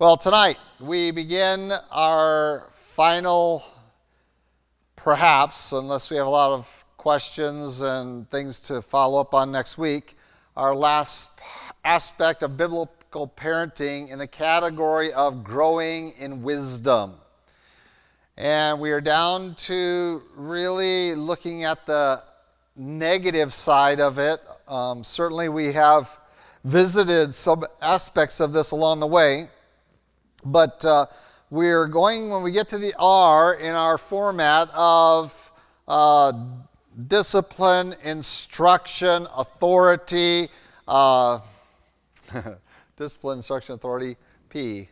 Well, 0.00 0.16
tonight 0.16 0.58
we 0.78 1.10
begin 1.10 1.72
our 1.90 2.68
final, 2.70 3.64
perhaps, 4.94 5.72
unless 5.72 6.08
we 6.08 6.16
have 6.18 6.28
a 6.28 6.30
lot 6.30 6.52
of 6.52 6.84
questions 6.96 7.80
and 7.80 8.30
things 8.30 8.60
to 8.68 8.80
follow 8.80 9.20
up 9.20 9.34
on 9.34 9.50
next 9.50 9.76
week, 9.76 10.16
our 10.56 10.72
last 10.72 11.40
aspect 11.84 12.44
of 12.44 12.56
biblical 12.56 13.26
parenting 13.36 14.12
in 14.12 14.20
the 14.20 14.28
category 14.28 15.12
of 15.14 15.42
growing 15.42 16.10
in 16.20 16.44
wisdom. 16.44 17.14
And 18.36 18.78
we 18.78 18.92
are 18.92 19.00
down 19.00 19.56
to 19.56 20.22
really 20.36 21.16
looking 21.16 21.64
at 21.64 21.86
the 21.86 22.22
negative 22.76 23.52
side 23.52 23.98
of 23.98 24.20
it. 24.20 24.38
Um, 24.68 25.02
certainly, 25.02 25.48
we 25.48 25.72
have 25.72 26.20
visited 26.62 27.34
some 27.34 27.64
aspects 27.82 28.38
of 28.38 28.52
this 28.52 28.70
along 28.70 29.00
the 29.00 29.08
way. 29.08 29.48
But 30.52 30.84
uh, 30.84 31.06
we're 31.50 31.86
going, 31.86 32.30
when 32.30 32.42
we 32.42 32.52
get 32.52 32.68
to 32.70 32.78
the 32.78 32.92
R 32.98 33.54
in 33.54 33.74
our 33.74 33.98
format 33.98 34.68
of 34.74 35.50
uh, 35.86 36.32
discipline, 37.06 37.94
instruction, 38.02 39.26
authority, 39.36 40.46
uh, 40.86 41.40
discipline, 42.96 43.38
instruction, 43.38 43.74
authority, 43.74 44.16
P, 44.48 44.88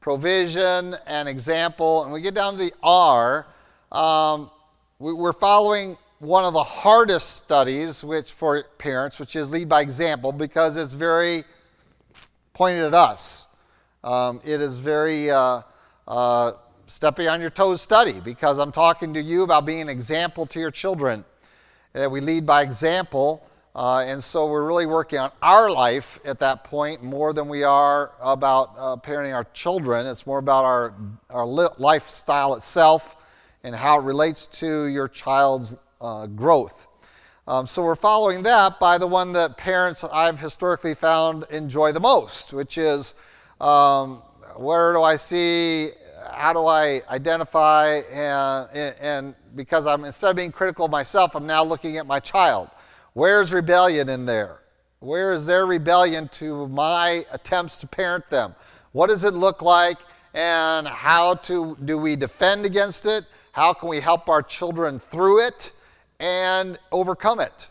provision, 0.00 0.96
and 1.06 1.28
example. 1.28 2.04
And 2.04 2.12
we 2.12 2.22
get 2.22 2.34
down 2.34 2.54
to 2.54 2.58
the 2.58 2.72
R. 2.82 3.46
Um, 3.92 4.50
we, 4.98 5.12
we're 5.12 5.32
following 5.32 5.96
one 6.18 6.44
of 6.44 6.52
the 6.52 6.62
hardest 6.62 7.44
studies 7.44 8.04
which 8.04 8.32
for 8.32 8.62
parents, 8.78 9.18
which 9.18 9.36
is 9.36 9.50
lead 9.50 9.68
by 9.68 9.80
example, 9.80 10.32
because 10.32 10.76
it's 10.76 10.92
very 10.92 11.44
pointed 12.52 12.84
at 12.84 12.94
us. 12.94 13.46
Um, 14.02 14.40
it 14.44 14.60
is 14.62 14.78
very 14.78 15.30
uh, 15.30 15.60
uh, 16.08 16.52
stepping 16.86 17.28
on 17.28 17.40
your 17.40 17.50
toes 17.50 17.82
study 17.82 18.18
because 18.24 18.58
I'm 18.58 18.72
talking 18.72 19.12
to 19.14 19.20
you 19.20 19.42
about 19.42 19.66
being 19.66 19.82
an 19.82 19.88
example 19.90 20.46
to 20.46 20.58
your 20.58 20.70
children. 20.70 21.24
That 21.92 22.10
we 22.10 22.20
lead 22.20 22.46
by 22.46 22.62
example, 22.62 23.46
uh, 23.74 24.04
and 24.06 24.22
so 24.22 24.46
we're 24.46 24.66
really 24.66 24.86
working 24.86 25.18
on 25.18 25.32
our 25.42 25.70
life 25.70 26.18
at 26.24 26.38
that 26.38 26.64
point 26.64 27.02
more 27.02 27.32
than 27.32 27.48
we 27.48 27.64
are 27.64 28.12
about 28.22 28.70
uh, 28.78 28.96
parenting 28.96 29.34
our 29.34 29.44
children. 29.52 30.06
It's 30.06 30.26
more 30.26 30.38
about 30.38 30.64
our, 30.64 30.94
our 31.30 31.44
lifestyle 31.44 32.54
itself 32.54 33.16
and 33.64 33.74
how 33.74 33.98
it 33.98 34.04
relates 34.04 34.46
to 34.46 34.86
your 34.86 35.08
child's 35.08 35.76
uh, 36.00 36.26
growth. 36.26 36.86
Um, 37.46 37.66
so 37.66 37.82
we're 37.82 37.96
following 37.96 38.44
that 38.44 38.78
by 38.78 38.96
the 38.96 39.06
one 39.06 39.32
that 39.32 39.56
parents 39.56 40.04
I've 40.04 40.38
historically 40.38 40.94
found 40.94 41.44
enjoy 41.50 41.92
the 41.92 42.00
most, 42.00 42.52
which 42.52 42.78
is 42.78 43.14
um, 43.60 44.22
where 44.56 44.92
do 44.92 45.02
I 45.02 45.16
see? 45.16 45.90
How 46.32 46.52
do 46.52 46.66
I 46.66 47.02
identify? 47.10 48.00
And, 48.12 48.94
and 49.00 49.34
because 49.54 49.86
I'm 49.86 50.04
instead 50.04 50.30
of 50.30 50.36
being 50.36 50.52
critical 50.52 50.86
of 50.86 50.90
myself, 50.90 51.34
I'm 51.34 51.46
now 51.46 51.62
looking 51.62 51.96
at 51.96 52.06
my 52.06 52.20
child. 52.20 52.70
Where's 53.12 53.52
rebellion 53.52 54.08
in 54.08 54.24
there? 54.24 54.62
Where 55.00 55.32
is 55.32 55.46
their 55.46 55.66
rebellion 55.66 56.28
to 56.28 56.68
my 56.68 57.24
attempts 57.32 57.78
to 57.78 57.86
parent 57.86 58.28
them? 58.28 58.54
What 58.92 59.08
does 59.08 59.24
it 59.24 59.34
look 59.34 59.62
like? 59.62 59.98
And 60.34 60.86
how 60.86 61.34
to, 61.34 61.76
do 61.84 61.98
we 61.98 62.16
defend 62.16 62.64
against 62.64 63.06
it? 63.06 63.24
How 63.52 63.72
can 63.72 63.88
we 63.88 63.98
help 63.98 64.28
our 64.28 64.42
children 64.42 65.00
through 65.00 65.46
it 65.46 65.72
and 66.20 66.78
overcome 66.92 67.40
it? 67.40 67.70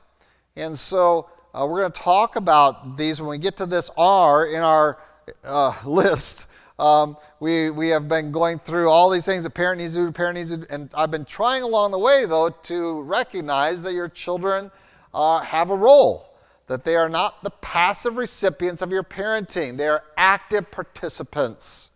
And 0.56 0.78
so 0.78 1.30
uh, 1.54 1.66
we're 1.70 1.80
going 1.80 1.92
to 1.92 2.02
talk 2.02 2.36
about 2.36 2.98
these 2.98 3.22
when 3.22 3.30
we 3.30 3.38
get 3.38 3.56
to 3.58 3.66
this 3.66 3.90
R 3.98 4.48
in 4.48 4.62
our 4.62 4.98
uh, 5.44 5.74
list. 5.86 6.48
Um, 6.80 7.18
we, 7.42 7.72
we 7.72 7.90
have 7.90 8.08
been 8.08 8.32
going 8.32 8.58
through 8.58 8.90
all 8.90 9.10
these 9.10 9.26
things 9.26 9.44
that 9.44 9.54
parent 9.54 9.82
needs 9.82 9.96
to 9.96 10.06
do, 10.06 10.12
parent 10.14 10.38
needs 10.38 10.52
to 10.52 10.58
do, 10.58 10.66
and 10.70 10.90
I've 10.96 11.12
been 11.12 11.26
trying 11.26 11.62
along 11.64 11.92
the 11.92 12.00
way, 12.00 12.26
though, 12.26 12.50
to 12.50 13.02
recognize 13.02 13.84
that 13.84 13.94
your 13.94 14.08
children 14.08 14.72
uh, 15.14 15.40
have 15.40 15.72
a 15.72 15.76
role, 15.76 16.38
that 16.68 16.86
they 16.86 16.96
are 16.96 17.10
not 17.10 17.44
the 17.44 17.50
passive 17.50 18.16
recipients 18.16 18.82
of 18.82 18.92
your 18.92 19.04
parenting, 19.04 19.76
they 19.76 19.90
are 19.90 20.04
active 20.16 20.72
participants. 20.72 21.92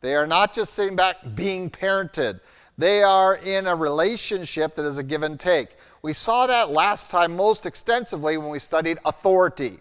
They 0.00 0.14
are 0.14 0.26
not 0.26 0.54
just 0.54 0.74
sitting 0.74 0.96
back 0.96 1.16
being 1.34 1.68
parented, 1.68 2.40
they 2.78 3.02
are 3.02 3.36
in 3.36 3.66
a 3.66 3.74
relationship 3.74 4.76
that 4.76 4.84
is 4.84 4.98
a 4.98 5.02
give 5.02 5.22
and 5.22 5.40
take. 5.40 5.68
We 6.02 6.12
saw 6.12 6.46
that 6.46 6.70
last 6.70 7.10
time 7.10 7.34
most 7.34 7.66
extensively 7.66 8.36
when 8.36 8.50
we 8.50 8.58
studied 8.58 8.98
authority 9.04 9.80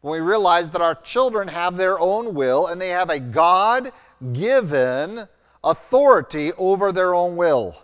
when 0.00 0.12
we 0.12 0.26
realize 0.26 0.70
that 0.70 0.80
our 0.80 0.94
children 0.94 1.48
have 1.48 1.76
their 1.76 1.98
own 1.98 2.34
will 2.34 2.66
and 2.66 2.80
they 2.80 2.88
have 2.88 3.10
a 3.10 3.20
God 3.20 3.92
given 4.32 5.20
authority 5.62 6.50
over 6.58 6.92
their 6.92 7.14
own 7.14 7.36
will. 7.36 7.76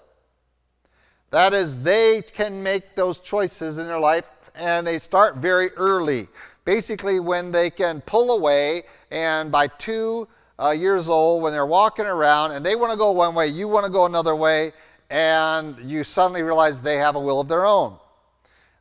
That 1.30 1.52
is, 1.52 1.82
they 1.82 2.22
can 2.32 2.62
make 2.62 2.94
those 2.94 3.20
choices 3.20 3.78
in 3.78 3.86
their 3.86 4.00
life 4.00 4.30
and 4.54 4.86
they 4.86 4.98
start 4.98 5.36
very 5.36 5.70
early. 5.72 6.28
Basically, 6.64 7.20
when 7.20 7.52
they 7.52 7.70
can 7.70 8.00
pull 8.00 8.36
away, 8.36 8.82
and 9.10 9.52
by 9.52 9.68
two 9.68 10.26
uh, 10.58 10.70
years 10.70 11.08
old, 11.08 11.42
when 11.42 11.52
they're 11.52 11.66
walking 11.66 12.06
around 12.06 12.52
and 12.52 12.64
they 12.64 12.74
want 12.74 12.90
to 12.90 12.98
go 12.98 13.12
one 13.12 13.34
way, 13.34 13.46
you 13.46 13.68
want 13.68 13.86
to 13.86 13.92
go 13.92 14.06
another 14.06 14.34
way, 14.34 14.72
and 15.10 15.78
you 15.78 16.02
suddenly 16.02 16.42
realize 16.42 16.82
they 16.82 16.96
have 16.96 17.14
a 17.14 17.20
will 17.20 17.40
of 17.40 17.48
their 17.48 17.64
own. 17.64 17.96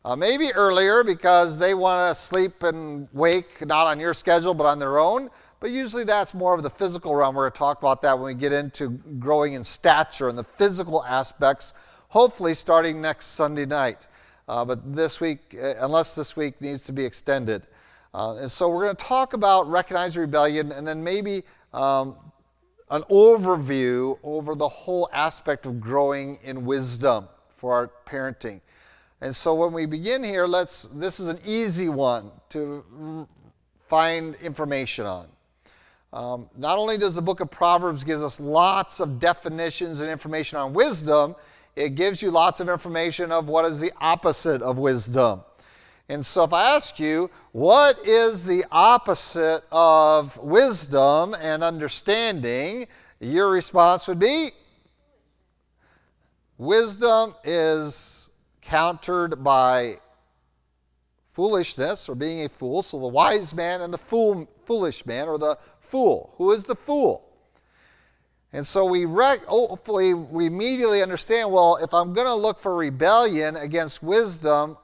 Uh, 0.05 0.16
maybe 0.16 0.53
earlier 0.53 1.03
because 1.03 1.57
they 1.57 1.73
want 1.73 2.11
to 2.11 2.13
sleep 2.13 2.61
and 2.61 3.07
wake 3.11 3.66
not 3.66 3.88
on 3.88 3.99
your 3.99 4.13
schedule 4.13 4.53
but 4.53 4.67
on 4.67 4.77
their 4.77 4.99
own. 4.99 5.31
But 5.59 5.71
usually 5.71 6.03
that's 6.03 6.35
more 6.35 6.53
of 6.53 6.61
the 6.61 6.69
physical 6.69 7.16
realm. 7.16 7.33
We're 7.33 7.45
going 7.45 7.53
to 7.53 7.57
talk 7.57 7.79
about 7.79 8.03
that 8.03 8.19
when 8.19 8.35
we 8.35 8.39
get 8.39 8.53
into 8.53 8.89
growing 9.17 9.53
in 9.53 9.63
stature 9.63 10.29
and 10.29 10.38
the 10.38 10.43
physical 10.43 11.03
aspects, 11.05 11.73
hopefully 12.09 12.53
starting 12.53 13.01
next 13.01 13.29
Sunday 13.29 13.66
night. 13.66 14.05
Uh, 14.47 14.63
but 14.63 14.95
this 14.95 15.19
week, 15.19 15.55
uh, 15.59 15.73
unless 15.79 16.13
this 16.13 16.35
week 16.35 16.61
needs 16.61 16.83
to 16.83 16.93
be 16.93 17.03
extended. 17.03 17.66
Uh, 18.13 18.35
and 18.35 18.51
so 18.51 18.69
we're 18.69 18.83
going 18.83 18.95
to 18.95 19.03
talk 19.03 19.33
about 19.33 19.67
recognizing 19.67 20.22
rebellion 20.22 20.72
and 20.72 20.87
then 20.87 21.03
maybe 21.03 21.41
um, 21.73 22.16
an 22.91 23.01
overview 23.09 24.19
over 24.22 24.53
the 24.53 24.69
whole 24.69 25.09
aspect 25.11 25.66
of 25.66 25.79
growing 25.79 26.37
in 26.43 26.63
wisdom 26.63 27.27
for 27.55 27.73
our 27.73 27.91
parenting. 28.05 28.61
And 29.21 29.35
so 29.35 29.55
when 29.55 29.73
we 29.73 29.85
begin 29.85 30.23
here, 30.23 30.45
let's 30.45 30.83
this 30.93 31.19
is 31.19 31.27
an 31.27 31.39
easy 31.45 31.89
one 31.89 32.31
to 32.49 33.27
find 33.87 34.35
information 34.35 35.05
on. 35.05 35.27
Um, 36.13 36.49
not 36.57 36.77
only 36.77 36.97
does 36.97 37.15
the 37.15 37.21
book 37.21 37.39
of 37.39 37.51
Proverbs 37.51 38.03
gives 38.03 38.23
us 38.23 38.39
lots 38.39 38.99
of 38.99 39.19
definitions 39.19 40.01
and 40.01 40.09
information 40.09 40.57
on 40.57 40.73
wisdom, 40.73 41.35
it 41.75 41.95
gives 41.95 42.21
you 42.21 42.31
lots 42.31 42.59
of 42.59 42.69
information 42.69 43.31
of 43.31 43.49
what 43.49 43.65
is 43.65 43.79
the 43.79 43.91
opposite 43.99 44.61
of 44.61 44.77
wisdom. 44.77 45.41
And 46.07 46.25
so 46.25 46.43
if 46.43 46.53
I 46.53 46.75
ask 46.75 46.99
you, 46.99 47.29
what 47.51 47.97
is 48.05 48.45
the 48.45 48.63
opposite 48.71 49.63
of 49.71 50.37
wisdom 50.37 51.35
and 51.41 51.63
understanding, 51.63 52.85
your 53.19 53.51
response 53.51 54.07
would 54.07 54.19
be 54.19 54.49
wisdom 56.57 57.35
is 57.43 58.29
countered 58.65 59.43
by 59.43 59.95
foolishness 61.31 62.09
or 62.09 62.15
being 62.15 62.45
a 62.45 62.49
fool. 62.49 62.81
So 62.81 62.99
the 62.99 63.07
wise 63.07 63.53
man 63.53 63.81
and 63.81 63.93
the 63.93 63.97
fool, 63.97 64.49
foolish 64.63 65.05
man, 65.05 65.27
or 65.27 65.37
the 65.37 65.57
fool. 65.79 66.33
Who 66.37 66.51
is 66.51 66.65
the 66.65 66.75
fool? 66.75 67.25
And 68.53 68.65
so 68.65 68.85
we 68.85 69.03
hopefully 69.03 70.13
we 70.13 70.45
immediately 70.45 71.01
understand. 71.01 71.51
Well, 71.51 71.77
if 71.81 71.93
I'm 71.93 72.13
going 72.13 72.27
to 72.27 72.35
look 72.35 72.57
for 72.57 72.75
rebellion 72.75 73.57
against 73.57 74.01
wisdom, 74.01 74.77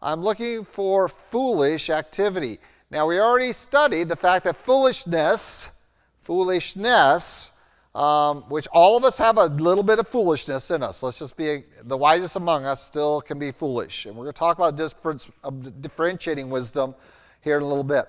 I'm 0.00 0.22
looking 0.22 0.64
for 0.64 1.08
foolish 1.08 1.90
activity. 1.90 2.58
Now 2.90 3.06
we 3.06 3.20
already 3.20 3.52
studied 3.52 4.08
the 4.08 4.16
fact 4.16 4.44
that 4.46 4.56
foolishness, 4.56 5.78
foolishness 6.20 7.57
um, 7.98 8.42
which 8.42 8.68
all 8.68 8.96
of 8.96 9.02
us 9.02 9.18
have 9.18 9.38
a 9.38 9.46
little 9.46 9.82
bit 9.82 9.98
of 9.98 10.06
foolishness 10.06 10.70
in 10.70 10.84
us. 10.84 11.02
Let's 11.02 11.18
just 11.18 11.36
be 11.36 11.48
a, 11.48 11.64
the 11.82 11.96
wisest 11.96 12.36
among 12.36 12.64
us 12.64 12.80
still 12.80 13.20
can 13.20 13.40
be 13.40 13.50
foolish. 13.50 14.06
And 14.06 14.14
we're 14.14 14.26
going 14.26 14.34
to 14.34 14.38
talk 14.38 14.56
about 14.56 14.76
difference, 14.76 15.28
uh, 15.42 15.50
differentiating 15.50 16.48
wisdom 16.48 16.94
here 17.42 17.56
in 17.56 17.62
a 17.64 17.66
little 17.66 17.82
bit. 17.82 18.04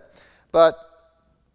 But 0.51 0.75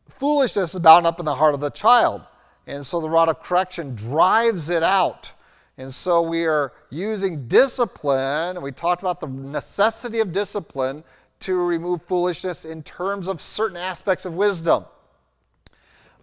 foolishness 0.09 0.75
is 0.75 0.81
bound 0.81 1.07
up 1.07 1.21
in 1.21 1.25
the 1.25 1.35
heart 1.35 1.55
of 1.55 1.61
the 1.61 1.71
child. 1.71 2.23
And 2.67 2.85
so 2.85 3.01
the 3.01 3.09
rod 3.09 3.29
of 3.29 3.41
correction 3.41 3.95
drives 3.95 4.69
it 4.69 4.83
out. 4.83 5.33
And 5.79 5.93
so 5.93 6.21
we 6.21 6.45
are 6.45 6.73
using 6.91 7.47
discipline, 7.47 8.57
and 8.57 8.63
we 8.63 8.73
talked 8.73 9.03
about 9.03 9.21
the 9.21 9.29
necessity 9.29 10.19
of 10.19 10.33
discipline 10.33 11.05
to 11.41 11.55
remove 11.65 12.03
foolishness 12.03 12.65
in 12.65 12.83
terms 12.83 13.29
of 13.29 13.41
certain 13.41 13.77
aspects 13.77 14.25
of 14.25 14.35
wisdom 14.35 14.87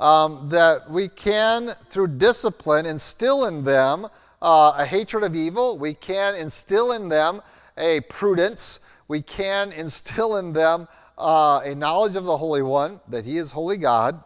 um, 0.01 0.49
that 0.49 0.89
we 0.89 1.07
can, 1.07 1.69
through 1.89 2.07
discipline, 2.07 2.87
instill 2.87 3.45
in 3.45 3.63
them 3.63 4.07
uh, 4.41 4.73
a 4.77 4.85
hatred 4.85 5.23
of 5.23 5.35
evil. 5.35 5.77
We 5.77 5.93
can 5.93 6.33
instill 6.35 6.91
in 6.93 7.07
them 7.07 7.41
a 7.77 7.99
prudence. 8.01 8.79
We 9.07 9.21
can 9.21 9.71
instill 9.71 10.37
in 10.37 10.53
them 10.53 10.87
uh, 11.19 11.61
a 11.63 11.75
knowledge 11.75 12.15
of 12.15 12.25
the 12.25 12.35
Holy 12.35 12.63
One, 12.63 12.99
that 13.09 13.25
He 13.25 13.37
is 13.37 13.51
holy 13.51 13.77
God. 13.77 14.23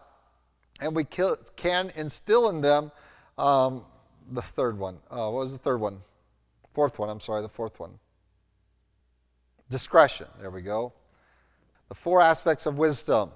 and 0.79 0.95
we 0.95 1.03
can 1.03 1.91
instill 1.95 2.49
in 2.49 2.61
them 2.61 2.91
um, 3.37 3.83
the 4.31 4.41
third 4.41 4.79
one. 4.79 4.97
Uh, 5.11 5.29
what 5.29 5.41
was 5.41 5.51
the 5.57 5.63
third 5.63 5.81
one? 5.81 5.99
Fourth 6.73 6.99
one, 6.99 7.09
I'm 7.09 7.19
sorry, 7.19 7.41
the 7.41 7.49
fourth 7.49 7.79
one. 7.81 7.99
Discretion. 9.69 10.27
There 10.39 10.51
we 10.51 10.61
go. 10.61 10.93
The 11.89 11.95
four 11.95 12.21
aspects 12.21 12.65
of 12.65 12.77
wisdom. 12.77 13.31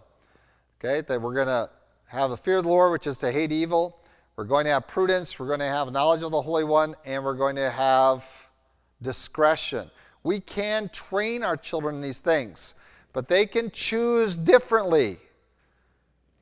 Okay, 0.79 1.01
that 1.01 1.21
we're 1.21 1.33
going 1.33 1.47
to 1.47 1.69
have 2.09 2.31
the 2.31 2.37
fear 2.37 2.57
of 2.57 2.63
the 2.63 2.69
Lord, 2.69 2.91
which 2.91 3.05
is 3.05 3.17
to 3.19 3.31
hate 3.31 3.51
evil. 3.51 3.99
We're 4.35 4.45
going 4.45 4.65
to 4.65 4.71
have 4.71 4.87
prudence. 4.87 5.39
We're 5.39 5.47
going 5.47 5.59
to 5.59 5.65
have 5.65 5.91
knowledge 5.91 6.23
of 6.23 6.31
the 6.31 6.41
Holy 6.41 6.63
One, 6.63 6.95
and 7.05 7.23
we're 7.23 7.35
going 7.35 7.55
to 7.57 7.69
have 7.69 8.49
discretion. 9.01 9.89
We 10.23 10.39
can 10.39 10.89
train 10.89 11.43
our 11.43 11.55
children 11.55 11.95
in 11.95 12.01
these 12.01 12.21
things, 12.21 12.73
but 13.13 13.27
they 13.27 13.45
can 13.45 13.69
choose 13.69 14.35
differently. 14.35 15.17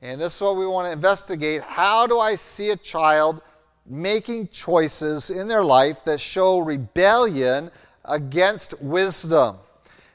And 0.00 0.20
this 0.20 0.36
is 0.36 0.40
what 0.40 0.56
we 0.56 0.66
want 0.66 0.86
to 0.86 0.92
investigate. 0.92 1.62
How 1.62 2.06
do 2.06 2.18
I 2.18 2.34
see 2.36 2.70
a 2.70 2.76
child 2.76 3.42
making 3.84 4.48
choices 4.48 5.30
in 5.30 5.48
their 5.48 5.64
life 5.64 6.04
that 6.04 6.18
show 6.18 6.60
rebellion 6.60 7.70
against 8.04 8.80
wisdom? 8.80 9.56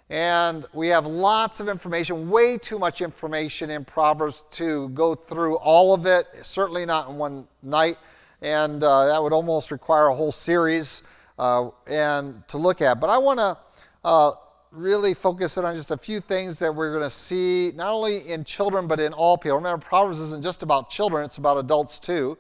And 0.10 0.66
we 0.74 0.90
have 0.90 1.06
lots 1.06 1.60
of 1.60 1.70
information, 1.70 2.30
way 2.30 2.58
too 2.58 2.78
much 2.78 3.02
information 3.02 3.70
in 3.70 3.86
Proverbs 3.86 4.44
to 4.52 4.90
go 4.90 5.16
through 5.16 5.56
all 5.58 5.94
of 5.94 6.06
it, 6.06 6.28
certainly 6.42 6.86
not 6.86 7.10
in 7.10 7.18
one 7.18 7.48
night. 7.62 7.98
And 8.42 8.84
uh, 8.84 9.08
that 9.08 9.24
would 9.24 9.34
almost 9.34 9.72
require 9.72 10.08
a 10.08 10.14
whole 10.14 10.32
series 10.32 11.04
uh, 11.40 11.70
and 11.90 12.46
to 12.50 12.58
look 12.58 12.82
at. 12.82 13.00
But 13.00 13.10
I 13.10 13.18
want 13.18 13.40
to 13.40 13.58
uh, 14.04 14.32
really 14.72 15.14
focus 15.14 15.58
in 15.58 15.66
on 15.66 15.76
just 15.76 15.92
a 15.92 15.98
few 15.98 16.20
things 16.20 16.60
that 16.60 16.74
we're 16.74 16.92
going 16.92 17.04
to 17.04 17.10
see, 17.10 17.72
not 17.76 17.94
only 17.94 18.28
in 18.30 18.44
children, 18.44 18.88
but 18.88 19.00
in 19.00 19.14
all 19.14 19.38
people. 19.38 19.58
Remember, 19.58 19.84
Proverbs 19.84 20.20
isn't 20.20 20.44
just 20.44 20.64
about 20.64 20.90
children, 20.90 21.24
it's 21.24 21.38
about 21.38 21.58
adults 21.58 22.00
too. 22.00 22.38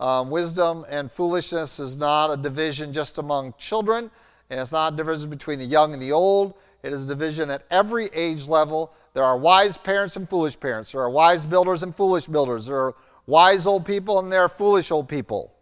Um, 0.00 0.28
wisdom 0.30 0.84
and 0.90 1.10
foolishness 1.10 1.78
is 1.78 1.96
not 1.96 2.30
a 2.30 2.36
division 2.36 2.92
just 2.92 3.18
among 3.18 3.54
children, 3.56 4.10
and 4.50 4.60
it's 4.60 4.72
not 4.72 4.92
a 4.92 4.96
division 4.96 5.30
between 5.30 5.58
the 5.58 5.64
young 5.64 5.92
and 5.92 6.02
the 6.02 6.12
old. 6.12 6.54
It 6.86 6.92
is 6.92 7.02
a 7.02 7.08
division 7.08 7.50
at 7.50 7.64
every 7.68 8.06
age 8.14 8.46
level. 8.46 8.94
There 9.12 9.24
are 9.24 9.36
wise 9.36 9.76
parents 9.76 10.16
and 10.16 10.28
foolish 10.28 10.58
parents. 10.58 10.92
There 10.92 11.00
are 11.00 11.10
wise 11.10 11.44
builders 11.44 11.82
and 11.82 11.94
foolish 11.94 12.26
builders. 12.26 12.66
There 12.66 12.76
are 12.76 12.94
wise 13.26 13.66
old 13.66 13.84
people 13.84 14.20
and 14.20 14.32
there 14.32 14.42
are 14.42 14.48
foolish 14.48 14.92
old 14.92 15.08
people. 15.08 15.52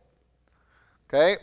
Okay? 1.09 1.37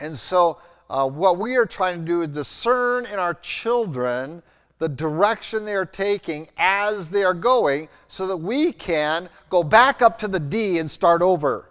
And 0.00 0.16
so, 0.16 0.58
uh, 0.90 1.08
what 1.08 1.38
we 1.38 1.54
are 1.56 1.66
trying 1.66 2.00
to 2.00 2.04
do 2.04 2.22
is 2.22 2.28
discern 2.30 3.06
in 3.06 3.20
our 3.20 3.34
children 3.34 4.42
the 4.80 4.88
direction 4.88 5.64
they 5.64 5.74
are 5.74 5.86
taking 5.86 6.48
as 6.56 7.08
they 7.08 7.22
are 7.22 7.34
going 7.34 7.88
so 8.08 8.26
that 8.26 8.36
we 8.36 8.72
can 8.72 9.28
go 9.48 9.62
back 9.62 10.02
up 10.02 10.18
to 10.18 10.28
the 10.28 10.40
D 10.40 10.78
and 10.78 10.90
start 10.90 11.22
over 11.22 11.70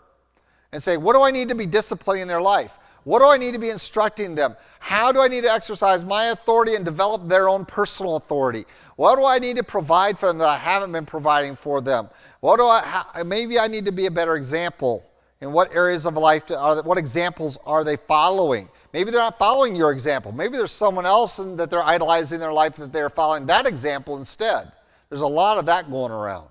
and 0.72 0.82
say, 0.82 0.96
what 0.96 1.14
do 1.14 1.24
I 1.24 1.32
need 1.32 1.50
to 1.50 1.56
be 1.56 1.66
disciplining 1.66 2.22
in 2.22 2.28
their 2.30 2.42
life? 2.42 2.78
What 3.04 3.20
do 3.20 3.26
I 3.28 3.38
need 3.38 3.54
to 3.54 3.60
be 3.60 3.70
instructing 3.70 4.36
them? 4.36 4.56
How 4.80 5.12
do 5.12 5.20
I 5.22 5.28
need 5.28 5.44
to 5.44 5.52
exercise 5.52 6.06
my 6.06 6.26
authority 6.26 6.76
and 6.76 6.86
develop 6.86 7.28
their 7.28 7.50
own 7.50 7.66
personal 7.66 8.18
authority? 8.18 8.66
What 8.96 9.18
do 9.18 9.26
I 9.26 9.40
need 9.40 9.58
to 9.58 9.64
provide 9.64 10.18
for 10.18 10.28
them 10.28 10.38
that 10.40 10.50
I 10.50 10.58
haven't 10.58 10.92
been 10.92 11.06
providing 11.06 11.56
for 11.56 11.82
them? 11.82 12.10
What 12.40 12.58
do 12.58 12.64
I, 12.64 12.82
how, 12.84 13.24
maybe 13.24 13.60
I 13.60 13.68
need 13.68 13.86
to 13.86 13.92
be 13.92 14.06
a 14.06 14.12
better 14.12 14.36
example. 14.36 15.04
In 15.40 15.52
what 15.52 15.76
areas 15.76 16.08
of 16.08 16.16
life, 16.16 16.48
to, 16.48 16.58
are, 16.58 16.82
what 16.82 16.98
examples 16.98 17.60
are 17.64 17.84
they 17.84 17.96
following? 17.96 18.68
Maybe 18.92 19.12
they're 19.12 19.22
not 19.22 19.38
following 19.38 19.76
your 19.76 19.92
example. 19.92 20.32
Maybe 20.32 20.58
there's 20.58 20.72
someone 20.72 21.06
else 21.06 21.38
in, 21.38 21.56
that 21.58 21.70
they're 21.70 21.84
idolizing 21.84 22.38
in 22.38 22.40
their 22.40 22.52
life 22.52 22.76
that 22.78 22.92
they're 22.92 23.12
following 23.12 23.46
that 23.46 23.68
example 23.68 24.18
instead. 24.18 24.72
There's 25.10 25.22
a 25.22 25.28
lot 25.28 25.60
of 25.60 25.68
that 25.68 25.92
going 25.92 26.12
around. 26.12 26.50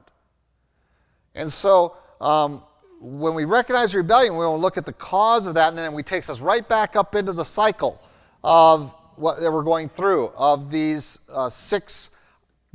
And 1.35 1.51
so, 1.51 1.97
um, 2.21 2.63
when 3.01 3.35
we 3.35 3.45
recognize 3.45 3.93
rebellion, 3.93 4.35
we 4.35 4.47
want 4.47 4.59
to 4.59 4.63
look 4.63 4.79
at 4.79 4.87
the 4.87 4.93
cause 4.93 5.47
of 5.47 5.55
that, 5.55 5.71
and 5.71 5.79
then 5.79 5.93
it 5.93 6.07
takes 6.07 6.31
us 6.31 6.41
right 6.41 6.67
back 6.69 6.95
up 6.95 7.17
into 7.17 7.33
the 7.33 7.45
cycle 7.45 8.01
of 8.47 8.95
what 9.17 9.41
that 9.41 9.51
we're 9.51 9.63
going 9.63 9.89
through 9.89 10.29
of 10.37 10.71
these 10.71 11.21
uh, 11.35 11.49
six 11.49 12.11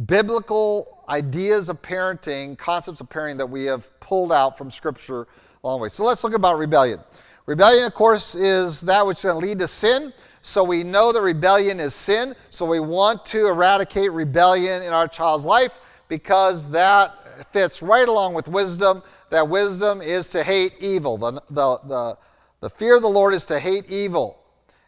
biblical 0.05 1.03
ideas 1.07 1.69
of 1.69 1.81
parenting, 1.81 2.57
concepts 2.57 2.99
of 2.99 3.09
parenting 3.09 3.37
that 3.37 3.45
we 3.45 3.63
have 3.65 3.97
pulled 3.99 4.33
out 4.33 4.57
from 4.57 4.69
Scripture 4.69 5.27
along 5.63 5.79
the 5.79 5.83
way. 5.83 5.89
So 5.89 6.03
let's 6.03 6.23
look 6.23 6.35
about 6.35 6.57
rebellion. 6.57 6.99
Rebellion, 7.45 7.85
of 7.85 7.93
course, 7.93 8.35
is 8.35 8.81
that 8.81 9.05
which 9.05 9.17
is 9.17 9.23
going 9.23 9.39
to 9.39 9.47
lead 9.47 9.59
to 9.59 9.67
sin. 9.67 10.11
So 10.41 10.63
we 10.63 10.83
know 10.83 11.13
that 11.13 11.21
rebellion 11.21 11.79
is 11.79 11.95
sin. 11.95 12.35
So 12.49 12.65
we 12.65 12.79
want 12.79 13.23
to 13.27 13.47
eradicate 13.47 14.11
rebellion 14.11 14.83
in 14.83 14.91
our 14.91 15.07
child's 15.07 15.45
life 15.45 15.79
because 16.07 16.69
that 16.71 17.13
fits 17.51 17.81
right 17.81 18.07
along 18.07 18.33
with 18.33 18.47
wisdom 18.47 19.01
that 19.31 19.47
wisdom 19.47 20.01
is 20.01 20.27
to 20.27 20.43
hate 20.43 20.73
evil. 20.81 21.17
The, 21.17 21.31
the, 21.49 21.77
the, 21.87 22.17
the 22.59 22.69
fear 22.69 22.97
of 22.97 23.01
the 23.01 23.07
Lord 23.07 23.33
is 23.33 23.45
to 23.47 23.59
hate 23.59 23.89
evil. 23.89 24.40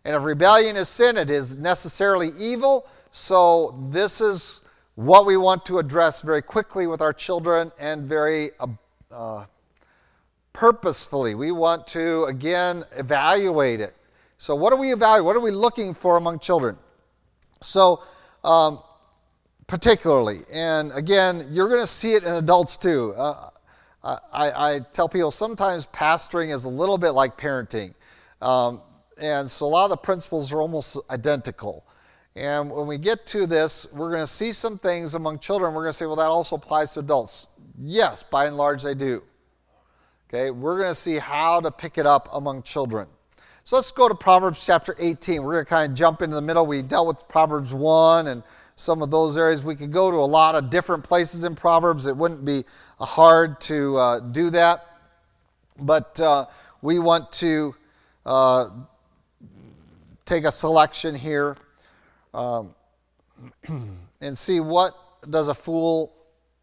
And 0.05 0.15
if 0.15 0.23
rebellion 0.23 0.75
is 0.75 0.89
sin, 0.89 1.17
it 1.17 1.29
is 1.29 1.55
necessarily 1.55 2.29
evil. 2.38 2.88
So 3.11 3.88
this 3.89 4.21
is 4.21 4.61
what 4.95 5.25
we 5.25 5.38
want 5.38 5.65
to 5.67 5.79
address 5.79 6.21
very 6.21 6.41
quickly 6.41 6.88
with 6.88 7.01
our 7.01 7.13
children 7.13 7.71
and 7.79 8.03
very 8.03 8.50
uh, 8.59 8.67
uh, 9.11 9.45
purposefully. 10.51 11.35
We 11.35 11.51
want 11.51 11.88
to, 11.88 12.25
again, 12.25 12.83
evaluate 12.97 13.79
it. 13.79 13.94
So, 14.38 14.55
what 14.55 14.71
do 14.71 14.77
we 14.77 14.91
evaluate? 14.91 15.25
What 15.25 15.35
are 15.35 15.39
we 15.39 15.51
looking 15.51 15.94
for 15.94 16.17
among 16.17 16.39
children? 16.39 16.77
So, 17.61 18.03
um, 18.44 18.79
particularly, 19.67 20.39
and 20.53 20.91
again, 20.91 21.47
you're 21.51 21.69
going 21.69 21.81
to 21.81 21.88
see 21.88 22.13
it 22.13 22.23
in 22.23 22.33
adults 22.33 22.75
too. 22.75 23.13
Uh, 23.15 23.50
I, 24.03 24.17
I, 24.33 24.79
tell 24.91 25.07
people 25.07 25.31
sometimes 25.31 25.85
pastoring 25.85 26.53
is 26.53 26.65
a 26.65 26.69
little 26.69 26.97
bit 26.97 27.11
like 27.11 27.38
parenting. 27.38 27.94
Um, 28.41 28.81
and 29.21 29.50
so 29.50 29.65
a 29.65 29.68
lot 29.68 29.86
of 29.86 29.89
the 29.92 29.98
principles 29.98 30.54
are 30.54 30.62
almost 30.62 31.00
identical. 31.10 31.86
And 32.36 32.71
when 32.71 32.88
we 32.88 32.98
get 32.98 33.25
to 33.27 33.45
this, 33.45 33.88
we're 33.94 34.10
going 34.10 34.24
to 34.24 34.27
see 34.27 34.51
some 34.51 34.77
things 34.77 35.15
among 35.15 35.39
children. 35.39 35.74
We're 35.74 35.83
going 35.83 35.92
to 35.92 35.98
say, 35.98 36.07
well, 36.07 36.15
that 36.15 36.30
also 36.30 36.56
applies 36.56 36.94
to 36.95 37.01
adults. 37.01 37.48
Yes, 37.80 38.24
by 38.24 38.45
and 38.48 38.57
large, 38.57 38.83
they 38.83 38.95
do. 38.95 39.21
Okay, 40.27 40.50
we're 40.50 40.77
going 40.77 40.89
to 40.89 40.95
see 40.95 41.19
how 41.19 41.60
to 41.62 41.69
pick 41.69 42.00
it 42.00 42.07
up 42.07 42.30
among 42.33 42.63
children. 42.63 43.07
So 43.65 43.75
let's 43.75 43.92
go 43.92 44.10
to 44.10 44.15
Proverbs 44.15 44.65
chapter 44.65 44.95
18. 45.00 45.44
We're 45.44 45.54
going 45.54 45.65
to 45.65 45.69
kind 45.69 45.92
of 45.92 45.98
jump 45.98 46.21
into 46.21 46.36
the 46.36 46.42
middle. 46.42 46.65
We 46.65 46.81
dealt 46.81 47.07
with 47.07 47.27
Proverbs 47.30 47.74
1 47.74 48.27
and 48.27 48.44
some 48.75 49.04
of 49.04 49.12
those 49.12 49.38
areas. 49.38 49.63
We 49.63 49.75
could 49.75 49.92
go 49.92 50.10
to 50.10 50.18
a 50.18 50.19
lot 50.19 50.56
of 50.56 50.69
different 50.71 51.04
places 51.04 51.44
in 51.44 51.56
Proverbs. 51.56 52.07
It 52.07 52.18
wouldn't 52.18 52.44
be 52.44 52.65
hard 53.00 53.62
to 53.62 53.95
uh, 53.98 54.19
do 54.19 54.50
that. 54.50 54.86
But 55.80 56.19
uh, 56.19 56.48
we 56.81 57.00
want 57.00 57.32
to 57.34 57.75
uh, 58.25 58.67
take 60.25 60.44
a 60.46 60.51
selection 60.51 61.15
here 61.15 61.58
um, 62.34 62.74
and 64.22 64.38
see 64.38 64.60
what 64.60 64.96
does 65.30 65.48
a 65.48 65.53
fool, 65.53 66.13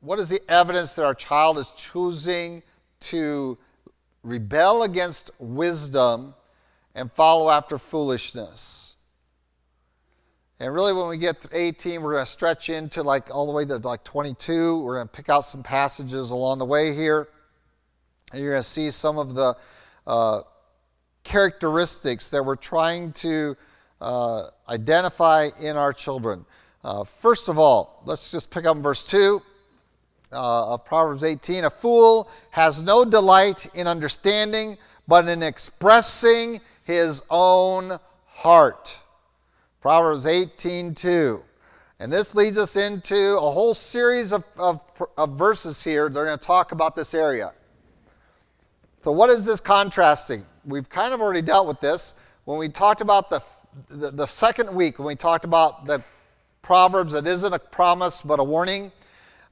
what 0.00 0.18
is 0.18 0.28
the 0.28 0.40
evidence 0.48 0.94
that 0.96 1.04
our 1.04 1.14
child 1.14 1.58
is 1.58 1.72
choosing 1.72 2.62
to 3.00 3.56
rebel 4.22 4.82
against 4.82 5.30
wisdom 5.38 6.34
and 6.94 7.10
follow 7.10 7.50
after 7.50 7.78
foolishness. 7.78 8.96
And 10.58 10.74
really, 10.74 10.92
when 10.92 11.08
we 11.08 11.16
get 11.16 11.40
to 11.42 11.48
18, 11.52 12.02
we're 12.02 12.12
going 12.12 12.24
to 12.24 12.30
stretch 12.30 12.68
into 12.68 13.02
like 13.02 13.34
all 13.34 13.46
the 13.46 13.52
way 13.52 13.64
to 13.64 13.78
like 13.78 14.04
22. 14.04 14.84
We're 14.84 14.96
going 14.96 15.08
to 15.08 15.12
pick 15.12 15.30
out 15.30 15.40
some 15.40 15.62
passages 15.62 16.32
along 16.32 16.58
the 16.58 16.66
way 16.66 16.94
here. 16.94 17.28
And 18.32 18.42
you're 18.42 18.52
going 18.52 18.62
to 18.62 18.68
see 18.68 18.90
some 18.90 19.18
of 19.18 19.34
the 19.34 19.56
uh, 20.06 20.40
characteristics 21.30 22.28
that 22.30 22.44
we're 22.44 22.56
trying 22.56 23.12
to 23.12 23.56
uh, 24.00 24.46
identify 24.68 25.46
in 25.62 25.76
our 25.76 25.92
children. 25.92 26.44
Uh, 26.82 27.04
first 27.04 27.48
of 27.48 27.56
all, 27.56 28.02
let's 28.04 28.32
just 28.32 28.50
pick 28.50 28.66
up 28.66 28.76
verse 28.78 29.08
2 29.08 29.40
uh, 30.32 30.74
of 30.74 30.84
Proverbs 30.84 31.22
18. 31.22 31.66
A 31.66 31.70
fool 31.70 32.28
has 32.50 32.82
no 32.82 33.04
delight 33.04 33.68
in 33.76 33.86
understanding, 33.86 34.76
but 35.06 35.28
in 35.28 35.44
expressing 35.44 36.60
his 36.82 37.22
own 37.30 37.96
heart. 38.26 39.00
Proverbs 39.80 40.26
18:2. 40.26 41.44
And 42.00 42.12
this 42.12 42.34
leads 42.34 42.58
us 42.58 42.74
into 42.74 43.36
a 43.36 43.50
whole 43.50 43.74
series 43.74 44.32
of, 44.32 44.42
of, 44.58 44.80
of 45.16 45.36
verses 45.36 45.84
here. 45.84 46.08
They're 46.08 46.24
going 46.24 46.38
to 46.38 46.44
talk 46.44 46.72
about 46.72 46.96
this 46.96 47.14
area. 47.14 47.52
So, 49.04 49.12
what 49.12 49.30
is 49.30 49.44
this 49.44 49.60
contrasting? 49.60 50.44
We've 50.64 50.88
kind 50.88 51.14
of 51.14 51.20
already 51.20 51.42
dealt 51.42 51.66
with 51.66 51.80
this 51.80 52.14
when 52.44 52.58
we 52.58 52.68
talked 52.68 53.00
about 53.00 53.30
the, 53.30 53.42
the, 53.88 54.10
the 54.10 54.26
second 54.26 54.74
week, 54.74 54.98
when 54.98 55.06
we 55.06 55.14
talked 55.14 55.44
about 55.44 55.86
the 55.86 56.02
Proverbs 56.62 57.14
that 57.14 57.26
isn't 57.26 57.52
a 57.52 57.58
promise 57.58 58.20
but 58.20 58.38
a 58.38 58.44
warning. 58.44 58.92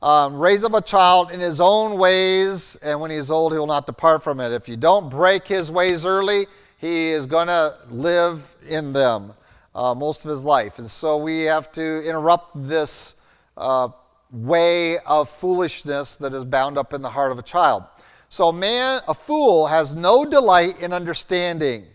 Um, 0.01 0.37
raise 0.37 0.63
up 0.63 0.75
a 0.75 0.81
child 0.81 1.33
in 1.33 1.41
his 1.41 1.61
own 1.61 1.99
ways, 1.99 2.77
and 2.85 3.01
when 3.01 3.11
he 3.11 3.17
is 3.17 3.31
old, 3.31 3.53
he 3.53 3.59
will 3.59 3.67
not 3.67 3.87
depart 3.87 4.23
from 4.23 4.39
it. 4.39 4.53
If 4.53 4.69
you 4.69 4.77
don't 4.77 5.09
break 5.09 5.49
his 5.49 5.73
ways 5.73 6.07
early, 6.07 6.47
he 6.77 7.09
is 7.09 7.27
going 7.27 7.49
to 7.49 7.75
live 7.91 8.55
in 8.71 8.93
them 8.93 9.33
uh, 9.75 9.95
most 9.95 10.25
of 10.25 10.31
his 10.31 10.45
life. 10.45 10.79
And 10.79 10.89
so 10.89 11.17
we 11.17 11.43
have 11.43 11.73
to 11.73 12.09
interrupt 12.09 12.53
this 12.55 13.21
uh, 13.57 13.89
way 14.31 14.99
of 14.99 15.29
foolishness 15.29 16.17
that 16.19 16.33
is 16.33 16.45
bound 16.45 16.79
up 16.79 16.93
in 16.93 17.03
the 17.03 17.11
heart 17.11 17.33
of 17.33 17.39
a 17.39 17.43
child. 17.43 17.85
So, 18.29 18.53
man, 18.53 19.01
a 19.09 19.15
fool 19.15 19.67
has 19.67 19.95
no 19.95 20.25
delight 20.25 20.83
in 20.83 20.93
understanding, 20.93 21.87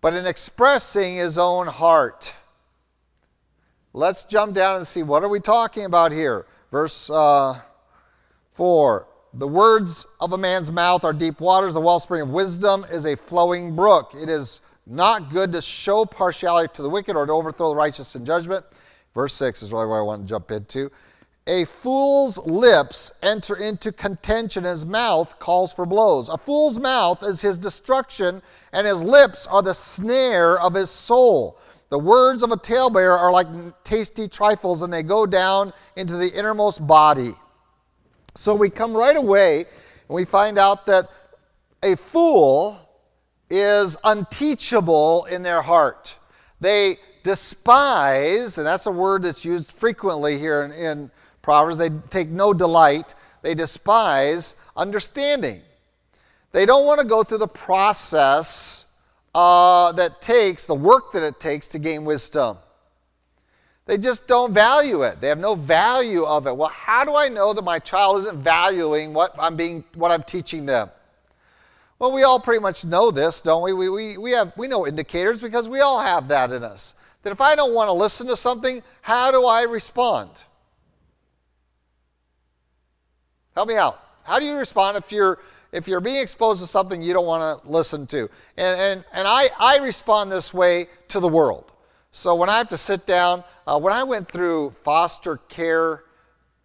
but 0.00 0.14
in 0.14 0.26
expressing 0.26 1.16
his 1.16 1.38
own 1.38 1.66
heart. 1.66 2.34
Let's 3.92 4.24
jump 4.24 4.54
down 4.54 4.76
and 4.76 4.86
see 4.86 5.04
what 5.04 5.22
are 5.22 5.28
we 5.28 5.38
talking 5.38 5.84
about 5.84 6.10
here. 6.10 6.46
Verse 6.72 7.08
uh, 7.08 7.60
4. 8.50 9.06
The 9.34 9.46
words 9.46 10.06
of 10.20 10.32
a 10.32 10.38
man's 10.38 10.70
mouth 10.70 11.04
are 11.04 11.12
deep 11.12 11.40
waters. 11.40 11.74
The 11.74 11.80
wellspring 11.80 12.22
of 12.22 12.30
wisdom 12.30 12.84
is 12.90 13.04
a 13.04 13.16
flowing 13.16 13.76
brook. 13.76 14.12
It 14.20 14.28
is 14.28 14.60
not 14.86 15.30
good 15.30 15.52
to 15.52 15.62
show 15.62 16.04
partiality 16.04 16.72
to 16.74 16.82
the 16.82 16.88
wicked 16.88 17.16
or 17.16 17.26
to 17.26 17.32
overthrow 17.32 17.70
the 17.70 17.76
righteous 17.76 18.14
in 18.16 18.24
judgment. 18.24 18.64
Verse 19.14 19.32
6 19.34 19.62
is 19.62 19.72
really 19.72 19.86
where 19.86 19.98
I 20.00 20.02
want 20.02 20.22
to 20.22 20.28
jump 20.28 20.50
into. 20.50 20.90
A 21.46 21.66
fool's 21.66 22.38
lips 22.46 23.12
enter 23.22 23.56
into 23.56 23.92
contention, 23.92 24.64
his 24.64 24.86
mouth 24.86 25.38
calls 25.38 25.74
for 25.74 25.84
blows. 25.84 26.30
A 26.30 26.38
fool's 26.38 26.78
mouth 26.78 27.22
is 27.22 27.42
his 27.42 27.58
destruction, 27.58 28.40
and 28.72 28.86
his 28.86 29.04
lips 29.04 29.46
are 29.46 29.60
the 29.60 29.74
snare 29.74 30.58
of 30.58 30.72
his 30.72 30.88
soul. 30.88 31.58
The 31.90 31.98
words 31.98 32.42
of 32.42 32.50
a 32.50 32.56
talebearer 32.56 33.18
are 33.18 33.30
like 33.30 33.46
tasty 33.84 34.26
trifles, 34.26 34.80
and 34.82 34.92
they 34.92 35.02
go 35.02 35.26
down 35.26 35.74
into 35.96 36.16
the 36.16 36.32
innermost 36.34 36.86
body. 36.86 37.32
So 38.34 38.54
we 38.54 38.70
come 38.70 38.94
right 38.94 39.16
away 39.16 39.60
and 39.60 40.14
we 40.14 40.24
find 40.24 40.58
out 40.58 40.86
that 40.86 41.08
a 41.82 41.94
fool 41.94 42.78
is 43.48 43.96
unteachable 44.02 45.26
in 45.26 45.42
their 45.42 45.62
heart. 45.62 46.18
They 46.60 46.96
despise, 47.22 48.58
and 48.58 48.66
that's 48.66 48.86
a 48.86 48.90
word 48.90 49.22
that's 49.22 49.44
used 49.44 49.70
frequently 49.70 50.38
here 50.38 50.64
in, 50.64 50.72
in 50.72 51.10
Proverbs, 51.44 51.76
they 51.76 51.90
take 52.08 52.30
no 52.30 52.54
delight, 52.54 53.14
they 53.42 53.54
despise 53.54 54.56
understanding. 54.76 55.60
They 56.52 56.64
don't 56.64 56.86
want 56.86 57.00
to 57.00 57.06
go 57.06 57.22
through 57.22 57.38
the 57.38 57.46
process 57.46 58.86
uh, 59.34 59.92
that 59.92 60.22
takes, 60.22 60.66
the 60.66 60.74
work 60.74 61.12
that 61.12 61.22
it 61.22 61.38
takes 61.38 61.68
to 61.68 61.78
gain 61.78 62.04
wisdom. 62.04 62.56
They 63.86 63.98
just 63.98 64.26
don't 64.26 64.52
value 64.52 65.02
it. 65.02 65.20
They 65.20 65.28
have 65.28 65.38
no 65.38 65.54
value 65.54 66.24
of 66.24 66.46
it. 66.46 66.56
Well, 66.56 66.70
how 66.70 67.04
do 67.04 67.14
I 67.14 67.28
know 67.28 67.52
that 67.52 67.62
my 67.62 67.78
child 67.78 68.18
isn't 68.20 68.38
valuing 68.38 69.12
what 69.12 69.34
I'm 69.38 69.56
being 69.56 69.84
what 69.94 70.10
I'm 70.10 70.22
teaching 70.22 70.64
them? 70.64 70.88
Well, 71.98 72.10
we 72.10 72.22
all 72.22 72.40
pretty 72.40 72.62
much 72.62 72.86
know 72.86 73.10
this, 73.10 73.42
don't 73.42 73.62
we? 73.62 73.72
We, 73.74 73.90
we, 73.90 74.16
we, 74.16 74.30
have, 74.30 74.56
we 74.56 74.68
know 74.68 74.86
indicators 74.86 75.42
because 75.42 75.68
we 75.68 75.80
all 75.80 76.00
have 76.00 76.28
that 76.28 76.50
in 76.50 76.64
us. 76.64 76.94
That 77.22 77.30
if 77.30 77.40
I 77.40 77.54
don't 77.54 77.74
want 77.74 77.88
to 77.88 77.92
listen 77.92 78.26
to 78.28 78.36
something, 78.36 78.82
how 79.02 79.30
do 79.30 79.44
I 79.44 79.62
respond? 79.62 80.30
Help 83.54 83.68
me 83.68 83.76
out. 83.76 84.00
How 84.24 84.38
do 84.38 84.44
you 84.44 84.56
respond 84.56 84.96
if 84.96 85.12
you're 85.12 85.38
if 85.72 85.88
you're 85.88 86.00
being 86.00 86.22
exposed 86.22 86.60
to 86.60 86.66
something 86.66 87.02
you 87.02 87.12
don't 87.12 87.26
want 87.26 87.62
to 87.62 87.68
listen 87.68 88.06
to? 88.08 88.28
And 88.56 88.80
and, 88.80 89.04
and 89.12 89.28
I, 89.28 89.48
I 89.58 89.78
respond 89.78 90.32
this 90.32 90.52
way 90.52 90.86
to 91.08 91.20
the 91.20 91.28
world. 91.28 91.72
So 92.10 92.34
when 92.34 92.48
I 92.48 92.58
have 92.58 92.68
to 92.68 92.78
sit 92.78 93.06
down, 93.06 93.42
uh, 93.66 93.78
when 93.78 93.92
I 93.92 94.04
went 94.04 94.30
through 94.30 94.70
foster 94.70 95.38
care 95.48 96.04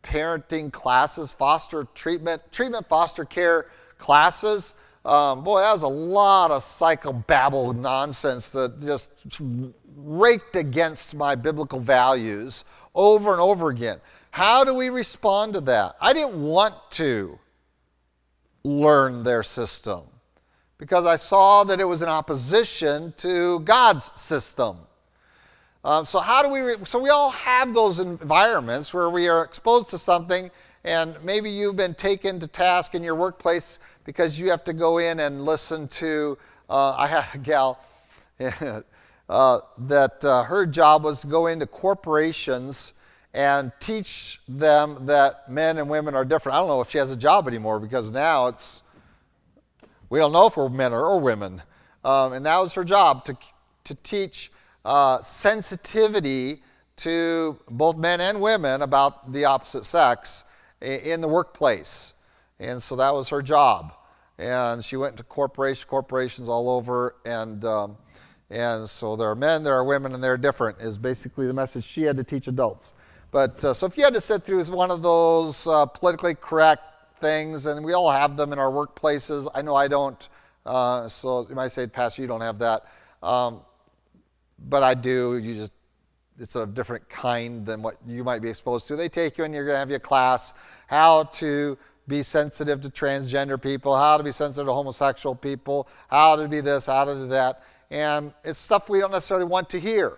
parenting 0.03 0.72
classes, 0.72 1.31
foster 1.34 1.88
treatment, 1.96 2.41
treatment 2.51 2.88
foster 2.88 3.25
care 3.25 3.67
classes, 3.98 4.75
um, 5.05 5.43
boy, 5.43 5.60
that 5.60 5.72
was 5.72 5.84
a 5.84 5.88
lot 5.88 6.51
of 6.51 6.62
psychobabble 6.62 7.75
nonsense 7.75 8.51
that 8.51 8.79
just 8.79 9.10
raked 9.96 10.55
against 10.55 11.15
my 11.15 11.36
biblical 11.36 11.79
values 11.79 12.65
over 12.93 13.31
and 13.31 13.41
over 13.41 13.69
again. 13.69 14.00
How 14.39 14.63
do 14.63 14.74
we 14.74 14.88
respond 14.88 15.55
to 15.55 15.60
that? 15.60 15.98
I 16.00 16.13
didn't 16.13 16.41
want 16.41 16.74
to 16.91 17.38
learn 18.63 19.22
their 19.25 19.43
system 19.43 20.03
because 20.77 21.05
I 21.05 21.17
saw 21.17 21.65
that 21.65 21.81
it 21.81 21.84
was 21.84 22.03
in 22.03 22.08
opposition 22.08 23.13
to 23.17 23.60
God's 23.60 24.13
system. 24.15 24.77
Um, 25.84 26.05
so 26.05 26.22
how 26.22 26.41
do 26.41 26.48
we? 26.48 26.62
Re- 26.62 26.86
so 26.86 27.00
we 27.00 27.10
all 27.10 27.31
have 27.31 27.74
those 27.74 28.00
environments 28.00 28.93
where 28.93 29.10
we 29.10 29.27
are 29.27 29.43
exposed 29.43 29.89
to 29.89 29.98
something, 29.98 30.50
and 30.86 31.22
maybe 31.22 31.50
you've 31.50 31.75
been 31.75 31.93
taken 31.93 32.39
to 32.39 32.48
task 32.48 32.96
in 32.96 33.03
your 33.03 33.15
workplace 33.15 33.79
because 34.05 34.39
you 34.39 34.50
have 34.51 34.63
to 34.63 34.74
go 34.74 35.00
in 35.00 35.19
and 35.19 35.43
listen 35.43 35.86
to. 35.89 36.38
Uh, 36.69 36.96
I 36.98 37.08
had 37.08 37.25
a 37.34 37.38
gal 37.39 37.77
uh, 39.29 39.60
that 39.79 40.24
uh, 40.24 40.43
her 40.43 40.65
job 40.65 41.03
was 41.03 41.24
to 41.24 41.27
go 41.27 41.48
into 41.48 41.67
corporations 41.67 42.93
and 43.33 43.71
teach 43.79 44.39
them 44.48 45.05
that 45.05 45.50
men 45.50 45.77
and 45.77 45.89
women 45.89 46.15
are 46.15 46.25
different. 46.25 46.55
I 46.55 46.59
don't 46.59 46.67
know 46.67 46.81
if 46.81 46.89
she 46.89 46.98
has 46.98 47.12
a 47.12 47.17
job 47.17 47.48
anymore 47.48 47.79
because 47.79 48.12
now 48.12 48.48
it's, 48.48 48.83
we 50.09 50.19
don't 50.19 50.31
know 50.31 50.48
if 50.48 50.57
we're 50.57 50.69
men 50.69 50.93
or, 50.93 51.19
women. 51.19 51.62
Um, 52.03 52.33
and 52.33 52.45
that 52.45 52.57
was 52.57 52.74
her 52.74 52.83
job 52.83 53.25
to, 53.25 53.38
to 53.83 53.95
teach 53.95 54.51
uh, 54.83 55.21
sensitivity 55.21 56.63
to 56.98 57.59
both 57.69 57.98
men 57.98 58.19
and 58.19 58.41
women 58.41 58.81
about 58.81 59.31
the 59.31 59.45
opposite 59.45 59.86
sex 59.86 60.45
in 60.81 61.21
the 61.21 61.27
workplace. 61.27 62.15
And 62.59 62.81
so 62.81 62.95
that 62.95 63.13
was 63.13 63.29
her 63.29 63.41
job. 63.41 63.93
And 64.38 64.83
she 64.83 64.95
went 64.95 65.17
to 65.17 65.24
corporations, 65.24 65.86
corporations 65.86 66.50
all 66.50 66.69
over, 66.69 67.15
and 67.25 67.63
um, 67.65 67.98
and 68.50 68.88
so 68.88 69.15
there 69.15 69.29
are 69.29 69.36
men, 69.36 69.63
there 69.63 69.75
are 69.75 69.83
women, 69.83 70.13
and 70.13 70.24
they're 70.24 70.38
different. 70.38 70.79
Is 70.81 70.98
basically 70.98 71.45
the 71.45 71.53
message 71.53 71.83
she 71.83 72.03
had 72.03 72.17
to 72.17 72.24
teach 72.24 72.48
adults. 72.48 72.93
But 73.31 73.63
uh, 73.63 73.74
so 73.74 73.86
if 73.86 73.98
you 73.98 74.03
had 74.03 74.13
to 74.13 74.21
sit 74.21 74.43
through 74.43 74.63
one 74.65 74.91
of 74.91 75.03
those 75.03 75.67
uh, 75.67 75.86
politically 75.86 76.36
correct 76.36 76.83
things, 77.19 77.65
and 77.65 77.83
we 77.83 77.93
all 77.93 78.12
have 78.12 78.38
them 78.38 78.53
in 78.53 78.59
our 78.59 78.71
workplaces. 78.71 79.48
I 79.53 79.62
know 79.62 79.75
I 79.75 79.88
don't. 79.88 80.29
Uh, 80.65 81.07
so 81.07 81.45
you 81.48 81.55
might 81.55 81.69
say, 81.69 81.88
Pastor, 81.88 82.21
you 82.21 82.27
don't 82.27 82.41
have 82.41 82.59
that. 82.59 82.86
Um, 83.21 83.62
but 84.67 84.83
I 84.83 84.93
do. 84.93 85.38
You 85.38 85.55
just 85.55 85.74
it's 86.39 86.55
a 86.55 86.65
different 86.65 87.07
kind 87.09 87.65
than 87.65 87.81
what 87.81 87.98
you 88.07 88.24
might 88.24 88.41
be 88.41 88.50
exposed 88.50 88.88
to. 88.88 88.95
They 88.95 89.09
take 89.09 89.38
you 89.38 89.43
and 89.43 89.53
you're 89.53 89.65
going 89.65 89.75
to 89.75 89.79
have 89.79 89.89
your 89.89 90.00
class 90.00 90.53
how 90.88 91.24
to 91.24 91.77
be 92.07 92.24
sensitive 92.24 92.79
to 92.81 92.89
transgender 92.89 93.62
people, 93.62 93.95
how 93.95 94.17
to 94.17 94.24
be 94.24 94.31
sensitive 94.31 94.67
to 94.67 94.74
homosexual 94.74 95.36
people, 95.36 95.88
how 96.09 96.38
to 96.38 96.48
be 96.48 96.62
this, 96.62 96.88
how 96.88 97.03
to 97.03 97.13
do 97.13 97.27
that. 97.27 97.62
And 97.91 98.33
it's 98.43 98.57
stuff 98.57 98.89
we 98.89 99.00
don't 99.00 99.12
necessarily 99.12 99.45
want 99.45 99.69
to 99.71 99.79
hear. 99.79 100.17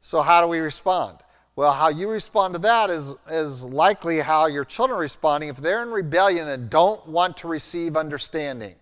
So, 0.00 0.20
how 0.20 0.40
do 0.40 0.48
we 0.48 0.58
respond? 0.58 1.18
Well, 1.56 1.72
how 1.72 1.88
you 1.88 2.10
respond 2.10 2.52
to 2.52 2.60
that 2.60 2.90
is, 2.90 3.14
is 3.30 3.64
likely 3.64 4.18
how 4.18 4.46
your 4.46 4.64
children 4.66 4.98
are 4.98 5.00
responding 5.00 5.48
if 5.48 5.56
they're 5.56 5.82
in 5.82 5.90
rebellion 5.90 6.48
and 6.48 6.68
don't 6.68 7.06
want 7.08 7.38
to 7.38 7.48
receive 7.48 7.96
understanding. 7.96 8.74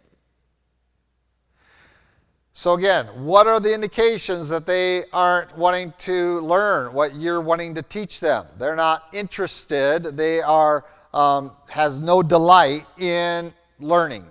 So, 2.53 2.75
again, 2.75 3.07
what 3.25 3.47
are 3.47 3.59
the 3.59 3.73
indications 3.73 4.49
that 4.49 4.67
they 4.67 5.05
aren't 5.13 5.57
wanting 5.57 5.93
to 5.99 6.41
learn 6.41 6.93
what 6.93 7.15
you're 7.15 7.41
wanting 7.41 7.75
to 7.77 7.83
teach 7.83 8.21
them? 8.21 8.47
They're 8.59 8.77
not 8.77 9.05
interested. 9.13 10.17
They 10.17 10.41
are 10.41 10.85
um, 11.13 11.53
has 11.69 12.01
no 12.01 12.23
delight 12.23 12.87
in 12.99 13.53
learning, 13.81 14.25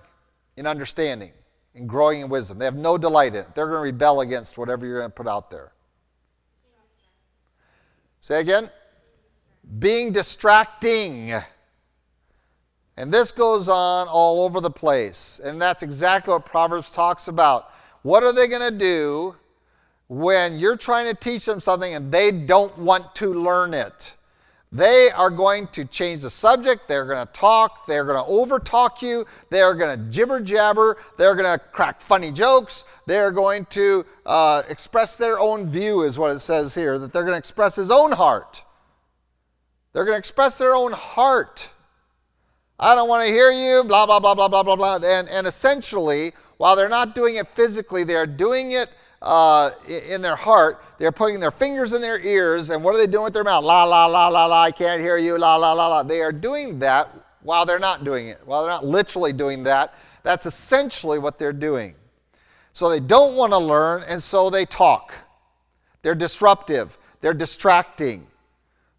in 0.56 0.68
understanding, 0.68 1.32
in 1.76 1.86
growing 1.86 2.22
in 2.22 2.30
wisdom. 2.30 2.60
They 2.60 2.66
have 2.66 2.76
no 2.76 2.98
delight 2.98 3.36
in 3.36 3.42
it. 3.42 3.56
They're 3.56 3.68
going 3.68 3.80
to 3.80 3.92
rebel 3.92 4.22
against 4.22 4.58
whatever 4.58 4.86
you're 4.86 5.00
going 5.00 5.12
to 5.12 5.16
put 5.16 5.28
out 5.28 5.52
there. 5.52 5.73
Say 8.24 8.40
again? 8.40 8.70
Being 9.80 10.14
distracting. 10.14 11.34
And 12.96 13.14
this 13.14 13.34
goes 13.34 13.68
on 13.68 14.08
all 14.08 14.46
over 14.46 14.62
the 14.62 14.72
place. 14.72 15.42
And 15.44 15.62
that's 15.62 15.84
exactly 15.84 16.32
what 16.32 16.46
Proverbs 16.46 16.94
talks 16.94 17.28
about. 17.28 17.74
What 18.02 18.24
are 18.24 18.32
they 18.32 18.48
going 18.48 18.72
to 18.72 18.78
do 18.78 19.36
when 20.08 20.58
you're 20.58 20.78
trying 20.78 21.10
to 21.10 21.16
teach 21.20 21.44
them 21.44 21.60
something 21.60 21.94
and 21.94 22.14
they 22.14 22.32
don't 22.32 22.78
want 22.78 23.14
to 23.16 23.34
learn 23.34 23.74
it? 23.74 24.14
They 24.74 25.12
are 25.16 25.30
going 25.30 25.68
to 25.68 25.86
change 25.86 26.24
the 26.24 26.32
subject. 26.32 26.88
They're 26.88 27.06
going 27.06 27.24
to 27.24 27.32
talk. 27.32 27.86
They're 27.86 28.06
going 28.06 28.18
to 28.18 28.30
overtalk 28.30 29.04
you. 29.04 29.24
They're 29.52 29.76
going 29.76 29.96
to 29.96 30.06
jibber 30.10 30.42
jabber. 30.42 30.98
They're 31.16 31.36
going 31.36 31.60
to 31.60 31.64
crack 31.64 32.02
funny 32.02 32.32
jokes. 32.32 32.86
They're 33.06 33.30
going 33.30 33.66
to 33.66 34.04
uh, 34.26 34.64
express 34.70 35.16
their 35.16 35.40
own 35.40 35.70
view, 35.70 36.02
is 36.02 36.18
what 36.18 36.32
it 36.32 36.40
says 36.40 36.74
here, 36.74 36.98
that 36.98 37.14
they're 37.14 37.22
going 37.22 37.36
to 37.36 37.40
express 37.40 37.76
his 37.76 37.92
own 37.92 38.14
heart. 38.14 38.64
They're 39.94 40.06
going 40.06 40.16
to 40.16 40.20
express 40.20 40.58
their 40.58 40.74
own 40.74 40.92
heart. 40.92 41.72
I 42.80 42.96
don't 42.96 43.08
want 43.08 43.28
to 43.28 43.32
hear 43.32 43.52
you, 43.52 43.84
blah, 43.84 44.08
blah, 44.08 44.20
blah, 44.20 44.34
blah, 44.34 44.48
blah, 44.48 44.64
blah, 44.64 44.76
blah. 44.76 44.96
And, 44.96 45.30
and 45.30 45.46
essentially, 45.46 46.32
while 46.58 46.76
they're 46.76 46.90
not 46.90 47.14
doing 47.14 47.36
it 47.36 47.46
physically, 47.46 48.04
they're 48.04 48.26
doing 48.26 48.72
it 48.72 48.88
uh, 49.24 49.72
in 49.88 50.22
their 50.22 50.36
heart. 50.36 50.84
They're 51.00 51.12
putting 51.12 51.40
their 51.40 51.52
fingers 51.52 51.94
in 51.94 52.02
their 52.02 52.20
ears, 52.20 52.70
and 52.70 52.84
what 52.84 52.94
are 52.94 52.98
they 52.98 53.12
doing 53.12 53.24
with 53.24 53.34
their 53.34 53.44
mouth? 53.44 53.64
La, 53.64 53.84
la, 53.86 54.06
la, 54.06 54.28
la, 54.28 54.46
la, 54.46 54.64
I 54.64 54.72
can't 54.72 55.02
hear 55.02 55.18
you, 55.18 55.38
la, 55.38 55.56
la, 55.56 55.74
la, 55.74 55.88
la. 55.88 56.04
They 56.04 56.22
are 56.22 56.32
doing 56.32 56.80
that 56.80 57.10
while 57.42 57.66
they're 57.66 57.80
not 57.80 58.04
doing 58.04 58.28
it, 58.28 58.40
while 58.46 58.62
they're 58.62 58.72
not 58.72 58.86
literally 58.86 59.34
doing 59.34 59.64
that. 59.64 59.94
That's 60.24 60.46
essentially 60.46 61.20
what 61.20 61.40
they're 61.40 61.54
doing. 61.54 61.96
So 62.74 62.90
they 62.90 63.00
don't 63.00 63.36
want 63.36 63.54
to 63.54 63.58
learn, 63.58 64.04
and 64.08 64.22
so 64.22 64.50
they 64.50 64.66
talk. 64.66 65.14
They're 66.02 66.16
disruptive, 66.16 66.98
they're 67.22 67.34
distracting. 67.34 68.28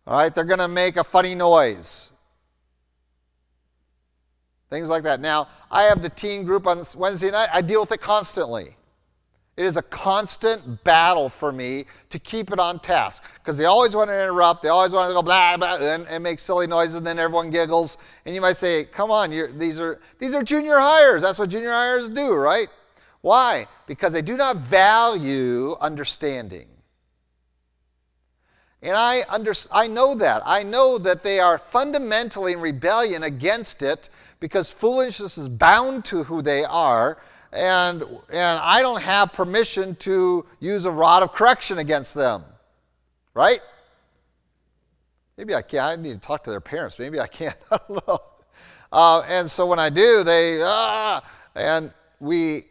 All 0.07 0.19
right, 0.19 0.35
they're 0.35 0.45
going 0.45 0.59
to 0.59 0.69
make 0.69 0.97
a 0.97 1.05
funny 1.05 1.35
noise. 1.35 2.13
Things 4.69 4.91
like 4.91 5.03
that. 5.05 5.21
Now, 5.21 5.49
I 5.71 5.85
have 5.85 6.03
the 6.03 6.11
teen 6.11 6.45
group 6.45 6.67
on 6.67 6.83
Wednesday 6.97 7.31
night. 7.31 7.49
I 7.53 7.63
deal 7.63 7.81
with 7.81 7.93
it 7.93 8.01
constantly. 8.01 8.77
It 9.57 9.65
is 9.65 9.77
a 9.77 9.83
constant 9.83 10.83
battle 10.83 11.29
for 11.29 11.53
me 11.53 11.85
to 12.11 12.19
keep 12.19 12.53
it 12.53 12.59
on 12.59 12.81
task 12.81 13.23
because 13.35 13.57
they 13.57 13.67
always 13.67 13.95
want 13.95 14.11
to 14.11 14.15
interrupt. 14.15 14.65
They 14.65 14.69
always 14.69 14.91
want 14.91 15.09
to 15.09 15.15
go 15.15 15.23
blah 15.23 15.57
blah 15.57 15.77
and, 15.77 16.07
and 16.09 16.25
make 16.25 16.41
silly 16.41 16.67
noises, 16.67 16.97
and 16.97 17.07
then 17.07 17.21
everyone 17.21 17.51
giggles. 17.51 17.99
And 18.27 18.35
you 18.35 18.41
might 18.41 18.57
say, 18.57 18.85
"Come 18.85 19.13
on, 19.13 19.31
these 19.31 19.81
are 19.81 20.01
these 20.19 20.35
are 20.35 20.43
junior 20.43 20.77
highs. 20.77 21.23
That's 21.23 21.39
what 21.39 21.51
junior 21.51 21.71
highs 21.71 22.11
do, 22.11 22.35
right?" 22.35 22.67
Why? 23.21 23.67
Because 23.87 24.13
they 24.13 24.23
do 24.23 24.37
not 24.37 24.57
value 24.57 25.77
understanding. 25.81 26.67
And 28.83 28.95
I, 28.95 29.23
under, 29.31 29.55
I 29.73 29.87
know 29.87 30.15
that. 30.17 30.43
I 30.45 30.63
know 30.63 30.99
that 30.99 31.25
they 31.25 31.41
are 31.41 31.57
fundamentally 31.57 32.53
in 32.53 32.61
rebellion 32.61 33.23
against 33.23 33.81
it 33.81 34.11
because 34.41 34.71
foolishness 34.71 35.39
is 35.39 35.49
bound 35.49 36.05
to 36.05 36.25
who 36.25 36.43
they 36.43 36.65
are 36.65 37.17
and, 37.55 38.03
and 38.33 38.59
I 38.63 38.83
don't 38.83 39.03
have 39.03 39.33
permission 39.33 39.95
to 39.97 40.45
use 40.61 40.85
a 40.85 40.91
rod 40.91 41.23
of 41.23 41.33
correction 41.33 41.79
against 41.79 42.15
them. 42.15 42.45
Right? 43.33 43.61
Maybe 45.37 45.55
I 45.55 45.63
can't. 45.63 45.85
I 45.85 46.03
need 46.03 46.15
to 46.15 46.27
talk 46.27 46.45
to 46.45 46.51
their 46.51 46.61
parents. 46.61 46.99
Maybe 46.99 47.21
I 47.21 47.27
can't. 47.27 47.57
I 47.71 47.79
don't 47.89 48.07
know. 48.07 48.19
Uh, 48.93 49.25
and 49.29 49.51
so 49.51 49.67
when 49.67 49.79
I 49.79 49.91
do, 49.91 50.23
they, 50.23 50.61
ah, 50.63 51.21
and 51.57 51.91
we 52.21 52.67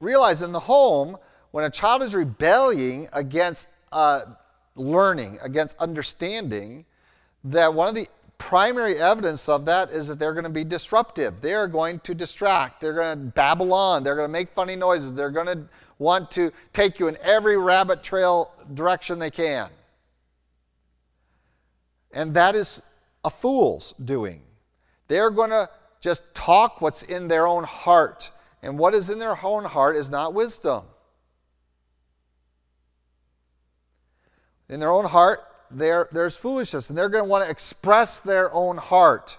realize 0.00 0.42
in 0.42 0.52
the 0.52 0.60
home, 0.60 1.16
when 1.50 1.64
a 1.64 1.70
child 1.70 2.02
is 2.02 2.14
rebelling 2.14 3.08
against 3.12 3.68
uh, 3.90 4.22
learning, 4.76 5.38
against 5.42 5.76
understanding, 5.78 6.84
that 7.44 7.72
one 7.72 7.88
of 7.88 7.94
the 7.94 8.06
primary 8.44 8.98
evidence 8.98 9.48
of 9.48 9.64
that 9.64 9.88
is 9.88 10.06
that 10.06 10.18
they're 10.18 10.34
going 10.34 10.44
to 10.44 10.50
be 10.50 10.64
disruptive. 10.64 11.40
They 11.40 11.54
are 11.54 11.66
going 11.66 11.98
to 12.00 12.14
distract. 12.14 12.82
They're 12.82 12.92
going 12.92 13.16
to 13.16 13.24
babble 13.32 13.72
on. 13.72 14.04
They're 14.04 14.14
going 14.14 14.28
to 14.28 14.32
make 14.32 14.50
funny 14.50 14.76
noises. 14.76 15.14
They're 15.14 15.30
going 15.30 15.46
to 15.46 15.64
want 15.98 16.30
to 16.32 16.52
take 16.74 16.98
you 16.98 17.08
in 17.08 17.16
every 17.22 17.56
rabbit 17.56 18.02
trail 18.02 18.52
direction 18.74 19.18
they 19.18 19.30
can. 19.30 19.70
And 22.12 22.34
that 22.34 22.54
is 22.54 22.82
a 23.24 23.30
fool's 23.30 23.94
doing. 24.04 24.42
They're 25.08 25.30
going 25.30 25.50
to 25.50 25.66
just 26.00 26.22
talk 26.34 26.82
what's 26.82 27.02
in 27.02 27.28
their 27.28 27.46
own 27.46 27.64
heart. 27.64 28.30
And 28.62 28.78
what 28.78 28.92
is 28.92 29.08
in 29.08 29.18
their 29.18 29.42
own 29.42 29.64
heart 29.64 29.96
is 29.96 30.10
not 30.10 30.34
wisdom. 30.34 30.84
In 34.68 34.80
their 34.80 34.90
own 34.90 35.06
heart 35.06 35.40
there, 35.74 36.08
there's 36.12 36.36
foolishness, 36.36 36.88
and 36.88 36.98
they're 36.98 37.08
going 37.08 37.24
to 37.24 37.28
want 37.28 37.44
to 37.44 37.50
express 37.50 38.20
their 38.20 38.52
own 38.52 38.76
heart. 38.76 39.38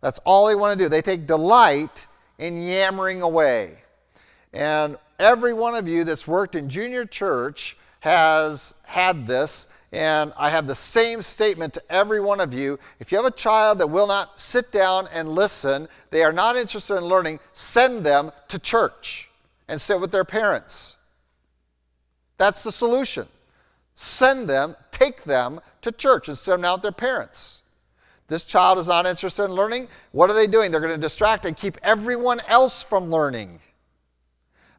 That's 0.00 0.18
all 0.20 0.48
they 0.48 0.54
want 0.54 0.78
to 0.78 0.84
do. 0.84 0.88
They 0.88 1.02
take 1.02 1.26
delight 1.26 2.06
in 2.38 2.62
yammering 2.62 3.22
away. 3.22 3.78
And 4.52 4.96
every 5.18 5.52
one 5.52 5.74
of 5.74 5.88
you 5.88 6.04
that's 6.04 6.26
worked 6.26 6.54
in 6.54 6.68
junior 6.68 7.04
church 7.04 7.76
has 8.00 8.74
had 8.86 9.26
this, 9.26 9.66
and 9.92 10.32
I 10.36 10.50
have 10.50 10.66
the 10.66 10.74
same 10.74 11.22
statement 11.22 11.74
to 11.74 11.82
every 11.90 12.20
one 12.20 12.40
of 12.40 12.54
you. 12.54 12.78
If 13.00 13.10
you 13.10 13.18
have 13.18 13.26
a 13.26 13.34
child 13.34 13.78
that 13.78 13.88
will 13.88 14.06
not 14.06 14.38
sit 14.38 14.70
down 14.70 15.08
and 15.12 15.28
listen, 15.28 15.88
they 16.10 16.22
are 16.22 16.32
not 16.32 16.56
interested 16.56 16.96
in 16.96 17.04
learning, 17.04 17.40
send 17.54 18.04
them 18.04 18.30
to 18.48 18.58
church 18.58 19.30
and 19.68 19.80
sit 19.80 20.00
with 20.00 20.12
their 20.12 20.24
parents. 20.24 20.96
That's 22.36 22.62
the 22.62 22.72
solution. 22.72 23.26
Send 23.96 24.48
them, 24.48 24.76
take 24.98 25.24
them 25.24 25.60
to 25.82 25.92
church 25.92 26.28
and 26.28 26.36
send 26.36 26.54
them 26.54 26.62
down 26.62 26.74
with 26.74 26.82
their 26.82 26.92
parents. 26.92 27.62
This 28.28 28.44
child 28.44 28.78
is 28.78 28.88
not 28.88 29.06
interested 29.06 29.44
in 29.44 29.52
learning. 29.52 29.88
What 30.12 30.28
are 30.28 30.34
they 30.34 30.46
doing? 30.46 30.70
They're 30.70 30.80
going 30.80 30.94
to 30.94 31.00
distract 31.00 31.46
and 31.46 31.56
keep 31.56 31.78
everyone 31.82 32.40
else 32.48 32.82
from 32.82 33.10
learning. 33.10 33.60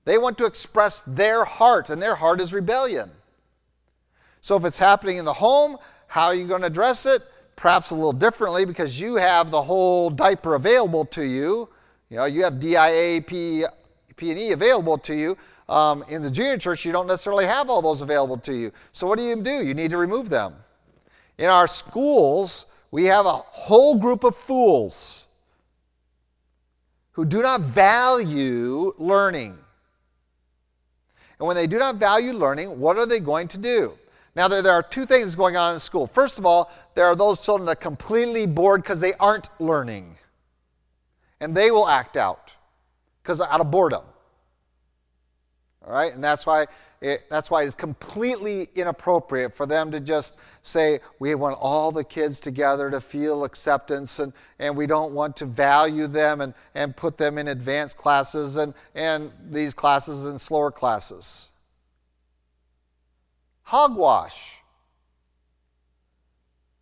They 0.06 0.18
want 0.18 0.38
to 0.38 0.46
express 0.46 1.02
their 1.02 1.46
heart, 1.46 1.90
and 1.90 2.02
their 2.02 2.16
heart 2.16 2.42
is 2.42 2.54
rebellion. 2.54 3.12
So 4.42 4.56
if 4.56 4.66
it's 4.66 4.80
happening 4.80 5.18
in 5.18 5.26
the 5.26 5.34
home, 5.34 5.78
how 6.08 6.28
are 6.28 6.36
you 6.36 6.48
going 6.48 6.62
to 6.62 6.68
address 6.68 7.06
it? 7.06 7.22
Perhaps 7.56 7.92
a 7.92 7.96
little 7.96 8.14
differently 8.14 8.66
because 8.66 9.00
you 9.00 9.16
have 9.16 9.52
the 9.52 9.62
whole 9.62 10.10
diaper 10.10 10.56
available 10.56 11.06
to 11.06 11.24
you. 11.24 11.70
You 12.10 12.18
know, 12.18 12.26
you 12.26 12.44
have 12.44 12.60
DIA, 12.60 13.22
P, 13.22 13.64
P 14.16 14.32
and 14.32 14.40
E 14.40 14.52
available 14.52 14.98
to 15.00 15.14
you. 15.14 15.38
Um, 15.70 16.04
in 16.10 16.24
the 16.24 16.32
junior 16.32 16.58
church, 16.58 16.84
you 16.84 16.92
don't 16.92 17.06
necessarily 17.06 17.46
have 17.46 17.70
all 17.70 17.82
those 17.82 18.02
available 18.02 18.38
to 18.40 18.54
you. 18.54 18.72
So 18.92 19.06
what 19.06 19.20
do 19.20 19.24
you 19.24 19.36
do? 19.42 19.64
You 19.64 19.76
need 19.76 19.92
to 19.92 19.98
remove 19.98 20.30
them. 20.30 20.56
In 21.38 21.46
our 21.46 21.68
schools, 21.68 22.66
we 22.92 23.06
have 23.06 23.28
a 23.28 23.34
whole 23.34 23.96
group 23.96 24.24
of 24.24 24.36
fools 24.36 25.28
who 27.12 27.24
do 27.24 27.44
not 27.44 27.62
value 27.62 28.94
learning. 28.98 29.58
And 31.38 31.48
when 31.48 31.56
they 31.56 31.68
do 31.68 31.78
not 31.78 31.96
value 31.96 32.34
learning, 32.34 32.80
what 32.80 32.98
are 32.98 33.06
they 33.06 33.20
going 33.20 33.48
to 33.50 33.60
do? 33.60 33.94
Now, 34.36 34.48
there, 34.48 34.62
there 34.62 34.74
are 34.74 34.84
two 34.84 35.06
things 35.06 35.36
going 35.36 35.56
on 35.56 35.74
in 35.74 35.80
school. 35.80 36.08
First 36.08 36.40
of 36.40 36.46
all, 36.46 36.72
there 36.96 37.06
are 37.06 37.16
those 37.16 37.46
children 37.46 37.66
that 37.68 37.74
are 37.74 37.76
completely 37.76 38.48
bored 38.48 38.82
because 38.82 39.00
they 39.00 39.14
aren't 39.20 39.50
learning. 39.60 40.16
And 41.42 41.56
they 41.56 41.72
will 41.72 41.88
act 41.88 42.18
out 42.18 42.56
because 43.22 43.40
out 43.40 43.62
of 43.62 43.70
boredom. 43.70 44.04
All 45.86 45.94
right? 45.94 46.14
And 46.14 46.24
that's 46.24 46.46
why 46.46 46.68
it, 47.02 47.30
that's 47.30 47.50
why 47.50 47.64
it's 47.64 47.76
completely 47.76 48.68
inappropriate 48.76 49.56
for 49.56 49.66
them 49.66 49.90
to 49.92 50.02
just 50.02 50.38
say, 50.62 51.00
we 51.20 51.34
want 51.34 51.58
all 51.60 51.92
the 51.92 52.04
kids 52.04 52.42
together 52.42 52.92
to 52.92 53.00
feel 53.00 53.46
acceptance 53.46 54.20
and, 54.20 54.34
and 54.60 54.76
we 54.76 54.86
don't 54.86 55.14
want 55.14 55.38
to 55.38 55.46
value 55.46 56.08
them 56.08 56.42
and, 56.42 56.54
and 56.76 56.96
put 56.96 57.18
them 57.18 57.38
in 57.38 57.48
advanced 57.48 57.98
classes 57.98 58.58
and, 58.58 58.74
and 58.96 59.32
these 59.50 59.74
classes 59.74 60.26
in 60.26 60.38
slower 60.38 60.72
classes. 60.72 61.50
Hogwash. 63.64 64.58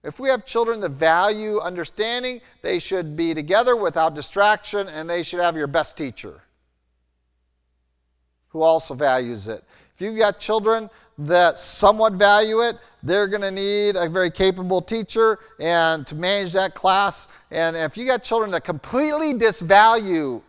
If 0.04 0.20
we 0.20 0.30
have 0.30 0.46
children 0.46 0.80
that 0.80 0.92
value 0.92 1.60
understanding, 1.60 2.42
they 2.64 2.80
should 2.80 3.16
be 3.16 3.36
together 3.36 3.76
without 3.76 4.16
distraction 4.16 4.88
and 4.88 5.08
they 5.08 5.22
should 5.22 5.42
have 5.42 5.56
your 5.56 5.68
best 5.68 5.96
teacher 5.96 6.42
who 8.50 8.62
also 8.62 8.94
values 8.94 9.48
it. 9.48 9.64
If 9.94 10.02
you've 10.02 10.18
got 10.18 10.40
children 10.40 10.90
that 11.20 11.58
somewhat 11.58 12.14
value 12.14 12.60
it, 12.60 12.76
they're 13.04 13.28
going 13.28 13.42
to 13.42 13.52
need 13.52 13.96
a 13.96 14.10
very 14.10 14.30
capable 14.30 14.82
teacher 14.82 15.40
and 15.60 16.06
to 16.08 16.16
manage 16.16 16.54
that 16.54 16.74
class. 16.74 17.28
And 17.52 17.76
if 17.76 17.98
you 17.98 18.06
got 18.06 18.24
children 18.24 18.52
that 18.52 18.64
completely 18.64 19.34
disvalue 19.34 20.42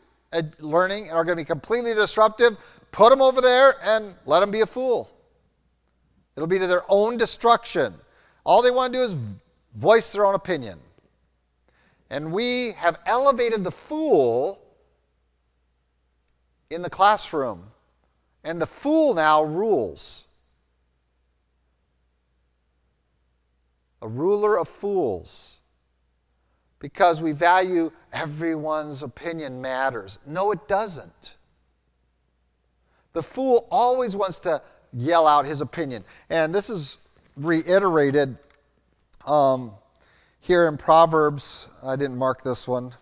learning 0.61 1.05
and 1.05 1.13
are 1.13 1.25
going 1.25 1.39
to 1.39 1.43
be 1.43 1.47
completely 1.47 1.95
disruptive, 1.95 2.57
put 2.93 3.11
them 3.11 3.23
over 3.23 3.41
there 3.41 3.75
and 3.83 4.15
let 4.27 4.41
them 4.41 4.51
be 4.51 4.61
a 4.61 4.67
fool. 4.67 5.11
It'll 6.37 6.47
be 6.47 6.59
to 6.59 6.67
their 6.67 6.85
own 6.89 7.17
destruction. 7.17 7.95
All 8.45 8.63
they 8.63 8.71
want 8.71 8.93
to 8.93 8.99
do 8.99 9.03
is 9.05 9.17
voice 9.75 10.13
their 10.13 10.27
own 10.27 10.35
opinion. 10.35 10.79
And 12.11 12.33
we 12.33 12.73
have 12.73 12.99
elevated 13.07 13.65
the 13.65 13.71
fool 13.71 14.61
in 16.71 16.83
the 16.83 16.91
classroom 16.91 17.68
and 18.49 18.63
the 18.63 18.67
fool 18.67 19.13
now 19.13 19.43
rules. 19.43 20.25
A 24.01 24.09
ruler 24.09 24.59
of 24.59 24.67
fools. 24.67 25.61
Because 26.79 27.21
we 27.21 27.33
value 27.33 27.93
everyone's 28.11 29.03
opinion 29.03 29.61
matters. 29.61 30.19
No, 30.27 30.51
it 30.53 30.67
doesn't. 30.67 31.37
The 33.13 33.23
fool 33.23 33.69
always 33.71 34.17
wants 34.17 34.39
to 34.41 34.63
yell 34.95 35.27
out 35.27 35.45
his 35.45 35.61
opinion. 35.61 36.03
And 36.31 36.55
this 36.55 36.71
is 36.71 36.99
reiterated 37.37 38.39
um, 39.27 39.73
here 40.41 40.69
in 40.69 40.79
Proverbs. 40.79 41.69
I 41.85 41.97
didn't 41.97 42.17
mark 42.17 42.43
this 42.43 42.67
one. 42.67 42.93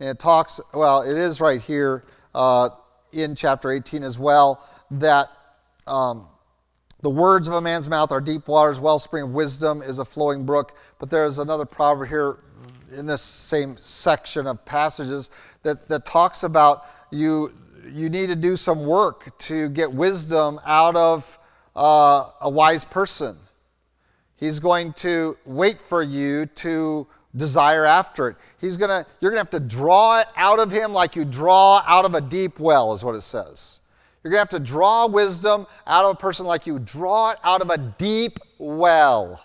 And 0.00 0.08
it 0.08 0.18
talks, 0.18 0.60
well, 0.74 1.02
it 1.02 1.16
is 1.16 1.40
right 1.40 1.60
here. 1.60 2.02
Uh, 2.34 2.70
in 3.12 3.34
chapter 3.34 3.70
18 3.70 4.02
as 4.02 4.18
well 4.18 4.64
that 4.90 5.28
um, 5.86 6.26
the 7.00 7.10
words 7.10 7.48
of 7.48 7.54
a 7.54 7.60
man's 7.60 7.88
mouth 7.88 8.10
are 8.12 8.20
deep 8.20 8.48
waters, 8.48 8.80
wellspring 8.80 9.24
of 9.24 9.30
wisdom 9.32 9.82
is 9.82 9.98
a 9.98 10.04
flowing 10.04 10.44
brook. 10.44 10.76
But 10.98 11.10
there's 11.10 11.38
another 11.38 11.64
proverb 11.64 12.08
here 12.08 12.38
in 12.96 13.06
this 13.06 13.22
same 13.22 13.76
section 13.76 14.46
of 14.46 14.64
passages 14.64 15.30
that, 15.62 15.88
that 15.88 16.04
talks 16.04 16.42
about 16.42 16.84
you, 17.10 17.52
you 17.90 18.08
need 18.08 18.28
to 18.28 18.36
do 18.36 18.56
some 18.56 18.84
work 18.84 19.36
to 19.38 19.68
get 19.68 19.92
wisdom 19.92 20.58
out 20.66 20.96
of 20.96 21.38
uh, 21.76 22.30
a 22.40 22.50
wise 22.50 22.84
person. 22.84 23.36
He's 24.36 24.60
going 24.60 24.92
to 24.94 25.36
wait 25.44 25.78
for 25.78 26.02
you 26.02 26.46
to 26.46 27.06
desire 27.36 27.84
after 27.84 28.28
it. 28.28 28.36
He's 28.60 28.76
gonna, 28.76 29.04
you're 29.20 29.30
going 29.30 29.44
to 29.44 29.50
have 29.50 29.62
to 29.62 29.68
draw 29.68 30.20
it 30.20 30.26
out 30.36 30.58
of 30.58 30.70
him 30.70 30.92
like 30.92 31.16
you 31.16 31.24
draw 31.24 31.82
out 31.86 32.04
of 32.04 32.14
a 32.14 32.20
deep 32.20 32.58
well, 32.58 32.92
is 32.92 33.04
what 33.04 33.14
it 33.14 33.22
says. 33.22 33.80
You're 34.22 34.32
going 34.32 34.46
to 34.46 34.56
have 34.56 34.62
to 34.62 34.70
draw 34.70 35.06
wisdom 35.06 35.66
out 35.86 36.04
of 36.04 36.12
a 36.12 36.18
person 36.18 36.46
like 36.46 36.66
you 36.66 36.78
draw 36.78 37.30
it 37.30 37.38
out 37.44 37.62
of 37.62 37.70
a 37.70 37.78
deep 37.78 38.38
well. 38.58 39.44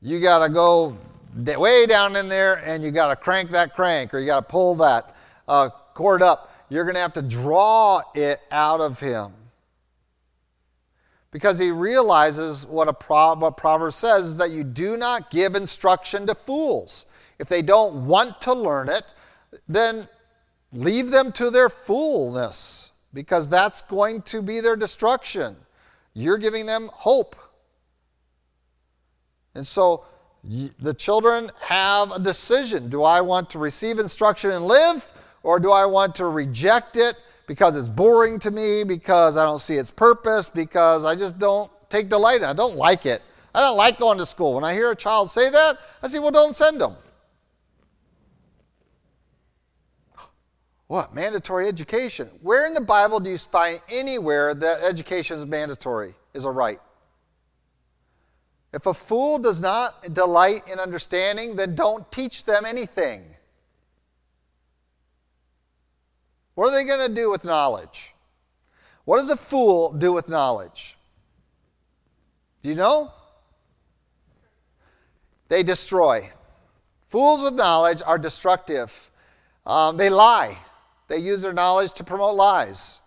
you 0.00 0.20
got 0.20 0.46
to 0.46 0.52
go 0.52 0.96
way 1.36 1.86
down 1.86 2.16
in 2.16 2.28
there 2.28 2.56
and 2.64 2.82
you 2.82 2.90
got 2.90 3.08
to 3.08 3.16
crank 3.16 3.50
that 3.50 3.74
crank 3.74 4.14
or 4.14 4.18
you 4.18 4.26
got 4.26 4.40
to 4.40 4.50
pull 4.50 4.74
that 4.76 5.14
uh, 5.46 5.68
cord 5.94 6.22
up. 6.22 6.52
You're 6.68 6.84
going 6.84 6.94
to 6.94 7.00
have 7.00 7.12
to 7.14 7.22
draw 7.22 8.02
it 8.14 8.40
out 8.50 8.80
of 8.80 8.98
him. 8.98 9.32
Because 11.30 11.58
he 11.58 11.70
realizes 11.70 12.66
what 12.66 12.88
a 12.88 12.92
pro- 12.92 13.34
what 13.34 13.56
proverb 13.56 13.92
says 13.92 14.26
is 14.26 14.36
that 14.38 14.50
you 14.50 14.64
do 14.64 14.96
not 14.96 15.30
give 15.30 15.54
instruction 15.54 16.26
to 16.26 16.34
fools. 16.34 17.06
If 17.38 17.48
they 17.48 17.62
don't 17.62 18.06
want 18.06 18.40
to 18.42 18.54
learn 18.54 18.88
it, 18.88 19.12
then 19.68 20.08
leave 20.72 21.10
them 21.10 21.32
to 21.32 21.50
their 21.50 21.68
foolness 21.68 22.92
because 23.12 23.48
that's 23.48 23.82
going 23.82 24.22
to 24.22 24.42
be 24.42 24.60
their 24.60 24.76
destruction. 24.76 25.56
You're 26.14 26.38
giving 26.38 26.66
them 26.66 26.90
hope. 26.92 27.36
And 29.54 29.66
so 29.66 30.04
the 30.78 30.94
children 30.94 31.50
have 31.62 32.12
a 32.12 32.18
decision. 32.18 32.88
Do 32.88 33.02
I 33.02 33.20
want 33.20 33.50
to 33.50 33.58
receive 33.58 33.98
instruction 33.98 34.50
and 34.50 34.66
live, 34.66 35.10
or 35.42 35.58
do 35.58 35.72
I 35.72 35.86
want 35.86 36.14
to 36.16 36.26
reject 36.26 36.96
it 36.96 37.14
because 37.46 37.76
it's 37.76 37.88
boring 37.88 38.38
to 38.40 38.50
me, 38.50 38.84
because 38.84 39.36
I 39.36 39.44
don't 39.44 39.58
see 39.58 39.74
its 39.74 39.90
purpose, 39.90 40.48
because 40.48 41.04
I 41.04 41.14
just 41.14 41.38
don't 41.38 41.70
take 41.88 42.08
delight 42.08 42.38
in 42.38 42.44
it? 42.44 42.50
I 42.50 42.52
don't 42.52 42.76
like 42.76 43.06
it. 43.06 43.22
I 43.54 43.60
don't 43.60 43.76
like 43.76 43.98
going 43.98 44.18
to 44.18 44.26
school. 44.26 44.54
When 44.54 44.64
I 44.64 44.74
hear 44.74 44.90
a 44.90 44.96
child 44.96 45.30
say 45.30 45.48
that, 45.48 45.78
I 46.02 46.08
say, 46.08 46.18
well, 46.18 46.30
don't 46.30 46.54
send 46.54 46.80
them. 46.80 46.96
What? 50.88 51.14
Mandatory 51.14 51.66
education. 51.66 52.28
Where 52.42 52.66
in 52.66 52.74
the 52.74 52.80
Bible 52.80 53.18
do 53.18 53.30
you 53.30 53.38
find 53.38 53.80
anywhere 53.90 54.54
that 54.54 54.82
education 54.82 55.38
is 55.38 55.46
mandatory, 55.46 56.14
is 56.32 56.44
a 56.44 56.50
right? 56.50 56.78
If 58.72 58.86
a 58.86 58.94
fool 58.94 59.38
does 59.38 59.62
not 59.62 60.12
delight 60.12 60.68
in 60.70 60.78
understanding, 60.78 61.56
then 61.56 61.74
don't 61.74 62.10
teach 62.12 62.44
them 62.44 62.66
anything. 62.66 63.24
What 66.56 66.68
are 66.68 66.72
they 66.72 66.84
going 66.84 67.06
to 67.06 67.14
do 67.14 67.30
with 67.30 67.44
knowledge? 67.44 68.14
What 69.04 69.18
does 69.18 69.28
a 69.28 69.36
fool 69.36 69.92
do 69.92 70.12
with 70.12 70.30
knowledge? 70.30 70.96
Do 72.62 72.70
you 72.70 72.74
know? 72.74 73.12
They 75.50 75.62
destroy. 75.62 76.30
Fools 77.08 77.42
with 77.42 77.54
knowledge 77.54 78.00
are 78.04 78.16
destructive. 78.16 79.10
Um, 79.66 79.98
they 79.98 80.08
lie. 80.08 80.56
They 81.08 81.18
use 81.18 81.42
their 81.42 81.52
knowledge 81.52 81.92
to 81.92 82.04
promote 82.04 82.36
lies. 82.36 83.00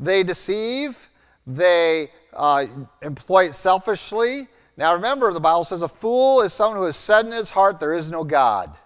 They 0.00 0.24
deceive. 0.24 1.08
They 1.46 2.08
uh, 2.32 2.66
employ 3.02 3.44
it 3.44 3.54
selfishly. 3.54 4.48
Now 4.76 4.94
remember, 4.94 5.32
the 5.32 5.38
Bible 5.38 5.62
says 5.62 5.82
a 5.82 5.88
fool 5.88 6.40
is 6.40 6.52
someone 6.52 6.78
who 6.78 6.86
has 6.86 6.96
said 6.96 7.24
in 7.24 7.30
his 7.30 7.50
heart, 7.50 7.78
There 7.78 7.94
is 7.94 8.10
no 8.10 8.24
God. 8.24 8.76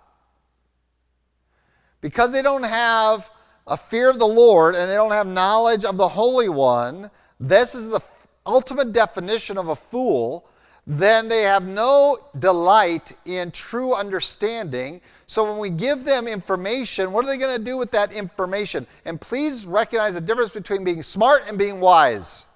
Because 2.03 2.33
they 2.33 2.43
don't 2.43 2.65
have 2.65 3.31
a 3.69 3.77
fear 3.77 4.11
of 4.11 4.19
the 4.19 4.27
Lord 4.27 4.75
and 4.75 4.91
they 4.91 4.95
don't 4.95 5.13
have 5.13 5.27
knowledge 5.27 5.85
of 5.85 5.97
the 5.97 6.09
Holy 6.09 6.49
One, 6.49 7.11
this 7.39 7.75
is 7.75 7.91
the 7.91 8.01
ultimate 8.47 8.93
definition 8.93 9.59
of 9.59 9.69
a 9.69 9.77
fool. 9.77 10.49
Then 10.87 11.29
they 11.29 11.43
have 11.43 11.67
no 11.67 12.17
delight 12.39 13.13
in 13.27 13.51
true 13.51 13.95
understanding. 13.95 15.03
So 15.27 15.45
when 15.45 15.59
we 15.59 15.69
give 15.69 16.05
them 16.05 16.27
information, 16.27 17.13
what 17.13 17.27
are 17.27 17.29
they 17.29 17.37
going 17.37 17.59
to 17.59 17.63
do 17.63 17.77
with 17.77 17.91
that 17.91 18.11
information? 18.11 18.87
And 19.05 19.21
please 19.21 19.67
recognize 19.67 20.15
the 20.15 20.23
difference 20.23 20.51
between 20.51 20.85
being 20.85 21.03
smart 21.03 21.43
and 21.47 21.59
being 21.59 21.79
wise. 21.79 22.47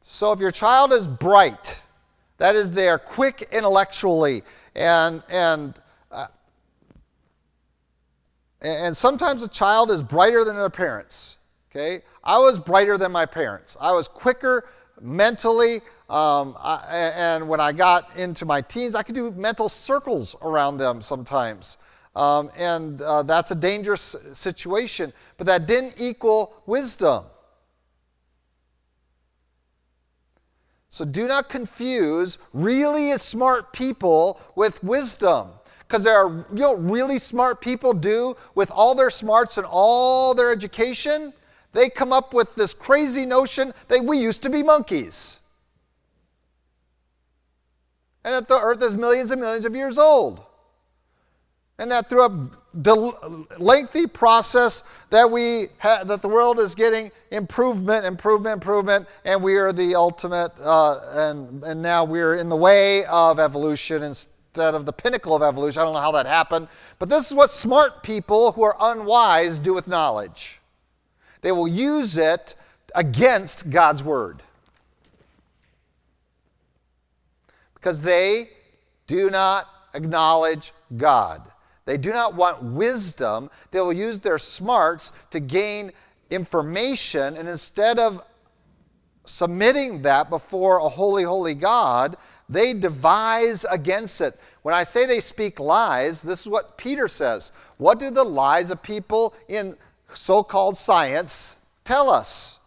So 0.00 0.32
if 0.32 0.38
your 0.38 0.52
child 0.52 0.92
is 0.92 1.08
bright, 1.08 1.82
that 2.38 2.54
is, 2.54 2.72
they 2.72 2.88
are 2.88 2.98
quick 2.98 3.48
intellectually, 3.52 4.42
and, 4.76 5.22
and, 5.28 5.74
and 8.62 8.96
sometimes 8.96 9.42
a 9.42 9.48
child 9.48 9.90
is 9.90 10.02
brighter 10.02 10.44
than 10.44 10.56
their 10.56 10.70
parents. 10.70 11.36
Okay? 11.70 12.02
I 12.22 12.38
was 12.38 12.58
brighter 12.58 12.98
than 12.98 13.12
my 13.12 13.26
parents. 13.26 13.76
I 13.80 13.92
was 13.92 14.08
quicker 14.08 14.68
mentally, 15.00 15.76
um, 16.08 16.56
I, 16.58 17.12
and 17.16 17.48
when 17.48 17.60
I 17.60 17.72
got 17.72 18.16
into 18.16 18.44
my 18.44 18.60
teens, 18.60 18.94
I 18.94 19.02
could 19.02 19.14
do 19.14 19.30
mental 19.30 19.68
circles 19.68 20.36
around 20.42 20.76
them 20.76 21.00
sometimes. 21.00 21.78
Um, 22.16 22.50
and 22.58 23.00
uh, 23.00 23.22
that's 23.22 23.52
a 23.52 23.54
dangerous 23.54 24.16
situation, 24.32 25.12
but 25.38 25.46
that 25.46 25.66
didn't 25.66 25.94
equal 25.98 26.52
wisdom. 26.66 27.24
So 30.88 31.04
do 31.04 31.28
not 31.28 31.48
confuse 31.48 32.38
really 32.52 33.16
smart 33.18 33.72
people 33.72 34.40
with 34.56 34.82
wisdom. 34.82 35.50
Because 35.90 36.04
there 36.04 36.24
are, 36.24 36.46
you 36.54 36.60
know, 36.60 36.76
really 36.76 37.18
smart 37.18 37.60
people 37.60 37.92
do 37.92 38.36
with 38.54 38.70
all 38.70 38.94
their 38.94 39.10
smarts 39.10 39.58
and 39.58 39.66
all 39.68 40.34
their 40.34 40.52
education? 40.52 41.32
They 41.72 41.88
come 41.88 42.12
up 42.12 42.32
with 42.32 42.54
this 42.54 42.72
crazy 42.72 43.26
notion 43.26 43.74
that 43.88 44.04
we 44.04 44.18
used 44.18 44.44
to 44.44 44.50
be 44.50 44.62
monkeys. 44.62 45.40
And 48.24 48.34
that 48.34 48.46
the 48.46 48.54
earth 48.54 48.84
is 48.84 48.94
millions 48.94 49.32
and 49.32 49.40
millions 49.40 49.64
of 49.64 49.74
years 49.74 49.98
old. 49.98 50.44
And 51.76 51.90
that 51.90 52.08
through 52.08 52.26
a 52.26 53.58
lengthy 53.58 54.06
process 54.06 54.84
that 55.10 55.28
we 55.28 55.66
ha- 55.80 56.04
that 56.04 56.22
the 56.22 56.28
world 56.28 56.60
is 56.60 56.76
getting 56.76 57.10
improvement, 57.32 58.04
improvement, 58.04 58.52
improvement, 58.52 59.08
and 59.24 59.42
we 59.42 59.56
are 59.56 59.72
the 59.72 59.96
ultimate, 59.96 60.52
uh, 60.60 61.00
and 61.14 61.64
and 61.64 61.82
now 61.82 62.04
we're 62.04 62.36
in 62.36 62.48
the 62.48 62.56
way 62.56 63.06
of 63.06 63.40
evolution 63.40 64.04
of 64.56 64.86
the 64.86 64.92
pinnacle 64.92 65.34
of 65.34 65.42
evolution. 65.42 65.80
I 65.80 65.84
don't 65.84 65.94
know 65.94 66.00
how 66.00 66.12
that 66.12 66.26
happened, 66.26 66.68
but 66.98 67.08
this 67.08 67.30
is 67.30 67.34
what 67.34 67.50
smart 67.50 68.02
people 68.02 68.52
who 68.52 68.62
are 68.62 68.76
unwise 68.80 69.58
do 69.58 69.74
with 69.74 69.86
knowledge. 69.86 70.60
They 71.42 71.52
will 71.52 71.68
use 71.68 72.16
it 72.16 72.54
against 72.94 73.70
God's 73.70 74.02
word 74.02 74.42
because 77.74 78.02
they 78.02 78.50
do 79.06 79.30
not 79.30 79.66
acknowledge 79.94 80.72
God. 80.96 81.42
They 81.86 81.96
do 81.96 82.12
not 82.12 82.34
want 82.34 82.62
wisdom. 82.62 83.50
They 83.70 83.80
will 83.80 83.92
use 83.92 84.20
their 84.20 84.38
smarts 84.38 85.12
to 85.30 85.40
gain 85.40 85.92
information, 86.30 87.36
and 87.36 87.48
instead 87.48 87.98
of 87.98 88.24
submitting 89.24 90.02
that 90.02 90.30
before 90.30 90.78
a 90.78 90.88
holy, 90.88 91.24
holy 91.24 91.54
God, 91.54 92.16
they 92.50 92.74
devise 92.74 93.64
against 93.70 94.20
it. 94.20 94.38
When 94.62 94.74
I 94.74 94.82
say 94.82 95.06
they 95.06 95.20
speak 95.20 95.60
lies, 95.60 96.20
this 96.20 96.40
is 96.40 96.48
what 96.48 96.76
Peter 96.76 97.06
says. 97.06 97.52
What 97.78 98.00
do 98.00 98.10
the 98.10 98.24
lies 98.24 98.72
of 98.72 98.82
people 98.82 99.34
in 99.48 99.76
so 100.12 100.42
called 100.42 100.76
science 100.76 101.64
tell 101.84 102.10
us? 102.10 102.58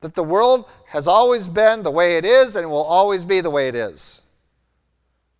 That 0.00 0.16
the 0.16 0.24
world 0.24 0.68
has 0.88 1.06
always 1.06 1.48
been 1.48 1.82
the 1.82 1.90
way 1.92 2.16
it 2.16 2.24
is 2.24 2.56
and 2.56 2.68
will 2.68 2.82
always 2.82 3.24
be 3.24 3.40
the 3.40 3.50
way 3.50 3.68
it 3.68 3.76
is. 3.76 4.22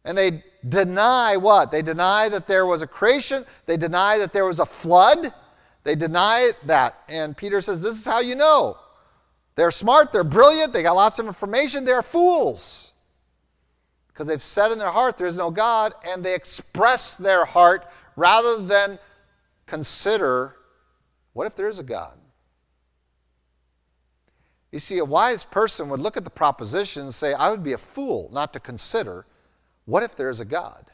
And 0.04 0.16
they 0.16 0.44
deny 0.68 1.36
what? 1.36 1.70
They 1.70 1.82
deny 1.82 2.28
that 2.28 2.46
there 2.46 2.66
was 2.66 2.80
a 2.80 2.86
creation, 2.86 3.44
they 3.66 3.76
deny 3.76 4.18
that 4.18 4.32
there 4.32 4.46
was 4.46 4.60
a 4.60 4.66
flood, 4.66 5.34
they 5.82 5.96
deny 5.96 6.52
that. 6.64 7.02
And 7.08 7.36
Peter 7.36 7.60
says, 7.60 7.82
This 7.82 7.98
is 7.98 8.06
how 8.06 8.20
you 8.20 8.36
know. 8.36 8.78
They're 9.56 9.70
smart, 9.70 10.12
they're 10.12 10.24
brilliant, 10.24 10.72
they 10.72 10.82
got 10.82 10.96
lots 10.96 11.18
of 11.18 11.26
information, 11.26 11.84
they're 11.84 12.02
fools. 12.02 12.93
Because 14.14 14.28
they've 14.28 14.40
said 14.40 14.70
in 14.70 14.78
their 14.78 14.92
heart 14.92 15.18
there 15.18 15.26
is 15.26 15.36
no 15.36 15.50
God, 15.50 15.92
and 16.08 16.22
they 16.22 16.36
express 16.36 17.16
their 17.16 17.44
heart 17.44 17.84
rather 18.14 18.62
than 18.62 19.00
consider 19.66 20.54
what 21.32 21.48
if 21.48 21.56
there 21.56 21.68
is 21.68 21.80
a 21.80 21.82
God? 21.82 22.16
You 24.70 24.78
see, 24.78 24.98
a 24.98 25.04
wise 25.04 25.44
person 25.44 25.88
would 25.88 25.98
look 25.98 26.16
at 26.16 26.22
the 26.22 26.30
proposition 26.30 27.02
and 27.02 27.14
say, 27.14 27.34
I 27.34 27.50
would 27.50 27.64
be 27.64 27.72
a 27.72 27.78
fool 27.78 28.30
not 28.32 28.52
to 28.52 28.60
consider 28.60 29.26
what 29.84 30.04
if 30.04 30.14
there 30.14 30.30
is 30.30 30.38
a 30.38 30.44
God? 30.44 30.90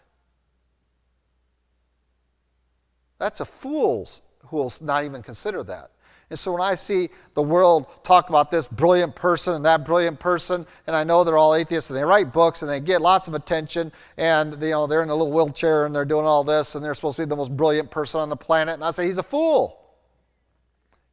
That's 3.19 3.41
a 3.41 3.45
fool's 3.45 4.23
who 4.47 4.57
will 4.57 4.73
not 4.81 5.05
even 5.05 5.23
consider 5.23 5.63
that. 5.65 5.91
And 6.31 6.39
so 6.39 6.53
when 6.53 6.63
I 6.63 6.77
see 6.77 7.09
the 7.35 7.43
world 7.43 7.87
talk 8.05 8.29
about 8.29 8.53
this 8.53 8.69
brilliant 8.69 9.17
person 9.17 9.55
and 9.55 9.65
that 9.65 9.85
brilliant 9.85 10.21
person, 10.21 10.65
and 10.87 10.95
I 10.95 11.03
know 11.03 11.25
they're 11.25 11.37
all 11.37 11.57
atheists 11.57 11.91
and 11.91 11.99
they 11.99 12.05
write 12.05 12.33
books 12.33 12.63
and 12.63 12.71
they 12.71 12.79
get 12.81 13.03
lots 13.03 13.27
of 13.27 13.35
attention, 13.35 13.91
and 14.17 14.55
you 14.63 14.71
know 14.71 14.87
they're 14.87 15.03
in 15.03 15.11
a 15.11 15.15
little 15.15 15.33
wheelchair 15.33 15.87
and 15.87 15.95
they're 15.95 16.05
doing 16.05 16.25
all 16.25 16.45
this 16.45 16.77
and 16.77 16.85
they're 16.85 16.95
supposed 16.95 17.17
to 17.17 17.23
be 17.23 17.29
the 17.29 17.37
most 17.37 17.57
brilliant 17.57 17.91
person 17.91 18.21
on 18.21 18.29
the 18.29 18.37
planet, 18.37 18.75
and 18.75 18.85
I 18.85 18.93
say 18.93 19.07
he's 19.07 19.19
a 19.19 19.25
fool. 19.25 19.77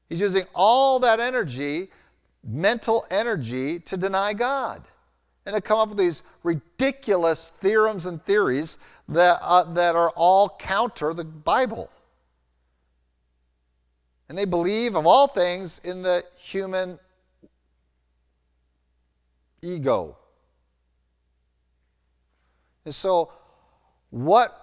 He's 0.07 0.21
using 0.21 0.43
all 0.53 0.99
that 0.99 1.19
energy, 1.19 1.89
mental 2.43 3.05
energy, 3.09 3.79
to 3.79 3.97
deny 3.97 4.33
God 4.33 4.83
and 5.47 5.55
to 5.55 5.61
come 5.61 5.79
up 5.79 5.89
with 5.89 5.97
these 5.97 6.23
ridiculous 6.43 7.49
theorems 7.61 8.05
and 8.05 8.23
theories 8.23 8.77
that, 9.09 9.37
uh, 9.41 9.63
that 9.73 9.95
are 9.95 10.11
all 10.11 10.55
counter 10.59 11.13
the 11.13 11.23
Bible. 11.23 11.89
And 14.29 14.37
they 14.37 14.45
believe, 14.45 14.95
of 14.95 15.07
all 15.07 15.27
things, 15.27 15.79
in 15.79 16.01
the 16.01 16.23
human 16.37 16.99
ego, 19.61 20.17
And 22.87 22.95
so, 22.95 23.33
what 24.11 24.57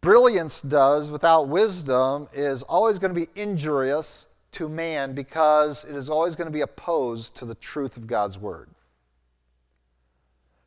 brilliance 0.00 0.60
does 0.60 1.12
without 1.12 1.46
wisdom 1.46 2.26
is 2.32 2.64
always 2.64 2.98
going 2.98 3.14
to 3.14 3.20
be 3.20 3.28
injurious 3.40 4.26
to 4.50 4.68
man 4.68 5.14
because 5.14 5.84
it 5.84 5.94
is 5.94 6.10
always 6.10 6.34
going 6.34 6.48
to 6.48 6.52
be 6.52 6.62
opposed 6.62 7.36
to 7.36 7.44
the 7.44 7.54
truth 7.54 7.96
of 7.96 8.08
God's 8.08 8.40
word. 8.40 8.70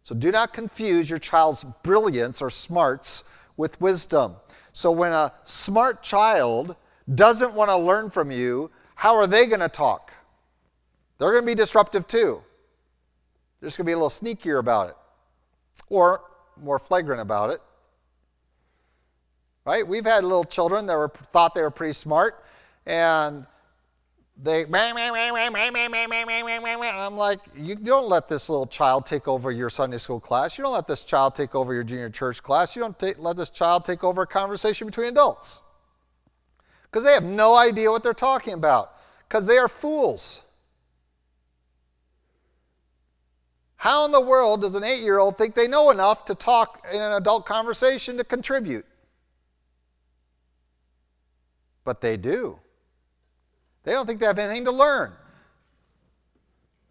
So 0.03 0.15
do 0.15 0.31
not 0.31 0.53
confuse 0.53 1.09
your 1.09 1.19
child's 1.19 1.65
brilliance 1.83 2.41
or 2.41 2.49
smarts 2.49 3.29
with 3.57 3.81
wisdom. 3.81 4.37
So 4.71 4.91
when 4.91 5.11
a 5.11 5.33
smart 5.43 6.03
child 6.03 6.77
doesn't 7.13 7.53
want 7.53 7.69
to 7.69 7.77
learn 7.77 8.09
from 8.09 8.31
you, 8.31 8.71
how 8.95 9.15
are 9.15 9.27
they 9.27 9.47
going 9.47 9.59
to 9.59 9.69
talk? 9.69 10.11
They're 11.17 11.31
going 11.31 11.43
to 11.43 11.47
be 11.47 11.55
disruptive 11.55 12.07
too. 12.07 12.41
They're 13.59 13.67
just 13.67 13.77
going 13.77 13.85
to 13.85 13.89
be 13.89 13.93
a 13.93 13.97
little 13.97 14.09
sneakier 14.09 14.59
about 14.59 14.89
it 14.89 14.95
or 15.89 16.21
more 16.61 16.79
flagrant 16.79 17.21
about 17.21 17.49
it. 17.51 17.61
Right? 19.65 19.85
We've 19.85 20.05
had 20.05 20.23
little 20.23 20.45
children 20.45 20.85
that 20.85 20.95
were 20.95 21.09
thought 21.31 21.53
they 21.55 21.61
were 21.61 21.71
pretty 21.71 21.93
smart 21.93 22.43
and 22.85 23.45
they 24.41 24.65
I'm 26.95 27.17
like, 27.17 27.39
you 27.55 27.75
don't 27.75 28.07
let 28.07 28.29
this 28.29 28.49
little 28.49 28.67
child 28.67 29.05
take 29.05 29.27
over 29.27 29.51
your 29.51 29.69
Sunday 29.69 29.97
school 29.97 30.19
class. 30.19 30.57
You 30.57 30.63
don't 30.63 30.73
let 30.73 30.87
this 30.87 31.03
child 31.03 31.35
take 31.35 31.55
over 31.55 31.73
your 31.73 31.83
junior 31.83 32.09
church 32.09 32.43
class. 32.43 32.75
You 32.75 32.81
don't 32.83 33.19
let 33.19 33.35
this 33.35 33.49
child 33.49 33.83
take 33.83 34.03
over 34.03 34.21
a 34.21 34.27
conversation 34.27 34.87
between 34.87 35.07
adults. 35.07 35.63
Because 36.89 37.03
they 37.03 37.13
have 37.13 37.23
no 37.23 37.55
idea 37.55 37.91
what 37.91 38.03
they're 38.03 38.13
talking 38.13 38.53
about. 38.53 38.93
Because 39.27 39.45
they 39.45 39.57
are 39.57 39.67
fools. 39.67 40.43
How 43.77 44.05
in 44.05 44.11
the 44.11 44.21
world 44.21 44.61
does 44.63 44.75
an 44.75 44.83
eight 44.83 45.01
year 45.01 45.19
old 45.19 45.37
think 45.37 45.53
they 45.53 45.67
know 45.67 45.91
enough 45.91 46.25
to 46.25 46.35
talk 46.35 46.85
in 46.91 46.99
an 46.99 47.13
adult 47.13 47.45
conversation 47.45 48.17
to 48.17 48.23
contribute? 48.23 48.85
But 51.83 52.01
they 52.01 52.17
do. 52.17 52.59
They 53.83 53.91
don't 53.91 54.05
think 54.05 54.19
they 54.19 54.25
have 54.25 54.39
anything 54.39 54.65
to 54.65 54.71
learn. 54.71 55.13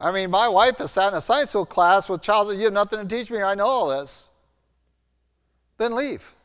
I 0.01 0.13
mean, 0.13 0.31
my 0.31 0.49
wife 0.49 0.79
has 0.79 0.93
sat 0.93 1.09
in 1.09 1.15
a 1.15 1.21
science 1.21 1.51
school 1.51 1.67
class 1.67 2.09
with 2.09 2.23
child 2.23 2.55
You 2.55 2.65
have 2.65 2.73
nothing 2.73 3.07
to 3.07 3.17
teach 3.17 3.31
me, 3.31 3.43
I 3.43 3.55
know 3.55 3.67
all 3.67 3.89
this. 3.89 4.31
Then 5.79 5.95
leave. 5.95 6.36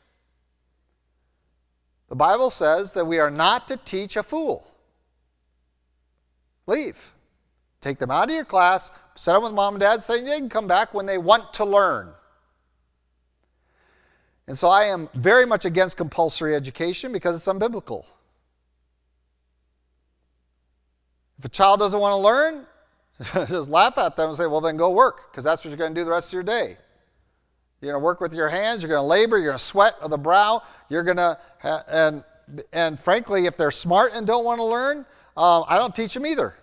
The 2.11 2.17
Bible 2.17 2.49
says 2.49 2.93
that 2.95 3.05
we 3.05 3.19
are 3.19 3.31
not 3.31 3.69
to 3.69 3.77
teach 3.77 4.17
a 4.17 4.21
fool. 4.21 4.69
Leave. 6.67 7.13
Take 7.79 7.99
them 7.99 8.11
out 8.11 8.25
of 8.25 8.35
your 8.35 8.43
class, 8.43 8.91
set 9.15 9.31
them 9.31 9.43
with 9.43 9.53
mom 9.53 9.75
and 9.75 9.79
dad, 9.79 10.03
saying 10.03 10.25
they 10.25 10.37
can 10.37 10.49
come 10.49 10.67
back 10.67 10.93
when 10.93 11.05
they 11.05 11.17
want 11.17 11.53
to 11.53 11.63
learn. 11.63 12.11
And 14.45 14.57
so 14.57 14.67
I 14.67 14.83
am 14.83 15.07
very 15.13 15.45
much 15.45 15.63
against 15.63 15.95
compulsory 15.95 16.53
education 16.53 17.13
because 17.13 17.33
it's 17.37 17.47
unbiblical. 17.47 18.05
If 21.39 21.45
a 21.45 21.49
child 21.49 21.79
doesn't 21.79 21.97
want 21.97 22.11
to 22.11 22.17
learn, 22.17 22.65
just 23.47 23.69
laugh 23.69 23.97
at 23.97 24.17
them 24.17 24.27
and 24.27 24.37
say, 24.37 24.47
well, 24.47 24.59
then 24.59 24.75
go 24.75 24.89
work, 24.89 25.31
because 25.31 25.45
that's 25.45 25.63
what 25.63 25.69
you're 25.69 25.77
going 25.77 25.95
to 25.95 26.01
do 26.01 26.03
the 26.03 26.11
rest 26.11 26.27
of 26.27 26.33
your 26.33 26.43
day. 26.43 26.75
You're 27.81 27.91
going 27.91 28.01
to 28.01 28.05
work 28.05 28.21
with 28.21 28.33
your 28.33 28.47
hands, 28.47 28.83
you're 28.83 28.89
going 28.89 29.01
to 29.01 29.07
labor, 29.07 29.37
you're 29.37 29.47
going 29.47 29.57
to 29.57 29.63
sweat 29.63 29.95
of 30.01 30.11
the 30.11 30.17
brow, 30.17 30.61
you're 30.87 31.03
going 31.03 31.17
to, 31.17 31.37
and, 31.91 32.23
and 32.71 32.99
frankly, 32.99 33.47
if 33.47 33.57
they're 33.57 33.71
smart 33.71 34.11
and 34.13 34.27
don't 34.27 34.45
want 34.45 34.59
to 34.59 34.65
learn, 34.65 34.99
um, 35.35 35.63
I 35.67 35.77
don't 35.77 35.95
teach 35.95 36.13
them 36.13 36.25
either. 36.25 36.55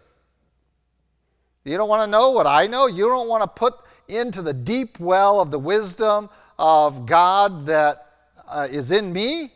You 1.65 1.77
don't 1.77 1.89
want 1.89 2.03
to 2.03 2.07
know 2.07 2.31
what 2.31 2.47
I 2.47 2.67
know. 2.67 2.87
You 2.87 3.09
don't 3.09 3.29
want 3.29 3.43
to 3.43 3.49
put 3.49 3.75
into 4.09 4.43
the 4.43 4.55
deep 4.55 5.01
well 5.01 5.41
of 5.41 5.51
the 5.51 5.59
wisdom 5.59 6.31
of 6.59 7.05
God 7.05 7.67
that 7.67 8.07
uh, 8.49 8.67
is 8.71 8.91
in 8.91 9.13
me 9.13 9.53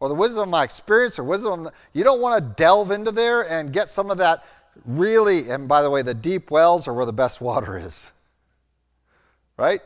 or 0.00 0.08
the 0.08 0.14
wisdom 0.14 0.44
of 0.44 0.48
my 0.48 0.64
experience 0.64 1.18
or 1.18 1.24
wisdom. 1.24 1.68
You 1.92 2.04
don't 2.04 2.20
want 2.20 2.42
to 2.42 2.54
delve 2.54 2.90
into 2.90 3.10
there 3.10 3.42
and 3.50 3.72
get 3.72 3.88
some 3.88 4.10
of 4.10 4.18
that 4.18 4.44
really, 4.84 5.50
and 5.50 5.68
by 5.68 5.82
the 5.82 5.90
way, 5.90 6.02
the 6.02 6.14
deep 6.14 6.50
wells 6.50 6.88
are 6.88 6.94
where 6.94 7.06
the 7.06 7.12
best 7.12 7.40
water 7.40 7.76
is. 7.76 8.12
Right? 9.56 9.80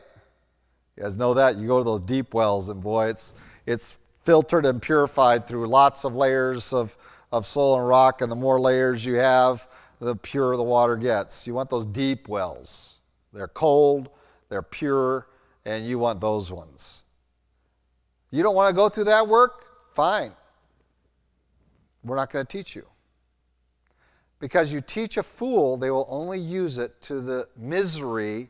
You 0.97 1.03
guys 1.03 1.17
know 1.17 1.35
that? 1.35 1.57
You 1.57 1.67
go 1.67 1.77
to 1.77 1.83
those 1.83 2.01
deep 2.01 2.33
wells, 2.33 2.69
and 2.69 2.81
boy, 2.81 3.07
it's, 3.07 3.35
it's 3.67 3.99
filtered 4.21 4.65
and 4.65 4.81
purified 4.81 5.47
through 5.47 5.67
lots 5.67 6.03
of 6.03 6.15
layers 6.15 6.73
of, 6.73 6.97
of 7.31 7.45
soil 7.45 7.77
and 7.77 7.87
rock, 7.87 8.21
and 8.21 8.31
the 8.31 8.35
more 8.35 8.59
layers 8.59 9.05
you 9.05 9.13
have, 9.15 9.67
the 9.99 10.15
purer 10.15 10.57
the 10.57 10.63
water 10.63 10.95
gets. 10.95 11.45
You 11.45 11.53
want 11.53 11.69
those 11.69 11.85
deep 11.85 12.27
wells. 12.27 13.01
They're 13.31 13.47
cold, 13.47 14.09
they're 14.49 14.63
pure, 14.63 15.27
and 15.65 15.85
you 15.85 15.99
want 15.99 16.19
those 16.19 16.51
ones. 16.51 17.03
You 18.31 18.41
don't 18.41 18.55
want 18.55 18.69
to 18.69 18.75
go 18.75 18.89
through 18.89 19.05
that 19.05 19.27
work? 19.27 19.93
Fine. 19.93 20.31
We're 22.03 22.15
not 22.15 22.31
going 22.31 22.45
to 22.45 22.57
teach 22.57 22.75
you. 22.75 22.85
Because 24.39 24.71
you 24.73 24.81
teach 24.81 25.17
a 25.17 25.23
fool, 25.23 25.77
they 25.77 25.91
will 25.91 26.07
only 26.09 26.39
use 26.39 26.77
it 26.77 26.99
to 27.03 27.21
the 27.21 27.47
misery 27.55 28.49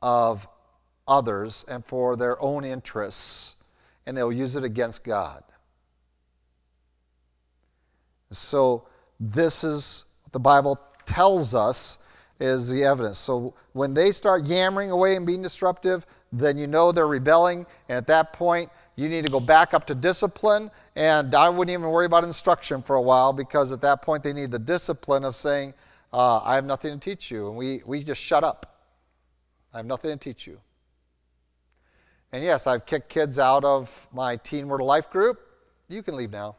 of 0.00 0.48
others 1.08 1.64
and 1.68 1.84
for 1.84 2.16
their 2.16 2.40
own 2.42 2.64
interests, 2.64 3.56
and 4.06 4.16
they'll 4.16 4.32
use 4.32 4.56
it 4.56 4.64
against 4.64 5.04
God. 5.04 5.42
So, 8.30 8.86
this 9.18 9.64
is 9.64 10.04
what 10.24 10.32
the 10.32 10.38
Bible 10.38 10.78
tells 11.06 11.54
us 11.54 12.04
is 12.38 12.70
the 12.70 12.84
evidence. 12.84 13.18
So, 13.18 13.54
when 13.72 13.94
they 13.94 14.10
start 14.10 14.44
yammering 14.44 14.90
away 14.90 15.16
and 15.16 15.26
being 15.26 15.42
disruptive, 15.42 16.06
then 16.30 16.58
you 16.58 16.66
know 16.66 16.92
they're 16.92 17.06
rebelling, 17.06 17.66
and 17.88 17.96
at 17.96 18.06
that 18.08 18.34
point, 18.34 18.70
you 18.98 19.08
need 19.08 19.24
to 19.24 19.30
go 19.30 19.38
back 19.38 19.74
up 19.74 19.86
to 19.86 19.94
discipline. 19.94 20.72
And 20.96 21.32
I 21.32 21.48
wouldn't 21.48 21.72
even 21.72 21.88
worry 21.88 22.06
about 22.06 22.24
instruction 22.24 22.82
for 22.82 22.96
a 22.96 23.00
while 23.00 23.32
because 23.32 23.70
at 23.70 23.80
that 23.82 24.02
point 24.02 24.24
they 24.24 24.32
need 24.32 24.50
the 24.50 24.58
discipline 24.58 25.24
of 25.24 25.36
saying, 25.36 25.72
uh, 26.12 26.40
I 26.40 26.56
have 26.56 26.64
nothing 26.64 26.98
to 26.98 26.98
teach 26.98 27.30
you. 27.30 27.46
And 27.46 27.56
we, 27.56 27.80
we 27.86 28.02
just 28.02 28.20
shut 28.20 28.42
up. 28.42 28.82
I 29.72 29.78
have 29.78 29.86
nothing 29.86 30.10
to 30.10 30.16
teach 30.16 30.48
you. 30.48 30.58
And 32.32 32.44
yes, 32.44 32.66
I've 32.66 32.84
kicked 32.84 33.08
kids 33.08 33.38
out 33.38 33.64
of 33.64 34.06
my 34.12 34.36
Teen 34.36 34.68
Word 34.68 34.80
of 34.80 34.86
Life 34.86 35.10
group. 35.10 35.40
You 35.88 36.02
can 36.02 36.16
leave 36.16 36.30
now. 36.30 36.56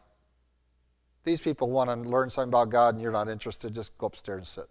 These 1.23 1.41
people 1.41 1.69
want 1.69 1.89
to 1.89 2.09
learn 2.09 2.29
something 2.29 2.49
about 2.49 2.69
God 2.69 2.95
and 2.95 3.03
you're 3.03 3.11
not 3.11 3.27
interested, 3.27 3.75
just 3.75 3.97
go 3.97 4.07
upstairs 4.07 4.37
and 4.37 4.47
sit. 4.47 4.65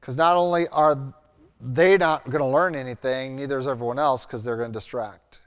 Because 0.00 0.16
not 0.16 0.36
only 0.36 0.66
are 0.68 1.14
they're 1.60 1.98
not 1.98 2.24
going 2.24 2.42
to 2.42 2.46
learn 2.46 2.74
anything, 2.74 3.36
neither 3.36 3.58
is 3.58 3.66
everyone 3.66 3.98
else, 3.98 4.26
because 4.26 4.44
they're 4.44 4.56
going 4.56 4.70
to 4.70 4.76
distract. 4.76 5.40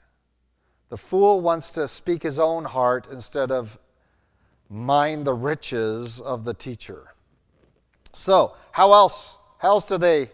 The 0.89 0.97
fool 0.97 1.41
wants 1.41 1.71
to 1.71 1.87
speak 1.87 2.23
his 2.23 2.39
own 2.39 2.63
heart 2.63 3.07
instead 3.11 3.51
of 3.51 3.77
mind 4.69 5.25
the 5.25 5.33
riches 5.33 6.21
of 6.21 6.43
the 6.43 6.53
teacher. 6.53 7.13
So, 8.13 8.55
how 8.71 8.93
else? 8.93 9.37
How 9.59 9.69
else 9.69 9.85
do 9.85 9.97
they 9.97 10.29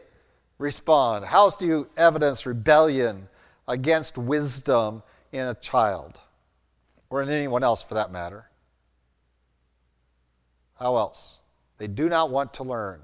respond? 0.63 1.25
How 1.25 1.49
do 1.51 1.65
you 1.65 1.89
evidence 1.97 2.45
rebellion 2.47 3.27
against 3.67 4.17
wisdom 4.17 5.03
in 5.31 5.45
a 5.45 5.53
child, 5.53 6.17
or 7.09 7.21
in 7.21 7.29
anyone 7.29 7.63
else 7.63 7.83
for 7.83 7.93
that 7.95 8.11
matter? 8.11 8.49
How 10.79 10.95
else? 10.95 11.41
They 11.77 11.87
do 11.87 12.09
not 12.09 12.31
want 12.31 12.55
to 12.55 12.63
learn. 12.63 13.01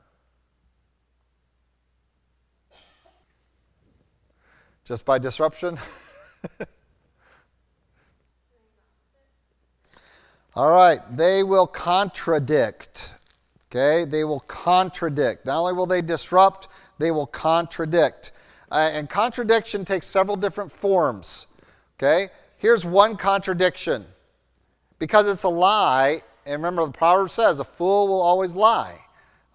Just 4.86 5.06
by 5.06 5.20
disruption? 5.20 5.78
All 10.56 10.72
right, 10.72 11.00
they 11.16 11.44
will 11.44 11.68
contradict. 11.68 13.14
Okay, 13.68 14.04
they 14.06 14.24
will 14.24 14.40
contradict. 14.40 15.46
Not 15.46 15.60
only 15.60 15.74
will 15.74 15.86
they 15.86 16.02
disrupt, 16.02 16.70
they 17.00 17.10
will 17.10 17.26
contradict. 17.26 18.32
Uh, 18.72 18.92
and 18.94 19.10
contradiction 19.10 19.84
takes 19.84 20.06
several 20.06 20.38
different 20.38 20.72
forms. 20.72 21.48
Okay, 21.98 22.28
here's 22.58 22.86
one 22.86 23.18
contradiction. 23.18 24.06
Because 25.00 25.28
it's 25.28 25.44
a 25.44 25.50
lie, 25.50 26.22
and 26.46 26.62
remember 26.62 26.86
the 26.86 26.92
proverb 26.92 27.30
says, 27.30 27.60
a 27.60 27.64
fool 27.64 28.08
will 28.08 28.22
always 28.22 28.54
lie. 28.54 28.98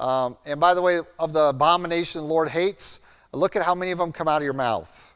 Um, 0.00 0.36
and 0.46 0.58
by 0.58 0.74
the 0.74 0.82
way, 0.82 1.00
of 1.18 1.32
the 1.32 1.48
abomination 1.50 2.22
the 2.22 2.26
Lord 2.26 2.48
hates, 2.48 3.00
look 3.32 3.56
at 3.56 3.62
how 3.62 3.74
many 3.74 3.90
of 3.92 3.98
them 3.98 4.10
come 4.10 4.26
out 4.26 4.38
of 4.38 4.44
your 4.44 4.54
mouth. 4.54 5.14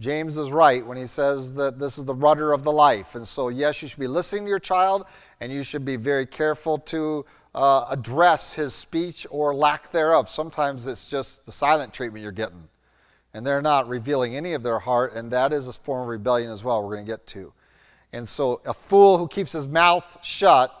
James 0.00 0.36
is 0.36 0.52
right 0.52 0.86
when 0.86 0.96
he 0.96 1.06
says 1.06 1.54
that 1.56 1.80
this 1.80 1.98
is 1.98 2.04
the 2.04 2.14
rudder 2.14 2.52
of 2.52 2.62
the 2.62 2.70
life. 2.70 3.16
And 3.16 3.26
so, 3.26 3.48
yes, 3.48 3.82
you 3.82 3.88
should 3.88 3.98
be 3.98 4.06
listening 4.06 4.44
to 4.44 4.48
your 4.48 4.60
child, 4.60 5.06
and 5.40 5.52
you 5.52 5.64
should 5.64 5.84
be 5.84 5.96
very 5.96 6.24
careful 6.24 6.78
to 6.78 7.24
uh, 7.54 7.86
address 7.90 8.54
his 8.54 8.74
speech 8.74 9.26
or 9.30 9.54
lack 9.54 9.90
thereof. 9.92 10.28
Sometimes 10.28 10.86
it's 10.86 11.10
just 11.10 11.46
the 11.46 11.52
silent 11.52 11.92
treatment 11.92 12.22
you're 12.22 12.32
getting, 12.32 12.68
and 13.34 13.46
they're 13.46 13.62
not 13.62 13.88
revealing 13.88 14.36
any 14.36 14.52
of 14.52 14.62
their 14.62 14.78
heart, 14.78 15.14
and 15.14 15.30
that 15.30 15.52
is 15.52 15.68
a 15.68 15.72
form 15.72 16.02
of 16.02 16.08
rebellion 16.08 16.50
as 16.50 16.62
well, 16.62 16.82
we're 16.82 16.94
going 16.94 17.06
to 17.06 17.12
get 17.12 17.26
to. 17.28 17.52
And 18.12 18.26
so, 18.26 18.60
a 18.66 18.72
fool 18.72 19.18
who 19.18 19.28
keeps 19.28 19.52
his 19.52 19.68
mouth 19.68 20.18
shut 20.22 20.74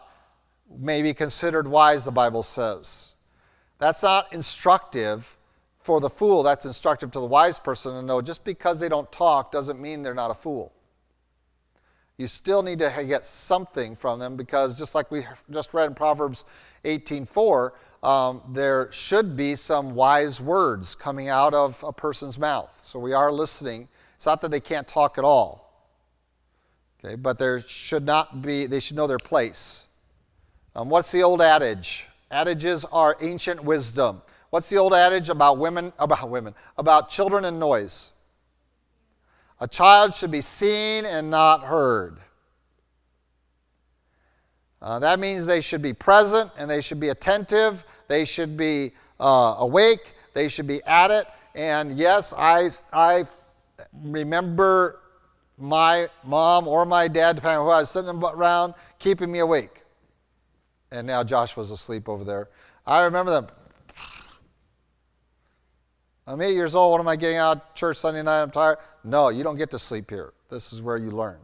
may 0.78 1.02
be 1.02 1.12
considered 1.12 1.66
wise, 1.68 2.04
the 2.04 2.10
Bible 2.10 2.42
says. 2.42 3.16
That's 3.78 4.02
not 4.02 4.32
instructive 4.32 5.36
for 5.78 6.00
the 6.00 6.10
fool, 6.10 6.42
that's 6.42 6.64
instructive 6.64 7.10
to 7.12 7.20
the 7.20 7.26
wise 7.26 7.58
person 7.58 7.94
to 7.94 8.02
know 8.02 8.20
just 8.20 8.44
because 8.44 8.78
they 8.78 8.88
don't 8.88 9.10
talk 9.10 9.50
doesn't 9.50 9.80
mean 9.80 10.02
they're 10.02 10.14
not 10.14 10.30
a 10.30 10.34
fool. 10.34 10.72
You 12.18 12.26
still 12.26 12.64
need 12.64 12.80
to 12.80 13.04
get 13.06 13.24
something 13.24 13.94
from 13.94 14.18
them 14.18 14.36
because 14.36 14.76
just 14.76 14.94
like 14.96 15.08
we 15.12 15.24
just 15.50 15.72
read 15.72 15.86
in 15.86 15.94
Proverbs 15.94 16.44
18:4, 16.84 17.72
um, 18.02 18.42
there 18.48 18.90
should 18.90 19.36
be 19.36 19.54
some 19.54 19.94
wise 19.94 20.40
words 20.40 20.96
coming 20.96 21.28
out 21.28 21.54
of 21.54 21.82
a 21.86 21.92
person's 21.92 22.36
mouth. 22.36 22.76
So 22.80 22.98
we 22.98 23.12
are 23.12 23.30
listening. 23.30 23.88
It's 24.16 24.26
not 24.26 24.40
that 24.42 24.50
they 24.50 24.58
can't 24.60 24.86
talk 24.86 25.16
at 25.16 25.24
all. 25.24 25.68
Okay, 26.98 27.14
but 27.14 27.38
there 27.38 27.60
should 27.60 28.04
not 28.04 28.42
be, 28.42 28.66
they 28.66 28.80
should 28.80 28.96
know 28.96 29.06
their 29.06 29.18
place. 29.18 29.86
Um, 30.74 30.88
what's 30.88 31.12
the 31.12 31.22
old 31.22 31.40
adage? 31.40 32.08
Adages 32.32 32.84
are 32.86 33.16
ancient 33.20 33.62
wisdom. 33.62 34.22
What's 34.50 34.68
the 34.68 34.76
old 34.76 34.92
adage 34.92 35.28
about 35.28 35.58
women, 35.58 35.92
about 36.00 36.28
women, 36.28 36.54
about 36.76 37.10
children 37.10 37.44
and 37.44 37.60
noise? 37.60 38.12
A 39.60 39.68
child 39.68 40.14
should 40.14 40.30
be 40.30 40.40
seen 40.40 41.04
and 41.04 41.30
not 41.30 41.62
heard. 41.62 42.18
Uh, 44.80 44.98
that 45.00 45.18
means 45.18 45.46
they 45.46 45.60
should 45.60 45.82
be 45.82 45.92
present 45.92 46.50
and 46.56 46.70
they 46.70 46.80
should 46.80 47.00
be 47.00 47.08
attentive. 47.08 47.84
They 48.06 48.24
should 48.24 48.56
be 48.56 48.92
uh, 49.18 49.56
awake. 49.58 50.14
They 50.34 50.48
should 50.48 50.68
be 50.68 50.80
at 50.84 51.10
it. 51.10 51.26
And 51.54 51.98
yes, 51.98 52.32
I, 52.38 52.70
I 52.92 53.24
remember 54.04 55.00
my 55.56 56.08
mom 56.24 56.68
or 56.68 56.86
my 56.86 57.08
dad, 57.08 57.36
depending 57.36 57.58
on 57.58 57.64
who 57.66 57.70
I 57.72 57.80
was 57.80 57.90
sitting 57.90 58.10
around, 58.10 58.74
keeping 59.00 59.32
me 59.32 59.40
awake. 59.40 59.82
And 60.92 61.06
now 61.06 61.24
Josh 61.24 61.56
was 61.56 61.72
asleep 61.72 62.08
over 62.08 62.22
there. 62.22 62.48
I 62.86 63.02
remember 63.02 63.32
them. 63.32 63.48
I'm 66.28 66.42
eight 66.42 66.54
years 66.54 66.74
old. 66.74 66.92
What 66.92 67.00
am 67.00 67.08
I 67.08 67.16
getting 67.16 67.38
out 67.38 67.56
of 67.56 67.74
church 67.74 67.96
Sunday 67.96 68.22
night? 68.22 68.42
I'm 68.42 68.50
tired. 68.50 68.76
No, 69.02 69.30
you 69.30 69.42
don't 69.42 69.56
get 69.56 69.70
to 69.70 69.78
sleep 69.78 70.10
here. 70.10 70.34
This 70.50 70.74
is 70.74 70.82
where 70.82 70.98
you 70.98 71.10
learn. 71.10 71.38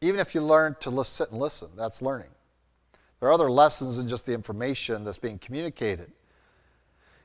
Even 0.00 0.18
if 0.18 0.34
you 0.34 0.40
learn 0.40 0.74
to 0.80 1.04
sit 1.04 1.30
and 1.30 1.38
listen, 1.38 1.68
that's 1.76 2.02
learning. 2.02 2.30
There 3.20 3.28
are 3.28 3.32
other 3.32 3.48
lessons 3.48 3.98
than 3.98 4.08
just 4.08 4.26
the 4.26 4.34
information 4.34 5.04
that's 5.04 5.18
being 5.18 5.38
communicated. 5.38 6.10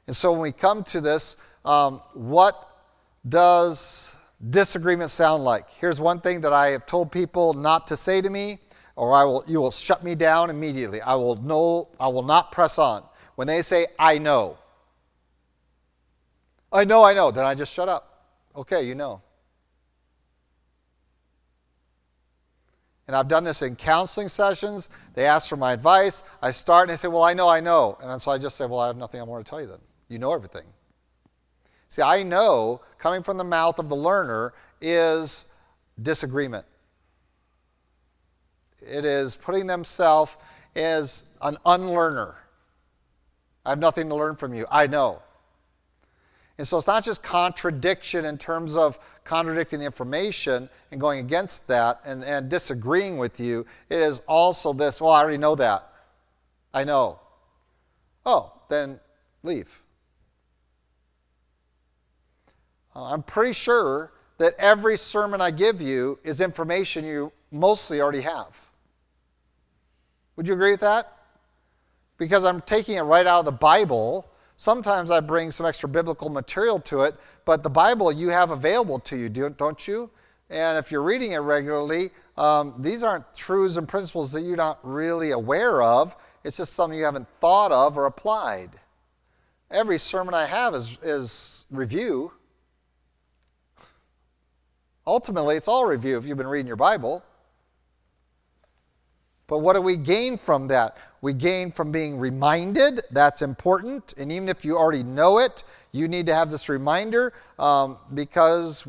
And 0.06 0.16
so 0.16 0.32
when 0.32 0.42
we 0.42 0.52
come 0.52 0.84
to 0.86 1.02
this, 1.02 1.36
um, 1.66 2.00
what 2.14 2.56
does 3.28 4.16
disagreement 4.52 5.10
sound 5.10 5.44
like? 5.44 5.72
Here's 5.72 6.00
one 6.00 6.22
thing 6.22 6.42
that 6.42 6.54
I 6.54 6.68
have 6.68 6.86
told 6.86 7.12
people 7.12 7.54
not 7.54 7.88
to 7.88 7.98
say 7.98 8.22
to 8.22 8.30
me, 8.30 8.60
or 8.96 9.16
I 9.16 9.24
will, 9.24 9.44
you 9.48 9.60
will 9.60 9.72
shut 9.72 10.04
me 10.04 10.14
down 10.14 10.52
immediately. 10.52 11.02
I 11.02 11.16
will, 11.16 11.38
know, 11.38 11.88
I 12.00 12.08
will 12.08 12.24
not 12.24 12.52
press 12.52 12.78
on. 12.78 13.04
When 13.34 13.48
they 13.48 13.64
say, 13.64 13.88
I 13.98 14.20
know, 14.20 14.60
I 16.72 16.86
know, 16.86 17.04
I 17.04 17.14
know, 17.14 17.32
then 17.32 17.46
I 17.46 17.56
just 17.56 17.74
shut 17.74 17.90
up. 17.90 18.26
Okay, 18.56 18.84
you 18.84 18.96
know. 18.96 19.22
And 23.08 23.16
I've 23.16 23.28
done 23.28 23.44
this 23.44 23.62
in 23.62 23.76
counseling 23.76 24.30
sessions. 24.30 24.90
They 25.16 25.26
ask 25.26 25.50
for 25.50 25.58
my 25.58 25.74
advice. 25.74 26.24
I 26.42 26.52
start 26.52 26.84
and 26.84 26.92
they 26.92 26.98
say, 26.98 27.10
Well, 27.10 27.24
I 27.24 27.34
know, 27.34 27.50
I 27.50 27.60
know. 27.60 27.98
And 28.02 28.22
so 28.22 28.32
I 28.32 28.38
just 28.38 28.56
say, 28.56 28.66
Well, 28.66 28.80
I 28.80 28.88
have 28.88 28.96
nothing 28.96 29.20
I 29.20 29.24
want 29.24 29.46
to 29.46 29.50
tell 29.50 29.60
you 29.60 29.68
then. 29.68 29.80
You 30.08 30.18
know 30.18 30.34
everything. 30.34 30.64
See, 31.90 32.02
I 32.02 32.24
know 32.24 32.82
coming 32.98 33.22
from 33.22 33.38
the 33.38 33.44
mouth 33.44 33.80
of 33.80 33.90
the 33.90 33.98
learner 33.98 34.54
is 34.80 35.48
disagreement. 36.02 36.66
It 38.82 39.04
is 39.04 39.36
putting 39.36 39.68
themselves 39.68 40.38
as 40.76 41.26
an 41.42 41.58
unlearner. 41.66 42.38
I 43.66 43.72
have 43.72 43.80
nothing 43.80 44.08
to 44.08 44.16
learn 44.16 44.38
from 44.38 44.54
you. 44.54 44.66
I 44.72 44.88
know. 44.88 45.22
And 46.62 46.68
so 46.68 46.78
it's 46.78 46.86
not 46.86 47.04
just 47.04 47.24
contradiction 47.24 48.24
in 48.24 48.38
terms 48.38 48.78
of 48.78 49.00
contradicting 49.24 49.80
the 49.80 49.86
information 49.86 50.70
and 50.92 51.02
going 51.02 51.20
against 51.20 51.68
that 51.70 52.00
and, 52.06 52.24
and 52.24 52.52
disagreeing 52.52 53.18
with 53.18 53.40
you. 53.40 53.66
It 53.90 53.98
is 53.98 54.20
also 54.28 54.72
this, 54.72 55.02
well, 55.02 55.12
I 55.12 55.22
already 55.22 55.40
know 55.40 55.56
that. 55.56 55.92
I 56.72 56.84
know. 56.84 57.20
Oh, 58.28 58.54
then 58.70 59.00
leave. 59.42 59.82
Uh, 62.96 63.06
I'm 63.06 63.24
pretty 63.24 63.54
sure 63.54 64.14
that 64.38 64.54
every 64.60 64.98
sermon 64.98 65.42
I 65.42 65.50
give 65.50 65.82
you 65.82 66.20
is 66.24 66.42
information 66.42 67.04
you 67.06 67.32
mostly 67.50 68.02
already 68.02 68.22
have. 68.22 68.70
Would 70.36 70.48
you 70.48 70.54
agree 70.54 70.70
with 70.70 70.82
that? 70.82 71.12
Because 72.20 72.46
I'm 72.46 72.62
taking 72.62 72.98
it 72.98 73.02
right 73.02 73.26
out 73.26 73.40
of 73.40 73.46
the 73.46 73.52
Bible 73.52 74.31
Sometimes 74.62 75.10
I 75.10 75.22
bring 75.22 75.50
some 75.50 75.66
extra 75.66 75.90
biblical 75.90 76.30
material 76.30 76.80
to 76.82 77.02
it, 77.02 77.16
but 77.46 77.64
the 77.64 77.70
Bible 77.72 78.12
you 78.12 78.30
have 78.30 78.52
available 78.52 79.00
to 79.00 79.18
you, 79.18 79.28
don't 79.28 79.88
you? 79.88 80.12
And 80.52 80.78
if 80.78 80.92
you're 80.92 81.02
reading 81.02 81.32
it 81.32 81.40
regularly, 81.40 82.12
um, 82.38 82.76
these 82.78 83.02
aren't 83.02 83.34
truths 83.34 83.78
and 83.78 83.88
principles 83.88 84.32
that 84.34 84.42
you're 84.42 84.56
not 84.56 84.78
really 84.84 85.32
aware 85.32 85.82
of. 85.82 86.16
It's 86.44 86.58
just 86.58 86.74
something 86.74 86.96
you 86.96 87.06
haven't 87.06 87.28
thought 87.40 87.72
of 87.72 87.98
or 87.98 88.06
applied. 88.06 88.70
Every 89.72 89.98
sermon 89.98 90.36
I 90.36 90.46
have 90.46 90.76
is, 90.76 91.00
is 91.02 91.66
review. 91.72 92.32
Ultimately, 95.08 95.56
it's 95.56 95.68
all 95.68 95.88
review 95.88 96.20
if 96.20 96.28
you've 96.28 96.38
been 96.38 96.46
reading 96.46 96.68
your 96.68 96.76
Bible. 96.76 97.24
But 99.48 99.58
what 99.58 99.76
do 99.76 99.82
we 99.82 99.98
gain 99.98 100.38
from 100.38 100.68
that? 100.68 100.98
We 101.22 101.34
gain 101.34 101.72
from 101.72 101.92
being 101.92 102.18
reminded. 102.18 103.02
That's 103.12 103.42
important. 103.44 104.14
And 104.18 104.32
even 104.32 104.50
if 104.50 104.66
you 104.66 104.78
already 104.78 105.04
know 105.04 105.38
it, 105.38 105.64
you 105.92 106.08
need 106.08 106.26
to 106.28 106.34
have 106.34 106.50
this 106.50 106.68
reminder 106.68 107.34
um, 107.60 107.98
because 108.14 108.88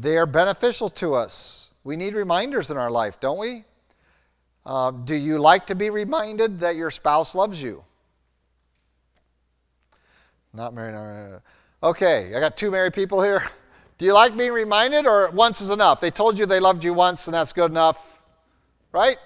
they're 0.00 0.26
beneficial 0.26 0.88
to 0.90 1.14
us. 1.14 1.70
We 1.84 1.96
need 1.96 2.14
reminders 2.14 2.70
in 2.70 2.76
our 2.76 2.90
life, 2.90 3.20
don't 3.20 3.38
we? 3.38 3.64
Uh, 4.64 4.90
do 4.90 5.14
you 5.14 5.38
like 5.38 5.66
to 5.66 5.74
be 5.74 5.90
reminded 5.90 6.60
that 6.60 6.76
your 6.76 6.90
spouse 6.90 7.34
loves 7.34 7.62
you? 7.62 7.84
Not 10.52 10.74
married. 10.74 10.94
Not 10.94 11.42
Okay, 11.82 12.32
I 12.34 12.40
got 12.40 12.56
two 12.56 12.70
married 12.70 12.92
people 12.92 13.22
here. 13.22 13.42
Do 13.98 14.04
you 14.04 14.12
like 14.12 14.36
being 14.36 14.52
reminded, 14.52 15.06
or 15.06 15.30
once 15.30 15.60
is 15.60 15.70
enough? 15.70 16.00
They 16.00 16.10
told 16.10 16.38
you 16.38 16.46
they 16.46 16.60
loved 16.60 16.84
you 16.84 16.92
once, 16.92 17.26
and 17.26 17.34
that's 17.34 17.52
good 17.52 17.70
enough, 17.70 18.22
right? 18.92 19.16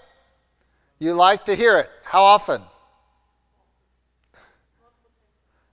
You 1.03 1.15
like 1.15 1.47
to 1.47 1.57
hear 1.57 1.79
it. 1.79 1.91
How 2.05 2.23
often? 2.23 2.63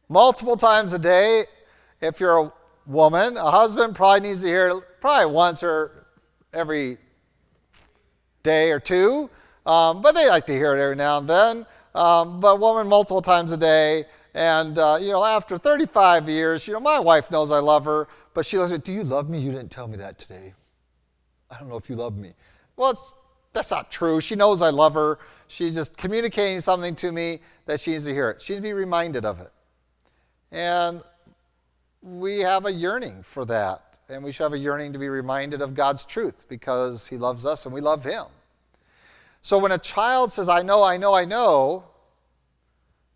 Multiple 0.10 0.58
times 0.58 0.94
a 0.94 0.98
day. 0.98 1.44
If 2.02 2.20
you're 2.20 2.38
a 2.40 2.54
woman, 2.88 3.38
a 3.38 3.52
husband 3.52 3.96
probably 3.96 4.28
needs 4.28 4.42
to 4.42 4.48
hear 4.48 4.70
it 4.70 4.84
probably 5.00 5.32
once 5.32 5.62
or 5.62 6.08
every 6.52 6.98
day 8.42 8.72
or 8.72 8.80
two. 8.80 9.30
Um, 9.68 10.02
but 10.02 10.16
they 10.16 10.28
like 10.28 10.48
to 10.48 10.52
hear 10.52 10.76
it 10.76 10.82
every 10.82 10.96
now 10.96 11.20
and 11.20 11.30
then. 11.30 11.66
Um, 11.94 12.40
but 12.40 12.60
woman, 12.60 12.88
multiple 12.88 13.22
times 13.22 13.52
a 13.52 13.58
day. 13.58 14.06
And, 14.34 14.80
uh, 14.80 14.98
you 15.00 15.12
know, 15.12 15.24
after 15.24 15.60
35 15.60 16.28
years, 16.28 16.68
you 16.68 16.74
know, 16.74 16.80
my 16.80 17.00
wife 17.00 17.30
knows 17.30 17.52
I 17.52 17.60
love 17.60 17.86
her, 17.86 18.08
but 18.34 18.48
she 18.48 18.58
looks 18.58 18.72
at 18.72 18.80
me, 18.80 18.84
Do 18.84 18.92
you 18.94 19.04
love 19.04 19.30
me? 19.30 19.38
You 19.38 19.52
didn't 19.52 19.70
tell 19.70 19.88
me 19.88 19.98
that 19.98 20.18
today. 20.18 20.56
I 21.52 21.60
don't 21.60 21.70
know 21.70 21.78
if 21.78 21.88
you 21.88 21.98
love 21.98 22.18
me. 22.18 22.34
Well, 22.76 22.92
it's 22.92 23.14
that's 23.54 23.72
not 23.72 23.92
true. 23.92 24.22
She 24.22 24.36
knows 24.36 24.62
I 24.62 24.70
love 24.70 24.94
her. 24.94 25.20
She's 25.48 25.74
just 25.74 25.98
communicating 25.98 26.62
something 26.62 26.96
to 26.98 27.12
me 27.12 27.40
that 27.66 27.80
she 27.80 27.92
needs 27.92 28.06
to 28.06 28.14
hear 28.14 28.30
it. 28.30 28.42
She 28.42 28.54
needs 28.54 28.62
to 28.62 28.70
be 28.70 28.74
reminded 28.74 29.26
of 29.26 29.40
it. 29.42 29.50
And 30.52 31.02
we 32.02 32.40
have 32.40 32.66
a 32.66 32.72
yearning 32.72 33.24
for 33.24 33.46
that. 33.46 33.84
And 34.10 34.24
we 34.24 34.32
should 34.32 34.44
have 34.44 34.54
a 34.54 34.60
yearning 34.60 34.94
to 34.94 35.00
be 35.00 35.10
reminded 35.10 35.62
of 35.62 35.76
God's 35.76 36.06
truth 36.06 36.46
because 36.50 37.08
He 37.08 37.18
loves 37.18 37.46
us 37.46 37.66
and 37.66 37.74
we 37.74 37.82
love 37.82 38.04
Him. 38.04 38.26
So 39.42 39.58
when 39.58 39.72
a 39.72 39.78
child 39.78 40.32
says, 40.32 40.50
I 40.50 40.62
know, 40.62 40.84
I 40.84 40.98
know, 40.98 41.14
I 41.14 41.26
know, 41.26 41.86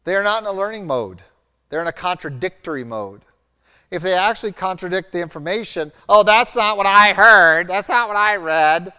they're 0.04 0.24
not 0.24 0.44
in 0.44 0.48
a 0.48 0.52
learning 0.52 0.88
mode. 0.88 1.22
They're 1.70 1.82
in 1.82 1.88
a 1.88 1.94
contradictory 1.94 2.84
mode. 2.84 3.22
If 3.92 4.02
they 4.02 4.14
actually 4.14 4.54
contradict 4.54 5.12
the 5.12 5.22
information, 5.22 5.92
oh, 6.10 6.24
that's 6.24 6.56
not 6.56 6.78
what 6.78 6.86
I 6.86 7.14
heard, 7.14 7.68
that's 7.68 7.90
not 7.90 8.08
what 8.08 8.18
I 8.18 8.38
read, 8.38 8.94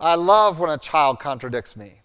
I 0.00 0.14
love 0.16 0.58
when 0.58 0.70
a 0.70 0.78
child 0.78 1.18
contradicts 1.18 1.76
me. 1.76 2.00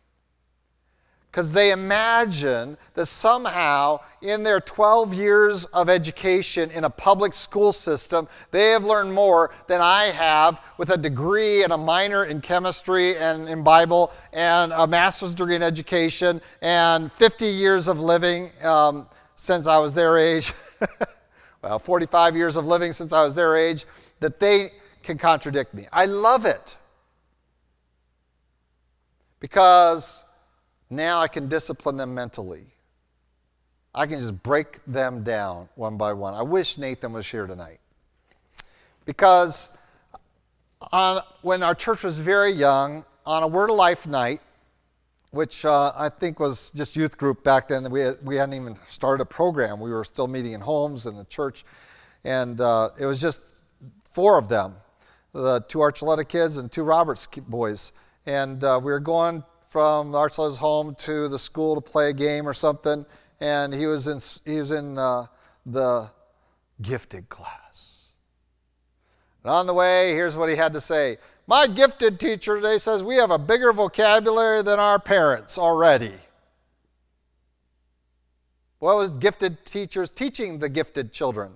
Because 1.32 1.52
they 1.52 1.72
imagine 1.72 2.76
that 2.96 3.06
somehow, 3.06 4.00
in 4.24 4.42
their 4.42 4.60
12 4.60 5.14
years 5.14 5.66
of 5.66 5.88
education 5.88 6.72
in 6.72 6.86
a 6.86 6.90
public 6.90 7.34
school 7.34 7.72
system, 7.72 8.28
they 8.50 8.72
have 8.72 8.84
learned 8.84 9.14
more 9.14 9.52
than 9.68 9.80
I 9.80 10.06
have 10.06 10.60
with 10.80 10.90
a 10.90 10.98
degree 10.98 11.64
and 11.64 11.72
a 11.72 11.78
minor 11.78 12.26
in 12.26 12.42
chemistry 12.42 13.16
and 13.18 13.48
in 13.48 13.64
Bible 13.64 14.12
and 14.34 14.74
a 14.74 14.88
master's 14.88 15.36
degree 15.36 15.56
in 15.56 15.62
education 15.62 16.42
and 16.64 17.12
50 17.12 17.46
years 17.46 17.88
of 17.88 18.00
living 18.00 18.50
um, 18.64 19.06
since 19.36 19.68
I 19.68 19.78
was 19.78 19.94
their 19.94 20.18
age. 20.18 20.52
well, 21.62 21.78
45 21.78 22.36
years 22.36 22.58
of 22.58 22.66
living 22.66 22.92
since 22.92 23.14
I 23.14 23.24
was 23.24 23.36
their 23.36 23.56
age, 23.56 23.86
that 24.20 24.40
they 24.40 24.72
can 25.04 25.20
contradict 25.20 25.76
me. 25.76 25.86
I 25.94 26.06
love 26.06 26.48
it 26.48 26.79
because 29.40 30.26
now 30.90 31.20
I 31.20 31.28
can 31.28 31.48
discipline 31.48 31.98
them 31.98 32.14
mentally. 32.14 32.66
I 33.94 34.06
can 34.08 34.20
just 34.20 34.42
break 34.44 34.80
them 34.86 35.24
down 35.24 35.70
one 35.76 35.98
by 35.98 36.14
one. 36.14 36.34
I 36.34 36.42
wish 36.42 36.78
Nathan 36.78 37.14
was 37.14 37.28
here 37.28 37.48
tonight. 37.48 37.80
Because 39.06 39.72
on, 40.92 41.22
when 41.42 41.64
our 41.64 41.76
church 41.76 42.04
was 42.04 42.20
very 42.20 42.52
young, 42.52 43.04
on 43.26 43.44
a 43.44 43.48
Word 43.48 43.70
of 43.70 43.76
Life 43.76 44.08
night, 44.08 44.42
which 45.32 45.66
uh, 45.66 45.92
I 45.96 46.10
think 46.10 46.40
was 46.40 46.72
just 46.72 46.96
youth 46.96 47.18
group 47.18 47.44
back 47.44 47.68
then, 47.68 47.90
we, 47.92 48.02
had, 48.02 48.16
we 48.24 48.36
hadn't 48.36 48.56
even 48.56 48.78
started 48.86 49.22
a 49.22 49.26
program. 49.26 49.80
We 49.80 49.92
were 49.92 50.04
still 50.04 50.28
meeting 50.28 50.54
in 50.54 50.62
homes 50.62 51.06
and 51.06 51.18
the 51.18 51.26
church. 51.26 51.66
And 52.24 52.60
uh, 52.60 52.90
it 53.00 53.06
was 53.06 53.22
just 53.22 53.64
four 54.04 54.38
of 54.38 54.50
them 54.50 54.76
the 55.34 55.64
two 55.68 55.80
Archuleta 55.80 56.28
kids 56.28 56.58
and 56.58 56.72
two 56.72 56.84
Roberts 56.84 57.28
boys. 57.28 57.94
And 58.30 58.64
uh, 58.64 58.80
we 58.84 58.92
were 58.92 59.00
going 59.00 59.44
from 59.66 60.12
Archuleta's 60.12 60.60
home 60.60 60.94
to 61.00 61.28
the 61.30 61.40
school 61.40 61.74
to 61.74 61.82
play 61.82 62.12
a 62.12 62.14
game 62.14 62.48
or 62.48 62.54
something. 62.54 63.04
And 63.40 63.74
he 63.74 63.88
was 63.88 64.08
in, 64.08 64.20
he 64.46 64.60
was 64.60 64.70
in 64.70 65.00
uh, 65.00 65.26
the 65.66 66.12
gifted 66.80 67.28
class. 67.28 68.14
And 69.42 69.52
on 69.52 69.66
the 69.66 69.74
way, 69.74 70.14
here's 70.14 70.38
what 70.38 70.48
he 70.48 70.56
had 70.56 70.74
to 70.74 70.82
say 70.82 71.18
My 71.48 71.66
gifted 71.66 72.20
teacher 72.20 72.58
today 72.58 72.78
says 72.78 73.04
we 73.04 73.16
have 73.16 73.32
a 73.32 73.40
bigger 73.40 73.74
vocabulary 73.74 74.62
than 74.62 74.78
our 74.78 75.00
parents 75.00 75.58
already. 75.58 76.14
What 78.78 78.96
was 78.96 79.10
gifted 79.10 79.66
teachers 79.66 80.12
teaching 80.12 80.60
the 80.60 80.70
gifted 80.70 81.12
children? 81.12 81.54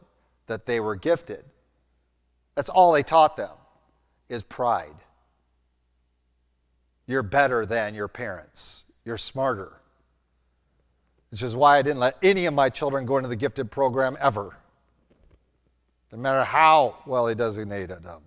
That 0.48 0.66
they 0.66 0.80
were 0.80 0.96
gifted. 0.96 1.46
That's 2.56 2.70
all 2.70 2.94
they 2.94 3.04
taught 3.04 3.38
them 3.38 3.56
is 4.28 4.42
pride. 4.42 5.03
You're 7.08 7.24
better 7.24 7.66
than 7.66 7.96
your 7.96 8.08
parents. 8.08 8.86
You're 9.06 9.18
smarter. 9.18 9.80
Which 11.32 11.42
is 11.42 11.56
why 11.56 11.78
I 11.78 11.82
didn't 11.82 12.00
let 12.00 12.18
any 12.24 12.46
of 12.46 12.54
my 12.54 12.70
children 12.70 13.06
go 13.06 13.18
into 13.18 13.30
the 13.30 13.36
gifted 13.36 13.72
program 13.72 14.18
ever. 14.22 14.56
No 16.12 16.18
matter 16.20 16.44
how 16.44 16.98
well 17.06 17.28
he 17.28 17.36
designated 17.36 18.04
them. 18.04 18.22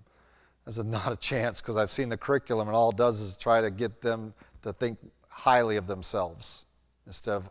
There's 0.64 0.82
not 0.84 1.12
a 1.12 1.16
chance 1.16 1.60
because 1.62 1.76
I've 1.76 1.90
seen 1.90 2.08
the 2.08 2.16
curriculum 2.16 2.66
and 2.66 2.76
all 2.76 2.90
it 2.90 2.96
does 2.96 3.20
is 3.20 3.36
try 3.36 3.60
to 3.60 3.70
get 3.70 4.02
them 4.02 4.34
to 4.62 4.72
think 4.72 4.98
highly 5.28 5.76
of 5.76 5.86
themselves 5.86 6.66
instead 7.06 7.34
of 7.34 7.50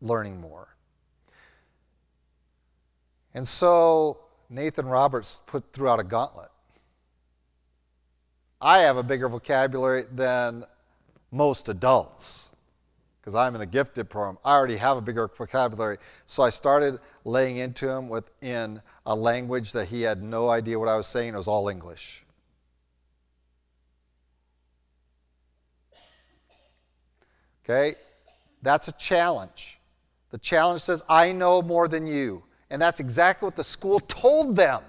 learning 0.00 0.40
more. 0.40 0.68
And 3.34 3.46
so 3.46 4.18
Nathan 4.48 4.86
Roberts 4.86 5.42
put 5.46 5.72
throughout 5.72 5.98
a 5.98 6.04
gauntlet. 6.04 6.50
I 8.64 8.78
have 8.80 8.96
a 8.96 9.02
bigger 9.02 9.28
vocabulary 9.28 10.04
than 10.10 10.64
most 11.30 11.68
adults 11.68 12.50
because 13.20 13.34
I'm 13.34 13.52
in 13.54 13.60
the 13.60 13.66
gifted 13.66 14.08
program. 14.08 14.38
I 14.42 14.54
already 14.54 14.78
have 14.78 14.96
a 14.96 15.02
bigger 15.02 15.28
vocabulary. 15.28 15.98
So 16.24 16.42
I 16.42 16.48
started 16.48 16.98
laying 17.26 17.58
into 17.58 17.86
him 17.86 18.08
within 18.08 18.80
a 19.04 19.14
language 19.14 19.72
that 19.72 19.88
he 19.88 20.00
had 20.00 20.22
no 20.22 20.48
idea 20.48 20.78
what 20.78 20.88
I 20.88 20.96
was 20.96 21.06
saying. 21.06 21.34
It 21.34 21.36
was 21.36 21.46
all 21.46 21.68
English. 21.68 22.24
Okay? 27.64 27.94
That's 28.62 28.88
a 28.88 28.92
challenge. 28.92 29.78
The 30.30 30.38
challenge 30.38 30.80
says, 30.80 31.04
I 31.06 31.32
know 31.32 31.60
more 31.60 31.86
than 31.86 32.06
you. 32.06 32.42
And 32.70 32.80
that's 32.80 32.98
exactly 32.98 33.46
what 33.46 33.56
the 33.56 33.64
school 33.64 34.00
told 34.00 34.56
them. 34.56 34.82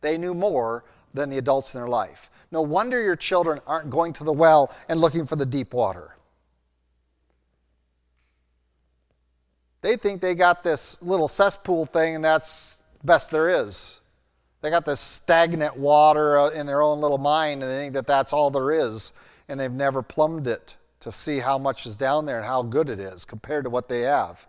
They 0.00 0.16
knew 0.16 0.32
more 0.32 0.84
than 1.12 1.28
the 1.28 1.36
adults 1.36 1.74
in 1.74 1.80
their 1.80 1.88
life. 1.88 2.30
No 2.52 2.62
wonder 2.62 3.00
your 3.02 3.16
children 3.16 3.60
aren't 3.66 3.90
going 3.90 4.12
to 4.14 4.24
the 4.24 4.32
well 4.32 4.74
and 4.88 5.00
looking 5.00 5.26
for 5.26 5.36
the 5.36 5.46
deep 5.46 5.72
water. 5.72 6.16
They 9.82 9.96
think 9.96 10.20
they 10.20 10.34
got 10.34 10.62
this 10.62 11.00
little 11.02 11.28
cesspool 11.28 11.86
thing 11.86 12.16
and 12.16 12.24
that's 12.24 12.82
best 13.04 13.30
there 13.30 13.48
is. 13.48 14.00
They 14.62 14.68
got 14.68 14.84
this 14.84 15.00
stagnant 15.00 15.76
water 15.76 16.38
uh, 16.38 16.50
in 16.50 16.66
their 16.66 16.82
own 16.82 17.00
little 17.00 17.18
mind 17.18 17.62
and 17.62 17.70
they 17.70 17.78
think 17.78 17.94
that 17.94 18.06
that's 18.06 18.32
all 18.32 18.50
there 18.50 18.72
is 18.72 19.12
and 19.48 19.58
they've 19.58 19.70
never 19.70 20.02
plumbed 20.02 20.46
it 20.46 20.76
to 21.00 21.10
see 21.10 21.38
how 21.38 21.56
much 21.56 21.86
is 21.86 21.96
down 21.96 22.26
there 22.26 22.36
and 22.36 22.46
how 22.46 22.62
good 22.62 22.90
it 22.90 23.00
is 23.00 23.24
compared 23.24 23.64
to 23.64 23.70
what 23.70 23.88
they 23.88 24.00
have. 24.00 24.46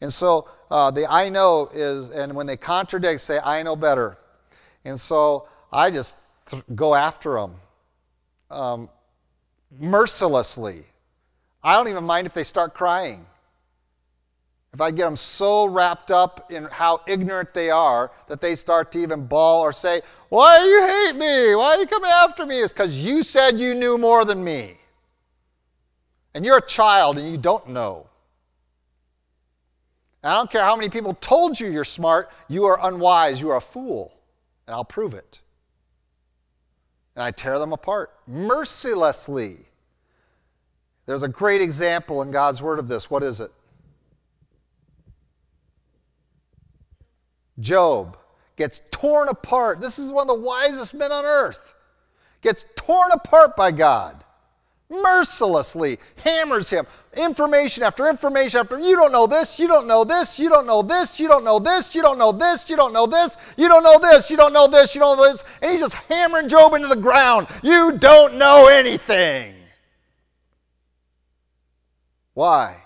And 0.00 0.10
so 0.10 0.48
uh, 0.70 0.90
the 0.90 1.10
I 1.10 1.28
know 1.28 1.68
is, 1.74 2.10
and 2.10 2.34
when 2.34 2.46
they 2.46 2.56
contradict, 2.56 3.20
say, 3.20 3.38
I 3.44 3.62
know 3.62 3.76
better. 3.76 4.16
And 4.84 4.98
so 4.98 5.46
I 5.70 5.90
just 5.90 6.16
go 6.74 6.94
after 6.94 7.34
them 7.34 7.54
um, 8.50 8.88
mercilessly. 9.78 10.84
I 11.62 11.76
don't 11.76 11.88
even 11.88 12.04
mind 12.04 12.26
if 12.26 12.34
they 12.34 12.44
start 12.44 12.74
crying. 12.74 13.24
If 14.72 14.80
I 14.80 14.90
get 14.92 15.04
them 15.04 15.16
so 15.16 15.66
wrapped 15.66 16.10
up 16.10 16.52
in 16.52 16.64
how 16.64 17.00
ignorant 17.08 17.52
they 17.54 17.70
are 17.70 18.12
that 18.28 18.40
they 18.40 18.54
start 18.54 18.92
to 18.92 18.98
even 19.00 19.26
bawl 19.26 19.60
or 19.62 19.72
say, 19.72 20.00
Why 20.28 20.58
do 20.58 20.64
you 20.64 20.86
hate 20.86 21.16
me? 21.16 21.54
Why 21.56 21.74
are 21.74 21.78
you 21.78 21.86
coming 21.86 22.10
after 22.10 22.46
me? 22.46 22.60
It's 22.60 22.72
because 22.72 23.04
you 23.04 23.24
said 23.24 23.58
you 23.58 23.74
knew 23.74 23.98
more 23.98 24.24
than 24.24 24.42
me. 24.42 24.76
And 26.34 26.44
you're 26.46 26.58
a 26.58 26.66
child 26.66 27.18
and 27.18 27.28
you 27.30 27.36
don't 27.36 27.68
know. 27.68 28.06
And 30.22 30.32
I 30.32 30.36
don't 30.36 30.50
care 30.50 30.62
how 30.62 30.76
many 30.76 30.88
people 30.88 31.14
told 31.14 31.58
you 31.58 31.68
you're 31.68 31.84
smart, 31.84 32.30
you 32.46 32.64
are 32.64 32.78
unwise, 32.86 33.40
you 33.40 33.50
are 33.50 33.56
a 33.56 33.60
fool. 33.60 34.12
And 34.66 34.74
I'll 34.74 34.84
prove 34.84 35.14
it 35.14 35.40
and 37.14 37.22
I 37.22 37.30
tear 37.30 37.58
them 37.58 37.72
apart 37.72 38.12
mercilessly. 38.26 39.58
There's 41.06 41.22
a 41.22 41.28
great 41.28 41.60
example 41.60 42.22
in 42.22 42.30
God's 42.30 42.62
Word 42.62 42.78
of 42.78 42.88
this. 42.88 43.10
What 43.10 43.22
is 43.22 43.40
it? 43.40 43.50
Job 47.58 48.16
gets 48.56 48.80
torn 48.90 49.28
apart. 49.28 49.80
This 49.80 49.98
is 49.98 50.12
one 50.12 50.22
of 50.22 50.28
the 50.28 50.42
wisest 50.42 50.94
men 50.94 51.12
on 51.12 51.24
earth. 51.24 51.74
Gets 52.42 52.64
torn 52.76 53.10
apart 53.12 53.56
by 53.56 53.70
God 53.70 54.24
mercilessly 54.90 55.98
hammers 56.16 56.68
him 56.68 56.84
information 57.16 57.84
after 57.84 58.08
information 58.08 58.60
after 58.60 58.78
you 58.78 58.96
don't 58.96 59.12
know 59.12 59.26
this 59.26 59.58
you 59.58 59.68
don't 59.68 59.86
know 59.86 60.04
this 60.04 60.38
you 60.38 60.48
don't 60.48 60.66
know 60.66 60.82
this 60.82 61.18
you 61.18 61.28
don't 61.28 61.44
know 61.44 61.60
this 61.60 61.94
you 61.94 62.02
don't 62.02 62.18
know 62.18 62.32
this 62.32 62.68
you 62.68 62.76
don't 62.76 62.92
know 62.92 63.06
this 63.06 63.36
you 63.56 63.68
don't 63.68 63.82
know 63.82 63.98
this 63.98 64.30
you 64.30 64.36
don't 64.36 64.52
know 64.52 64.66
this 64.66 64.94
you 64.94 65.00
don't 65.00 65.16
know 65.16 65.26
this 65.28 65.44
and 65.62 65.70
he's 65.70 65.80
just 65.80 65.94
hammering 65.94 66.48
job 66.48 66.74
into 66.74 66.88
the 66.88 66.96
ground 66.96 67.46
you 67.62 67.96
don't 67.98 68.34
know 68.34 68.66
anything 68.66 69.54
why 72.34 72.76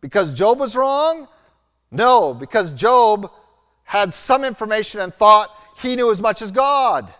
because 0.00 0.32
job 0.32 0.58
was 0.58 0.76
wrong 0.76 1.26
no 1.90 2.32
because 2.32 2.72
job 2.72 3.30
had 3.84 4.14
some 4.14 4.44
information 4.44 5.00
and 5.00 5.12
thought 5.12 5.50
he 5.78 5.96
knew 5.96 6.10
as 6.10 6.20
much 6.20 6.42
as 6.42 6.52
god 6.52 7.12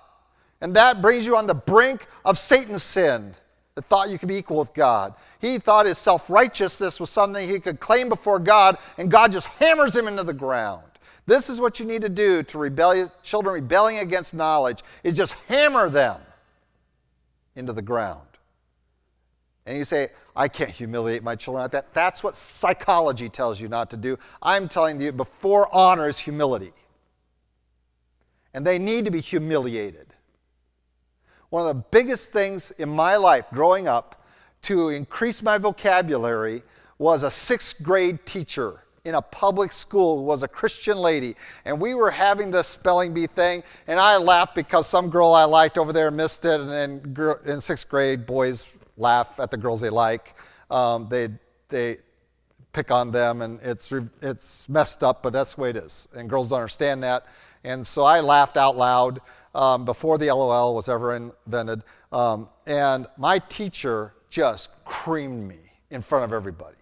and 0.60 0.74
that 0.74 1.02
brings 1.02 1.26
you 1.26 1.36
on 1.36 1.46
the 1.46 1.54
brink 1.54 2.06
of 2.24 2.38
satan's 2.38 2.82
sin 2.82 3.34
that 3.80 3.88
thought 3.88 4.10
you 4.10 4.18
could 4.18 4.28
be 4.28 4.36
equal 4.36 4.58
with 4.58 4.74
God. 4.74 5.14
He 5.40 5.58
thought 5.58 5.86
his 5.86 5.96
self 5.96 6.28
righteousness 6.28 7.00
was 7.00 7.08
something 7.08 7.48
he 7.48 7.58
could 7.58 7.80
claim 7.80 8.10
before 8.10 8.38
God, 8.38 8.76
and 8.98 9.10
God 9.10 9.32
just 9.32 9.46
hammers 9.46 9.96
him 9.96 10.06
into 10.06 10.22
the 10.22 10.34
ground. 10.34 10.84
This 11.24 11.48
is 11.48 11.62
what 11.62 11.80
you 11.80 11.86
need 11.86 12.02
to 12.02 12.10
do 12.10 12.42
to 12.42 12.58
rebel, 12.58 13.10
children 13.22 13.54
rebelling 13.54 13.98
against 13.98 14.34
knowledge, 14.34 14.82
is 15.02 15.16
just 15.16 15.32
hammer 15.44 15.88
them 15.88 16.20
into 17.56 17.72
the 17.72 17.80
ground. 17.80 18.26
And 19.64 19.78
you 19.78 19.84
say, 19.84 20.08
I 20.36 20.48
can't 20.48 20.70
humiliate 20.70 21.22
my 21.22 21.34
children 21.34 21.62
like 21.62 21.70
that. 21.72 21.94
That's 21.94 22.22
what 22.22 22.36
psychology 22.36 23.30
tells 23.30 23.62
you 23.62 23.68
not 23.68 23.88
to 23.90 23.96
do. 23.96 24.18
I'm 24.42 24.68
telling 24.68 25.00
you, 25.00 25.10
before 25.10 25.74
honor 25.74 26.06
is 26.06 26.18
humility. 26.18 26.72
And 28.52 28.66
they 28.66 28.78
need 28.78 29.06
to 29.06 29.10
be 29.10 29.20
humiliated. 29.20 30.12
One 31.50 31.66
of 31.66 31.76
the 31.76 31.84
biggest 31.90 32.32
things 32.32 32.70
in 32.72 32.88
my 32.88 33.16
life 33.16 33.46
growing 33.52 33.88
up 33.88 34.24
to 34.62 34.90
increase 34.90 35.42
my 35.42 35.58
vocabulary 35.58 36.62
was 36.98 37.22
a 37.22 37.30
sixth 37.30 37.82
grade 37.82 38.24
teacher 38.24 38.84
in 39.04 39.14
a 39.14 39.22
public 39.22 39.72
school 39.72 40.18
who 40.18 40.22
was 40.22 40.42
a 40.42 40.48
Christian 40.48 40.98
lady. 40.98 41.34
And 41.64 41.80
we 41.80 41.94
were 41.94 42.10
having 42.10 42.50
this 42.50 42.68
spelling 42.68 43.14
bee 43.14 43.26
thing, 43.26 43.62
and 43.86 43.98
I 43.98 44.16
laughed 44.16 44.54
because 44.54 44.86
some 44.86 45.10
girl 45.10 45.32
I 45.32 45.44
liked 45.44 45.78
over 45.78 45.92
there 45.92 46.10
missed 46.10 46.44
it. 46.44 46.60
And, 46.60 46.70
and 46.70 47.18
in 47.46 47.60
sixth 47.60 47.88
grade, 47.88 48.26
boys 48.26 48.68
laugh 48.96 49.40
at 49.40 49.50
the 49.50 49.56
girls 49.56 49.80
they 49.80 49.90
like. 49.90 50.34
Um, 50.70 51.08
they, 51.10 51.30
they 51.68 51.96
pick 52.72 52.90
on 52.90 53.10
them, 53.10 53.42
and 53.42 53.58
it's, 53.62 53.92
it's 54.22 54.68
messed 54.68 55.02
up, 55.02 55.22
but 55.22 55.32
that's 55.32 55.54
the 55.54 55.62
way 55.62 55.70
it 55.70 55.76
is. 55.76 56.06
And 56.14 56.28
girls 56.28 56.50
don't 56.50 56.58
understand 56.58 57.02
that. 57.02 57.24
And 57.64 57.86
so 57.86 58.04
I 58.04 58.20
laughed 58.20 58.56
out 58.56 58.76
loud 58.76 59.20
um, 59.54 59.84
before 59.84 60.18
the 60.18 60.26
LOL 60.26 60.74
was 60.74 60.88
ever 60.88 61.16
invented. 61.16 61.82
Um, 62.12 62.48
and 62.66 63.06
my 63.16 63.38
teacher 63.38 64.14
just 64.28 64.84
creamed 64.84 65.46
me 65.48 65.58
in 65.90 66.02
front 66.02 66.24
of 66.24 66.32
everybody. 66.32 66.76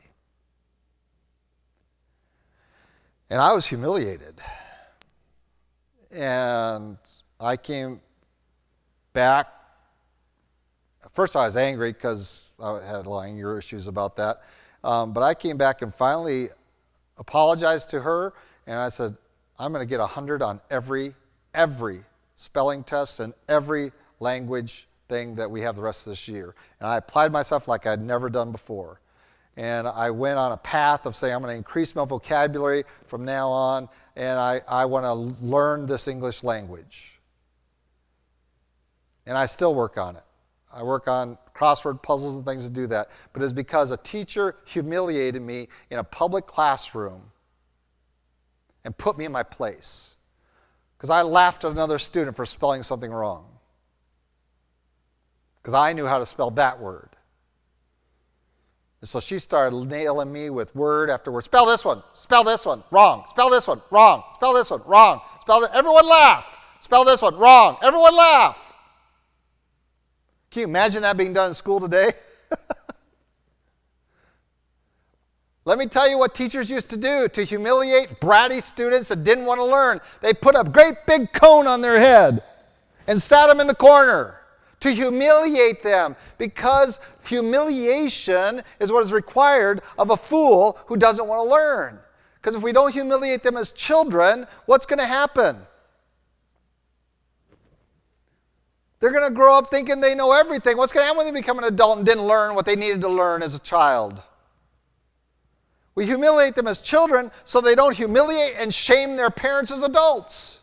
And 3.31 3.41
I 3.41 3.53
was 3.53 3.67
humiliated. 3.67 4.41
And 6.15 6.97
I 7.41 7.57
came 7.57 8.01
back. 9.13 9.49
First, 11.13 11.37
I 11.37 11.45
was 11.45 11.57
angry 11.57 11.93
because 11.93 12.51
I 12.63 12.85
had 12.85 13.07
a 13.07 13.11
lot 13.11 13.25
of 13.25 13.27
anger 13.27 13.59
issues 13.59 13.87
about 13.87 14.17
that. 14.17 14.43
Um, 14.83 15.13
but 15.13 15.23
I 15.23 15.35
came 15.35 15.57
back 15.57 15.83
and 15.83 15.93
finally 15.93 16.49
apologized 17.19 17.91
to 17.91 18.01
her, 18.01 18.33
and 18.67 18.77
I 18.77 18.89
said, 18.89 19.17
I'm 19.59 19.73
going 19.73 19.85
to 19.85 19.89
get 19.89 20.01
100 20.01 20.41
on 20.41 20.61
every, 20.71 21.15
every 21.53 22.05
spelling 22.39 22.85
test 22.85 23.19
and 23.19 23.35
every 23.49 23.91
language 24.21 24.89
thing 25.09 25.35
that 25.35 25.51
we 25.51 25.61
have 25.61 25.75
the 25.75 25.83
rest 25.83 26.07
of 26.07 26.13
this 26.13 26.29
year. 26.29 26.55
And 26.79 26.89
I 26.89 26.97
applied 26.97 27.33
myself 27.33 27.67
like 27.67 27.85
I'd 27.85 28.01
never 28.01 28.31
done 28.31 28.53
before. 28.53 29.01
And 29.57 29.89
I 29.89 30.11
went 30.13 30.39
on 30.39 30.53
a 30.53 30.57
path 30.57 31.05
of 31.05 31.17
saying, 31.17 31.35
I'm 31.35 31.43
going 31.43 31.53
to 31.53 31.59
increase 31.59 31.97
my 31.97 32.05
vocabulary 32.05 32.85
from 33.07 33.25
now 33.25 33.49
on, 33.49 33.89
and 34.15 34.39
I, 34.39 34.61
I 34.69 34.85
want 34.85 35.05
to 35.05 35.13
learn 35.45 35.87
this 35.87 36.07
English 36.07 36.45
language. 36.45 37.19
And 39.27 39.37
I 39.37 39.47
still 39.47 39.75
work 39.75 39.99
on 39.99 40.15
it. 40.15 40.23
I 40.73 40.85
work 40.85 41.09
on 41.09 41.39
crossword 41.57 42.05
puzzles 42.05 42.37
and 42.37 42.47
things 42.47 42.65
to 42.67 42.71
do 42.71 42.87
that. 42.87 43.09
But 43.33 43.43
it's 43.43 43.53
because 43.53 43.91
a 43.91 43.97
teacher 43.97 44.55
humiliated 44.65 45.43
me 45.43 45.67
in 45.91 45.99
a 45.99 46.05
public 46.05 46.47
classroom 46.47 47.33
and 48.85 48.97
put 48.97 49.19
me 49.19 49.25
in 49.25 49.33
my 49.33 49.43
place. 49.43 50.18
Because 50.99 51.11
I 51.11 51.23
laughed 51.23 51.65
at 51.65 51.71
another 51.71 51.99
student 51.99 52.37
for 52.37 52.45
spelling 52.45 52.83
something 52.83 53.11
wrong. 53.11 53.47
Because 55.63 55.75
I 55.75 55.93
knew 55.93 56.07
how 56.07 56.19
to 56.19 56.27
spell 56.27 56.51
that 56.53 56.81
word. 56.81 57.11
And 59.01 59.09
so 59.09 59.21
she 59.21 59.39
started 59.39 59.77
nailing 59.77 60.33
me 60.33 60.51
with 60.51 60.75
word 60.75 61.09
after 61.09 61.31
word. 61.31 61.45
Spell 61.45 61.67
this 61.67 61.85
one. 61.85 62.03
Spell 62.15 62.43
this 62.43 62.67
one. 62.67 62.83
Wrong. 62.91 63.25
Spell 63.29 63.49
this 63.49 63.69
one. 63.69 63.81
Wrong. 63.91 64.25
Spell 64.35 64.53
this 64.53 64.71
one. 64.71 64.83
Wrong. 64.87 65.21
Spell 65.41 65.61
this. 65.61 65.71
Everyone 65.73 66.09
laugh. 66.09 66.59
Spell 66.81 67.05
this 67.05 67.23
one. 67.23 67.37
Wrong. 67.37 67.77
Everyone 67.81 68.17
laugh. 68.17 68.73
Can 70.51 70.61
you 70.61 70.67
imagine 70.67 71.03
that 71.03 71.17
being 71.17 71.33
done 71.33 71.49
in 71.49 71.55
school 71.55 71.79
today? 71.79 72.11
Let 75.69 75.79
me 75.79 75.85
tell 75.85 76.09
you 76.09 76.17
what 76.17 76.35
teachers 76.35 76.71
used 76.71 76.89
to 76.89 76.97
do 76.97 77.29
to 77.29 77.45
humiliate 77.45 78.21
bratty 78.21 78.63
students 78.63 79.09
that 79.09 79.23
didn't 79.23 79.45
want 79.45 79.61
to 79.61 79.67
learn. 79.67 80.01
They 80.23 80.33
put 80.33 80.59
a 80.59 80.65
great 80.65 80.95
big 81.07 81.31
cone 81.35 81.67
on 81.67 81.83
their 81.83 82.01
head 82.01 82.43
and 83.07 83.21
sat 83.21 83.49
them 83.49 83.61
in 83.61 83.67
the 83.67 83.75
corner 83.75 84.41
to 84.81 84.91
humiliate 84.91 85.83
them 85.83 86.17
because 86.39 87.01
humiliation 87.23 88.63
is 88.81 88.91
what 88.91 89.05
is 89.05 89.13
required 89.13 89.83
of 89.99 90.09
a 90.09 90.17
fool 90.17 90.79
who 90.87 90.97
doesn't 90.97 91.29
want 91.29 91.47
to 91.47 91.51
learn. 91.51 91.99
Because 92.37 92.57
if 92.57 92.63
we 92.63 92.73
don't 92.73 92.95
humiliate 92.95 93.43
them 93.43 93.59
as 93.59 93.71
children, 93.71 94.47
what's 94.65 94.87
going 94.87 95.01
to 95.01 95.05
happen? 95.05 95.59
They're 99.01 99.13
going 99.13 99.29
to 99.29 99.35
grow 99.35 99.59
up 99.59 99.71
thinking 99.71 100.01
they 100.01 100.15
know 100.15 100.33
everything. 100.33 100.79
What's 100.79 100.93
going 100.93 101.03
to 101.03 101.09
happen 101.09 101.19
when 101.19 101.35
they 101.35 101.39
become 101.39 101.59
an 101.59 101.65
adult 101.65 101.99
and 101.99 102.07
didn't 102.07 102.25
learn 102.25 102.55
what 102.55 102.65
they 102.65 102.75
needed 102.75 103.03
to 103.03 103.09
learn 103.09 103.43
as 103.43 103.55
a 103.55 103.59
child? 103.59 104.23
We 105.99 106.07
humiliate 106.07 106.55
them 106.55 106.69
as 106.69 106.81
children 106.81 107.33
so 107.45 107.61
they 107.61 107.75
don't 107.75 107.93
humiliate 107.93 108.55
and 108.57 108.73
shame 108.73 109.17
their 109.17 109.31
parents 109.31 109.73
as 109.73 109.83
adults. 109.83 110.61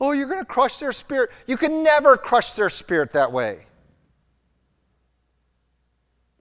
Oh, 0.00 0.10
you're 0.10 0.26
going 0.26 0.40
to 0.40 0.44
crush 0.44 0.80
their 0.80 0.92
spirit. 0.92 1.30
You 1.46 1.56
can 1.56 1.84
never 1.84 2.16
crush 2.16 2.54
their 2.54 2.70
spirit 2.70 3.12
that 3.12 3.30
way. 3.30 3.66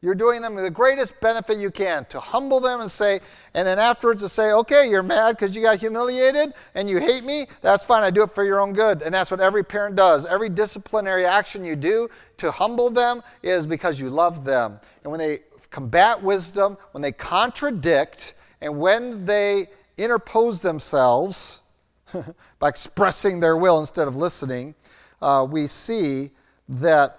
You're 0.02 0.16
doing 0.16 0.42
them 0.42 0.56
the 0.56 0.70
greatest 0.70 1.20
benefit 1.20 1.58
you 1.58 1.72
can 1.72 2.06
to 2.06 2.22
humble 2.22 2.62
them 2.62 2.80
and 2.80 2.90
say, 2.90 3.20
and 3.54 3.68
then 3.68 3.80
afterwards 3.80 4.22
to 4.22 4.30
say, 4.30 4.54
okay, 4.54 4.90
you're 4.90 5.04
mad 5.04 5.36
because 5.36 5.54
you 5.54 5.62
got 5.62 5.78
humiliated 5.78 6.54
and 6.74 6.90
you 6.90 7.00
hate 7.00 7.26
me. 7.26 7.48
That's 7.62 7.84
fine. 7.84 8.04
I 8.04 8.10
do 8.10 8.24
it 8.24 8.32
for 8.32 8.46
your 8.46 8.62
own 8.62 8.72
good. 8.72 9.02
And 9.02 9.14
that's 9.14 9.30
what 9.30 9.42
every 9.42 9.64
parent 9.64 9.98
does. 9.98 10.26
Every 10.26 10.48
disciplinary 10.48 11.26
action 11.26 11.66
you 11.66 11.76
do 11.76 12.08
to 12.38 12.50
humble 12.50 12.90
them 12.90 13.22
is 13.44 13.68
because 13.68 14.00
you 14.00 14.10
love 14.10 14.46
them. 14.46 14.80
And 15.04 15.12
when 15.12 15.20
they 15.20 15.40
combat 15.70 16.24
wisdom, 16.24 16.78
when 16.94 17.02
they 17.02 17.12
contradict, 17.12 18.36
and 18.62 18.80
when 18.80 19.26
they 19.26 19.68
interpose 19.98 20.62
themselves 20.62 21.62
by 22.60 22.70
expressing 22.70 23.42
their 23.42 23.58
will 23.58 23.80
instead 23.80 24.08
of 24.08 24.16
listening, 24.16 24.76
uh, 25.22 25.46
we 25.50 25.68
see 25.68 26.30
that 26.70 27.18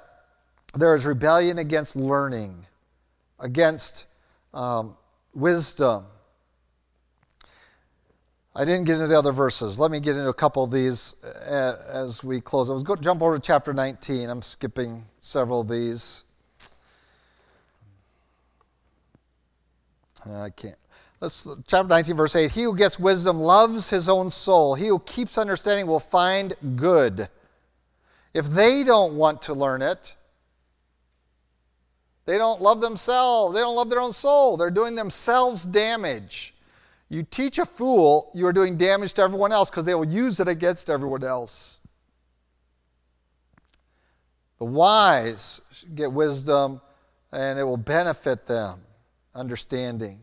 there 0.74 0.94
is 0.94 1.04
rebellion 1.04 1.58
against 1.58 1.94
learning 1.94 2.66
against 3.40 4.06
um, 4.54 4.96
wisdom. 5.34 6.04
I 8.54 8.64
didn't 8.64 8.84
get 8.84 8.94
into 8.94 9.06
the 9.06 9.16
other 9.18 9.32
verses. 9.32 9.78
Let 9.78 9.90
me 9.90 10.00
get 10.00 10.16
into 10.16 10.28
a 10.28 10.34
couple 10.34 10.64
of 10.64 10.70
these 10.70 11.14
uh, 11.24 11.74
as 11.92 12.24
we 12.24 12.40
close. 12.40 12.68
I 12.68 12.72
was 12.72 12.82
going 12.82 12.98
to 12.98 13.02
jump 13.02 13.22
over 13.22 13.36
to 13.36 13.40
chapter 13.40 13.72
19. 13.72 14.28
I'm 14.28 14.42
skipping 14.42 15.04
several 15.20 15.60
of 15.60 15.68
these. 15.68 16.24
I 20.28 20.50
can't. 20.50 20.74
Let's 21.20 21.46
chapter 21.66 21.88
19, 21.88 22.16
verse 22.16 22.34
8. 22.34 22.50
He 22.50 22.62
who 22.62 22.76
gets 22.76 22.98
wisdom 22.98 23.40
loves 23.40 23.88
his 23.88 24.08
own 24.08 24.30
soul. 24.30 24.74
He 24.74 24.88
who 24.88 24.98
keeps 25.00 25.38
understanding 25.38 25.86
will 25.86 26.00
find 26.00 26.54
good. 26.76 27.28
If 28.34 28.46
they 28.46 28.84
don't 28.84 29.14
want 29.14 29.42
to 29.42 29.54
learn 29.54 29.82
it, 29.82 30.14
they 32.30 32.38
don't 32.38 32.62
love 32.62 32.80
themselves. 32.80 33.56
They 33.56 33.60
don't 33.60 33.74
love 33.74 33.90
their 33.90 33.98
own 33.98 34.12
soul. 34.12 34.56
They're 34.56 34.70
doing 34.70 34.94
themselves 34.94 35.66
damage. 35.66 36.54
You 37.08 37.24
teach 37.24 37.58
a 37.58 37.66
fool, 37.66 38.30
you 38.34 38.46
are 38.46 38.52
doing 38.52 38.76
damage 38.76 39.14
to 39.14 39.22
everyone 39.22 39.50
else 39.50 39.68
because 39.68 39.84
they 39.84 39.96
will 39.96 40.06
use 40.06 40.38
it 40.38 40.46
against 40.46 40.88
everyone 40.90 41.24
else. 41.24 41.80
The 44.60 44.64
wise 44.66 45.60
get 45.96 46.12
wisdom 46.12 46.80
and 47.32 47.58
it 47.58 47.64
will 47.64 47.76
benefit 47.76 48.46
them, 48.46 48.78
understanding. 49.34 50.20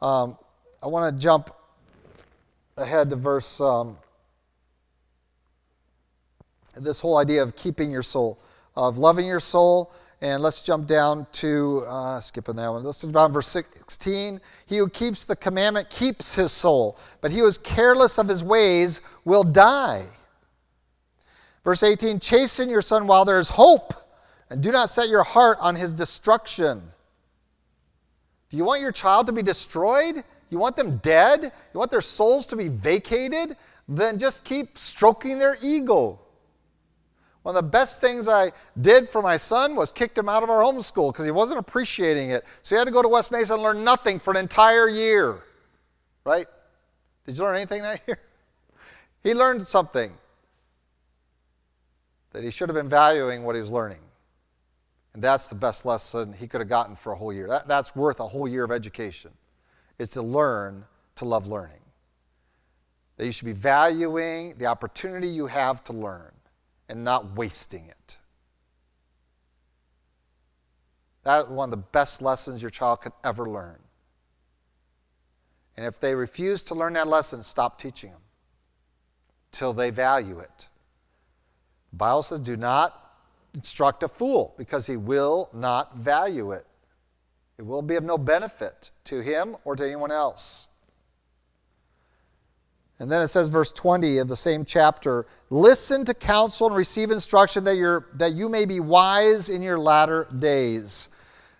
Um, 0.00 0.38
I 0.82 0.86
want 0.86 1.14
to 1.14 1.22
jump 1.22 1.50
ahead 2.78 3.10
to 3.10 3.16
verse, 3.16 3.60
um, 3.60 3.98
this 6.74 6.98
whole 6.98 7.18
idea 7.18 7.42
of 7.42 7.56
keeping 7.56 7.90
your 7.90 8.02
soul, 8.02 8.38
of 8.74 8.96
loving 8.96 9.26
your 9.26 9.40
soul. 9.40 9.92
And 10.22 10.42
let's 10.42 10.62
jump 10.62 10.86
down 10.86 11.26
to, 11.32 11.84
uh, 11.86 12.20
skipping 12.20 12.56
that 12.56 12.68
one. 12.68 12.82
Let's 12.82 13.02
jump 13.02 13.12
down 13.12 13.32
verse 13.32 13.48
16. 13.48 14.40
He 14.64 14.78
who 14.78 14.88
keeps 14.88 15.26
the 15.26 15.36
commandment 15.36 15.90
keeps 15.90 16.34
his 16.34 16.52
soul, 16.52 16.98
but 17.20 17.30
he 17.30 17.40
who 17.40 17.46
is 17.46 17.58
careless 17.58 18.18
of 18.18 18.26
his 18.26 18.42
ways 18.42 19.02
will 19.24 19.44
die. 19.44 20.04
Verse 21.64 21.82
18 21.82 22.20
Chasten 22.20 22.70
your 22.70 22.80
son 22.80 23.06
while 23.06 23.24
there 23.24 23.38
is 23.38 23.50
hope, 23.50 23.92
and 24.48 24.62
do 24.62 24.72
not 24.72 24.88
set 24.88 25.08
your 25.08 25.24
heart 25.24 25.58
on 25.60 25.74
his 25.74 25.92
destruction. 25.92 26.80
Do 28.48 28.56
you 28.56 28.64
want 28.64 28.80
your 28.80 28.92
child 28.92 29.26
to 29.26 29.32
be 29.32 29.42
destroyed? 29.42 30.24
You 30.48 30.58
want 30.58 30.76
them 30.76 30.98
dead? 30.98 31.42
You 31.42 31.78
want 31.78 31.90
their 31.90 32.00
souls 32.00 32.46
to 32.46 32.56
be 32.56 32.68
vacated? 32.68 33.56
Then 33.88 34.18
just 34.18 34.44
keep 34.44 34.78
stroking 34.78 35.38
their 35.38 35.58
ego. 35.62 36.20
One 37.46 37.54
of 37.54 37.62
the 37.62 37.70
best 37.70 38.00
things 38.00 38.26
I 38.26 38.50
did 38.80 39.08
for 39.08 39.22
my 39.22 39.36
son 39.36 39.76
was 39.76 39.92
kicked 39.92 40.18
him 40.18 40.28
out 40.28 40.42
of 40.42 40.50
our 40.50 40.62
homeschool 40.62 41.12
because 41.12 41.24
he 41.24 41.30
wasn't 41.30 41.60
appreciating 41.60 42.30
it. 42.30 42.44
So 42.62 42.74
he 42.74 42.78
had 42.78 42.88
to 42.88 42.92
go 42.92 43.02
to 43.02 43.08
West 43.08 43.30
Mesa 43.30 43.54
and 43.54 43.62
learn 43.62 43.84
nothing 43.84 44.18
for 44.18 44.32
an 44.32 44.36
entire 44.36 44.88
year. 44.88 45.44
Right? 46.24 46.48
Did 47.24 47.38
you 47.38 47.44
learn 47.44 47.54
anything 47.54 47.82
that 47.82 48.00
year? 48.08 48.18
He 49.22 49.32
learned 49.32 49.64
something 49.64 50.10
that 52.32 52.42
he 52.42 52.50
should 52.50 52.68
have 52.68 52.74
been 52.74 52.88
valuing 52.88 53.44
what 53.44 53.54
he 53.54 53.60
was 53.60 53.70
learning. 53.70 54.00
And 55.14 55.22
that's 55.22 55.46
the 55.46 55.54
best 55.54 55.86
lesson 55.86 56.32
he 56.32 56.48
could 56.48 56.60
have 56.60 56.68
gotten 56.68 56.96
for 56.96 57.12
a 57.12 57.16
whole 57.16 57.32
year. 57.32 57.46
That, 57.46 57.68
that's 57.68 57.94
worth 57.94 58.18
a 58.18 58.26
whole 58.26 58.48
year 58.48 58.64
of 58.64 58.72
education, 58.72 59.30
is 60.00 60.08
to 60.08 60.20
learn 60.20 60.84
to 61.14 61.24
love 61.24 61.46
learning. 61.46 61.78
That 63.18 63.26
you 63.26 63.30
should 63.30 63.46
be 63.46 63.52
valuing 63.52 64.54
the 64.58 64.66
opportunity 64.66 65.28
you 65.28 65.46
have 65.46 65.84
to 65.84 65.92
learn 65.92 66.32
and 66.88 67.04
not 67.04 67.36
wasting 67.36 67.86
it. 67.88 68.18
That's 71.24 71.48
one 71.48 71.68
of 71.68 71.70
the 71.72 71.76
best 71.78 72.22
lessons 72.22 72.62
your 72.62 72.70
child 72.70 73.00
could 73.00 73.12
ever 73.24 73.48
learn. 73.48 73.78
And 75.76 75.84
if 75.84 75.98
they 75.98 76.14
refuse 76.14 76.62
to 76.64 76.74
learn 76.74 76.92
that 76.94 77.08
lesson, 77.08 77.42
stop 77.42 77.80
teaching 77.80 78.12
them 78.12 78.20
till 79.52 79.72
they 79.72 79.90
value 79.90 80.38
it. 80.38 80.68
The 81.90 81.96
Bible 81.96 82.22
says, 82.22 82.40
do 82.40 82.56
not 82.56 83.14
instruct 83.54 84.02
a 84.02 84.08
fool 84.08 84.54
because 84.56 84.86
he 84.86 84.96
will 84.96 85.50
not 85.52 85.96
value 85.96 86.52
it. 86.52 86.66
It 87.58 87.66
will 87.66 87.82
be 87.82 87.96
of 87.96 88.04
no 88.04 88.18
benefit 88.18 88.90
to 89.04 89.20
him 89.20 89.56
or 89.64 89.76
to 89.76 89.84
anyone 89.84 90.12
else. 90.12 90.68
And 92.98 93.12
then 93.12 93.20
it 93.20 93.28
says, 93.28 93.48
verse 93.48 93.72
20 93.72 94.18
of 94.18 94.28
the 94.28 94.36
same 94.36 94.64
chapter 94.64 95.26
listen 95.50 96.04
to 96.06 96.14
counsel 96.14 96.66
and 96.66 96.76
receive 96.76 97.10
instruction 97.10 97.64
that, 97.64 97.76
you're, 97.76 98.06
that 98.14 98.34
you 98.34 98.48
may 98.48 98.64
be 98.64 98.80
wise 98.80 99.48
in 99.48 99.62
your 99.62 99.78
latter 99.78 100.26
days. 100.38 101.08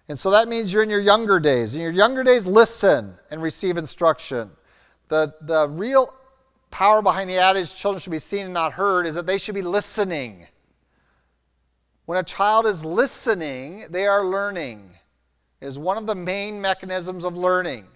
And 0.08 0.18
so 0.18 0.30
that 0.30 0.48
means 0.48 0.72
you're 0.72 0.82
in 0.82 0.90
your 0.90 1.00
younger 1.00 1.38
days. 1.38 1.74
In 1.74 1.82
your 1.82 1.90
younger 1.90 2.24
days, 2.24 2.46
listen 2.46 3.14
and 3.30 3.42
receive 3.42 3.76
instruction. 3.76 4.50
The, 5.08 5.34
the 5.42 5.68
real 5.68 6.12
power 6.70 7.02
behind 7.02 7.28
the 7.28 7.38
adage, 7.38 7.74
children 7.74 8.00
should 8.00 8.12
be 8.12 8.18
seen 8.18 8.46
and 8.46 8.54
not 8.54 8.72
heard, 8.72 9.06
is 9.06 9.14
that 9.16 9.26
they 9.26 9.38
should 9.38 9.54
be 9.54 9.62
listening. 9.62 10.46
When 12.06 12.18
a 12.18 12.22
child 12.22 12.66
is 12.66 12.84
listening, 12.84 13.84
they 13.90 14.06
are 14.06 14.24
learning. 14.24 14.90
It 15.60 15.66
is 15.66 15.78
one 15.78 15.96
of 15.96 16.06
the 16.06 16.14
main 16.14 16.60
mechanisms 16.60 17.24
of 17.24 17.36
learning. 17.36 17.86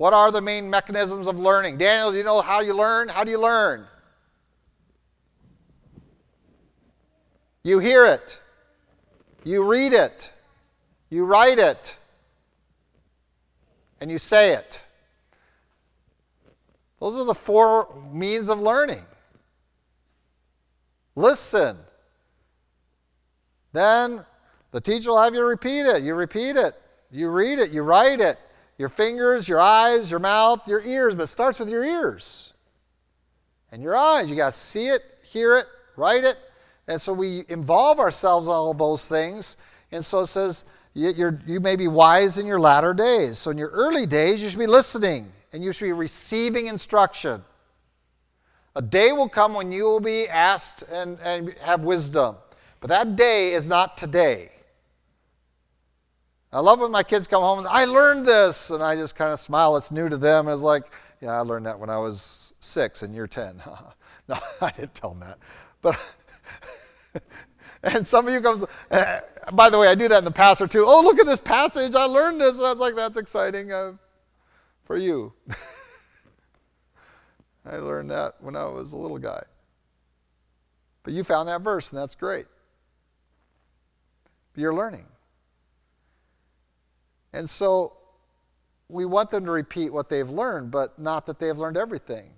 What 0.00 0.14
are 0.14 0.32
the 0.32 0.40
main 0.40 0.70
mechanisms 0.70 1.26
of 1.26 1.38
learning? 1.38 1.76
Daniel, 1.76 2.10
do 2.10 2.16
you 2.16 2.24
know 2.24 2.40
how 2.40 2.60
you 2.60 2.72
learn? 2.72 3.10
How 3.10 3.22
do 3.22 3.30
you 3.30 3.38
learn? 3.38 3.84
You 7.64 7.80
hear 7.80 8.06
it, 8.06 8.40
you 9.44 9.70
read 9.70 9.92
it, 9.92 10.32
you 11.10 11.26
write 11.26 11.58
it, 11.58 11.98
and 14.00 14.10
you 14.10 14.16
say 14.16 14.54
it. 14.54 14.82
Those 16.98 17.20
are 17.20 17.26
the 17.26 17.34
four 17.34 18.02
means 18.10 18.48
of 18.48 18.58
learning. 18.58 19.04
Listen. 21.14 21.76
Then 23.74 24.24
the 24.70 24.80
teacher 24.80 25.10
will 25.10 25.22
have 25.22 25.34
you 25.34 25.44
repeat 25.44 25.82
it. 25.82 26.02
You 26.02 26.14
repeat 26.14 26.56
it. 26.56 26.72
You 27.10 27.28
read 27.28 27.58
it. 27.58 27.70
You 27.70 27.82
write 27.82 28.22
it. 28.22 28.38
Your 28.80 28.88
fingers, 28.88 29.46
your 29.46 29.60
eyes, 29.60 30.10
your 30.10 30.20
mouth, 30.20 30.66
your 30.66 30.80
ears, 30.80 31.14
but 31.14 31.24
it 31.24 31.26
starts 31.26 31.58
with 31.58 31.68
your 31.68 31.84
ears 31.84 32.54
and 33.70 33.82
your 33.82 33.94
eyes. 33.94 34.30
You 34.30 34.36
got 34.36 34.54
to 34.54 34.58
see 34.58 34.86
it, 34.86 35.02
hear 35.22 35.58
it, 35.58 35.66
write 35.96 36.24
it. 36.24 36.38
And 36.88 36.98
so 36.98 37.12
we 37.12 37.44
involve 37.50 38.00
ourselves 38.00 38.48
in 38.48 38.54
all 38.54 38.72
those 38.72 39.06
things. 39.06 39.58
And 39.92 40.02
so 40.02 40.20
it 40.20 40.28
says, 40.28 40.64
you 40.94 41.60
may 41.60 41.76
be 41.76 41.88
wise 41.88 42.38
in 42.38 42.46
your 42.46 42.58
latter 42.58 42.94
days. 42.94 43.36
So 43.36 43.50
in 43.50 43.58
your 43.58 43.68
early 43.68 44.06
days, 44.06 44.42
you 44.42 44.48
should 44.48 44.58
be 44.58 44.66
listening 44.66 45.30
and 45.52 45.62
you 45.62 45.74
should 45.74 45.84
be 45.84 45.92
receiving 45.92 46.66
instruction. 46.66 47.44
A 48.76 48.80
day 48.80 49.12
will 49.12 49.28
come 49.28 49.52
when 49.52 49.70
you 49.72 49.84
will 49.84 50.00
be 50.00 50.26
asked 50.26 50.84
and, 50.90 51.20
and 51.20 51.52
have 51.64 51.82
wisdom. 51.82 52.36
But 52.80 52.88
that 52.88 53.14
day 53.14 53.52
is 53.52 53.68
not 53.68 53.98
today. 53.98 54.52
I 56.52 56.58
love 56.60 56.80
when 56.80 56.90
my 56.90 57.04
kids 57.04 57.28
come 57.28 57.42
home 57.42 57.60
and 57.60 57.68
I 57.68 57.84
learned 57.84 58.26
this, 58.26 58.70
and 58.70 58.82
I 58.82 58.96
just 58.96 59.14
kind 59.14 59.32
of 59.32 59.38
smile. 59.38 59.76
It's 59.76 59.92
new 59.92 60.08
to 60.08 60.16
them. 60.16 60.48
It's 60.48 60.62
like, 60.62 60.84
yeah, 61.20 61.30
I 61.30 61.40
learned 61.40 61.66
that 61.66 61.78
when 61.78 61.90
I 61.90 61.98
was 61.98 62.54
six 62.60 63.02
and 63.02 63.14
you're 63.14 63.28
10. 63.28 63.62
no, 64.28 64.38
I 64.60 64.70
didn't 64.70 64.94
tell 64.94 65.10
them 65.10 65.20
that. 65.20 65.38
But, 65.80 65.98
and 67.84 68.06
some 68.06 68.26
of 68.26 68.34
you 68.34 68.40
comes, 68.40 68.64
uh, 68.90 69.20
by 69.52 69.70
the 69.70 69.78
way, 69.78 69.86
I 69.88 69.94
do 69.94 70.08
that 70.08 70.18
in 70.18 70.24
the 70.24 70.30
pastor 70.32 70.66
too. 70.66 70.84
Oh, 70.86 71.02
look 71.02 71.20
at 71.20 71.26
this 71.26 71.40
passage. 71.40 71.94
I 71.94 72.04
learned 72.04 72.40
this. 72.40 72.58
And 72.58 72.66
I 72.66 72.70
was 72.70 72.80
like, 72.80 72.96
that's 72.96 73.16
exciting 73.16 73.72
uh, 73.72 73.92
for 74.84 74.96
you. 74.96 75.32
I 77.64 77.76
learned 77.76 78.10
that 78.10 78.34
when 78.40 78.56
I 78.56 78.64
was 78.64 78.92
a 78.92 78.96
little 78.96 79.18
guy. 79.18 79.42
But 81.02 81.12
you 81.12 81.22
found 81.22 81.48
that 81.48 81.60
verse, 81.60 81.92
and 81.92 82.00
that's 82.00 82.14
great. 82.14 82.46
You're 84.56 84.74
learning. 84.74 85.06
And 87.32 87.48
so 87.48 87.94
we 88.88 89.04
want 89.04 89.30
them 89.30 89.44
to 89.44 89.52
repeat 89.52 89.92
what 89.92 90.08
they've 90.08 90.28
learned, 90.28 90.70
but 90.70 90.98
not 90.98 91.26
that 91.26 91.38
they've 91.38 91.56
learned 91.56 91.76
everything. 91.76 92.30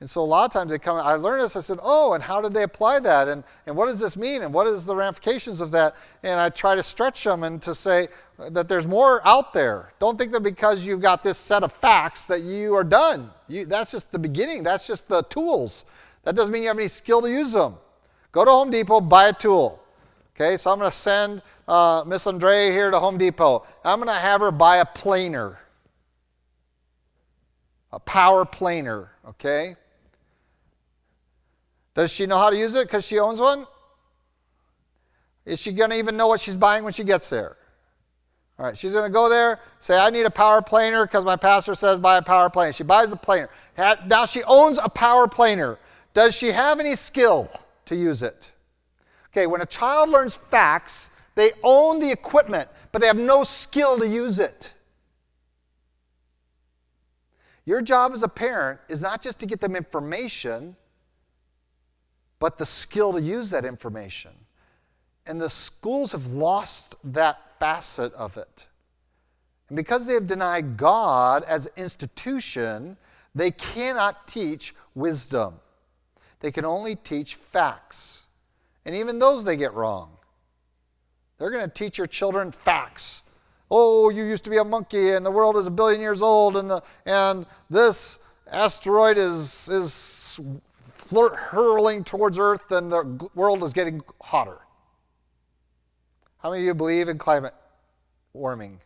And 0.00 0.08
so 0.08 0.20
a 0.20 0.24
lot 0.24 0.44
of 0.44 0.52
times 0.52 0.70
they 0.70 0.78
come, 0.78 0.96
I 0.96 1.14
learned 1.14 1.42
this, 1.42 1.56
I 1.56 1.60
said, 1.60 1.80
oh, 1.82 2.12
and 2.12 2.22
how 2.22 2.40
did 2.40 2.54
they 2.54 2.62
apply 2.62 3.00
that? 3.00 3.26
And, 3.26 3.42
and 3.66 3.74
what 3.74 3.86
does 3.86 3.98
this 3.98 4.16
mean? 4.16 4.42
And 4.42 4.54
what 4.54 4.68
is 4.68 4.86
the 4.86 4.94
ramifications 4.94 5.60
of 5.60 5.72
that? 5.72 5.96
And 6.22 6.38
I 6.38 6.50
try 6.50 6.76
to 6.76 6.84
stretch 6.84 7.24
them 7.24 7.42
and 7.42 7.60
to 7.62 7.74
say 7.74 8.06
that 8.50 8.68
there's 8.68 8.86
more 8.86 9.26
out 9.26 9.52
there. 9.52 9.92
Don't 9.98 10.16
think 10.16 10.30
that 10.32 10.44
because 10.44 10.86
you've 10.86 11.00
got 11.00 11.24
this 11.24 11.36
set 11.36 11.64
of 11.64 11.72
facts 11.72 12.24
that 12.24 12.42
you 12.42 12.74
are 12.74 12.84
done. 12.84 13.30
You, 13.48 13.64
that's 13.64 13.90
just 13.90 14.12
the 14.12 14.20
beginning. 14.20 14.62
That's 14.62 14.86
just 14.86 15.08
the 15.08 15.22
tools. 15.24 15.84
That 16.22 16.36
doesn't 16.36 16.52
mean 16.52 16.62
you 16.62 16.68
have 16.68 16.78
any 16.78 16.86
skill 16.86 17.20
to 17.22 17.28
use 17.28 17.52
them. 17.52 17.74
Go 18.30 18.44
to 18.44 18.50
Home 18.52 18.70
Depot, 18.70 19.00
buy 19.00 19.28
a 19.28 19.32
tool. 19.32 19.82
Okay, 20.36 20.56
so 20.56 20.70
I'm 20.70 20.78
going 20.78 20.88
to 20.88 20.96
send 20.96 21.42
uh, 21.68 22.02
Miss 22.06 22.26
Andrea 22.26 22.72
here 22.72 22.90
to 22.90 22.98
Home 22.98 23.18
Depot. 23.18 23.64
I'm 23.84 23.98
going 23.98 24.08
to 24.08 24.14
have 24.14 24.40
her 24.40 24.50
buy 24.50 24.78
a 24.78 24.86
planer, 24.86 25.60
a 27.92 28.00
power 28.00 28.44
planer, 28.44 29.12
okay? 29.28 29.76
Does 31.94 32.12
she 32.12 32.26
know 32.26 32.38
how 32.38 32.50
to 32.50 32.56
use 32.56 32.74
it 32.74 32.86
because 32.86 33.06
she 33.06 33.18
owns 33.18 33.40
one? 33.40 33.66
Is 35.44 35.60
she 35.60 35.72
going 35.72 35.90
to 35.90 35.98
even 35.98 36.16
know 36.16 36.26
what 36.26 36.40
she's 36.40 36.56
buying 36.56 36.84
when 36.84 36.92
she 36.92 37.04
gets 37.04 37.28
there? 37.30 37.56
All 38.58 38.66
right, 38.66 38.76
she's 38.76 38.92
going 38.92 39.06
to 39.06 39.12
go 39.12 39.28
there, 39.28 39.60
say, 39.78 39.98
I 39.98 40.10
need 40.10 40.24
a 40.24 40.30
power 40.30 40.60
planer 40.60 41.06
because 41.06 41.24
my 41.24 41.36
pastor 41.36 41.74
says 41.74 41.98
buy 41.98 42.16
a 42.16 42.22
power 42.22 42.50
planer. 42.50 42.72
She 42.72 42.82
buys 42.82 43.10
the 43.10 43.16
planer. 43.16 43.48
Now 43.76 44.24
she 44.24 44.42
owns 44.44 44.78
a 44.82 44.88
power 44.88 45.28
planer. 45.28 45.78
Does 46.12 46.36
she 46.36 46.48
have 46.48 46.80
any 46.80 46.96
skill 46.96 47.48
to 47.84 47.94
use 47.94 48.22
it? 48.22 48.52
Okay, 49.30 49.46
when 49.46 49.60
a 49.60 49.66
child 49.66 50.08
learns 50.08 50.34
facts, 50.34 51.10
they 51.38 51.52
own 51.62 52.00
the 52.00 52.10
equipment, 52.10 52.68
but 52.90 53.00
they 53.00 53.06
have 53.06 53.16
no 53.16 53.44
skill 53.44 53.96
to 53.96 54.08
use 54.08 54.40
it. 54.40 54.72
Your 57.64 57.80
job 57.80 58.10
as 58.12 58.24
a 58.24 58.28
parent 58.28 58.80
is 58.88 59.02
not 59.02 59.22
just 59.22 59.38
to 59.38 59.46
get 59.46 59.60
them 59.60 59.76
information, 59.76 60.74
but 62.40 62.58
the 62.58 62.66
skill 62.66 63.12
to 63.12 63.20
use 63.20 63.50
that 63.50 63.64
information. 63.64 64.32
And 65.26 65.40
the 65.40 65.48
schools 65.48 66.10
have 66.10 66.26
lost 66.26 66.96
that 67.04 67.38
facet 67.60 68.12
of 68.14 68.36
it. 68.36 68.66
And 69.68 69.76
because 69.76 70.08
they 70.08 70.14
have 70.14 70.26
denied 70.26 70.76
God 70.76 71.44
as 71.44 71.66
an 71.66 71.72
institution, 71.76 72.96
they 73.32 73.52
cannot 73.52 74.26
teach 74.26 74.74
wisdom. 74.96 75.60
They 76.40 76.50
can 76.50 76.64
only 76.64 76.96
teach 76.96 77.36
facts. 77.36 78.26
And 78.84 78.96
even 78.96 79.20
those 79.20 79.44
they 79.44 79.56
get 79.56 79.72
wrong. 79.74 80.17
They're 81.38 81.50
going 81.50 81.64
to 81.64 81.70
teach 81.70 81.98
your 81.98 82.06
children 82.06 82.50
facts. 82.52 83.22
Oh, 83.70 84.10
you 84.10 84.24
used 84.24 84.44
to 84.44 84.50
be 84.50 84.56
a 84.56 84.64
monkey 84.64 85.10
and 85.10 85.24
the 85.24 85.30
world 85.30 85.56
is 85.56 85.66
a 85.66 85.70
billion 85.70 86.00
years 86.00 86.22
old 86.22 86.56
and, 86.56 86.70
the, 86.70 86.82
and 87.06 87.46
this 87.70 88.18
asteroid 88.50 89.18
is, 89.18 89.68
is 89.68 90.40
flirt, 90.80 91.34
hurling 91.34 92.02
towards 92.02 92.38
Earth 92.38 92.70
and 92.72 92.90
the 92.90 93.28
world 93.34 93.62
is 93.62 93.72
getting 93.72 94.00
hotter. 94.22 94.58
How 96.38 96.50
many 96.50 96.62
of 96.62 96.66
you 96.66 96.74
believe 96.74 97.08
in 97.08 97.18
climate 97.18 97.54
warming? 98.32 98.80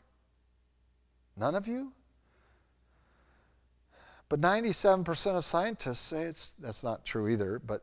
None 1.36 1.54
of 1.54 1.66
you? 1.68 1.92
But 4.28 4.40
97% 4.40 5.36
of 5.36 5.44
scientists 5.44 5.98
say 5.98 6.22
it's, 6.22 6.52
that's 6.58 6.82
not 6.82 7.04
true 7.04 7.28
either, 7.28 7.58
but 7.58 7.82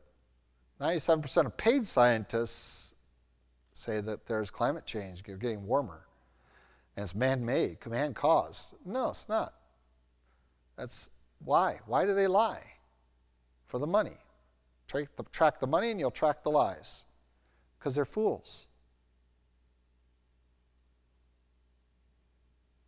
97% 0.81 1.45
of 1.45 1.55
paid 1.57 1.85
scientists 1.85 2.88
say 3.79 4.01
that 4.01 4.27
there's 4.27 4.51
climate 4.51 4.85
change, 4.85 5.23
you're 5.25 5.37
getting 5.37 5.65
warmer, 5.65 6.05
and 6.95 7.03
it's 7.03 7.15
man 7.15 7.45
made, 7.45 7.85
man 7.87 8.13
caused. 8.13 8.73
No, 8.85 9.09
it's 9.09 9.29
not. 9.29 9.53
That's 10.77 11.11
why. 11.43 11.79
Why 11.85 12.05
do 12.05 12.13
they 12.13 12.27
lie? 12.27 12.63
For 13.67 13.79
the 13.79 13.87
money. 13.87 14.17
Track 14.87 15.07
the, 15.15 15.23
track 15.31 15.59
the 15.59 15.67
money 15.67 15.91
and 15.91 15.99
you'll 15.99 16.11
track 16.11 16.43
the 16.43 16.49
lies. 16.49 17.05
Because 17.77 17.95
they're 17.95 18.05
fools. 18.05 18.67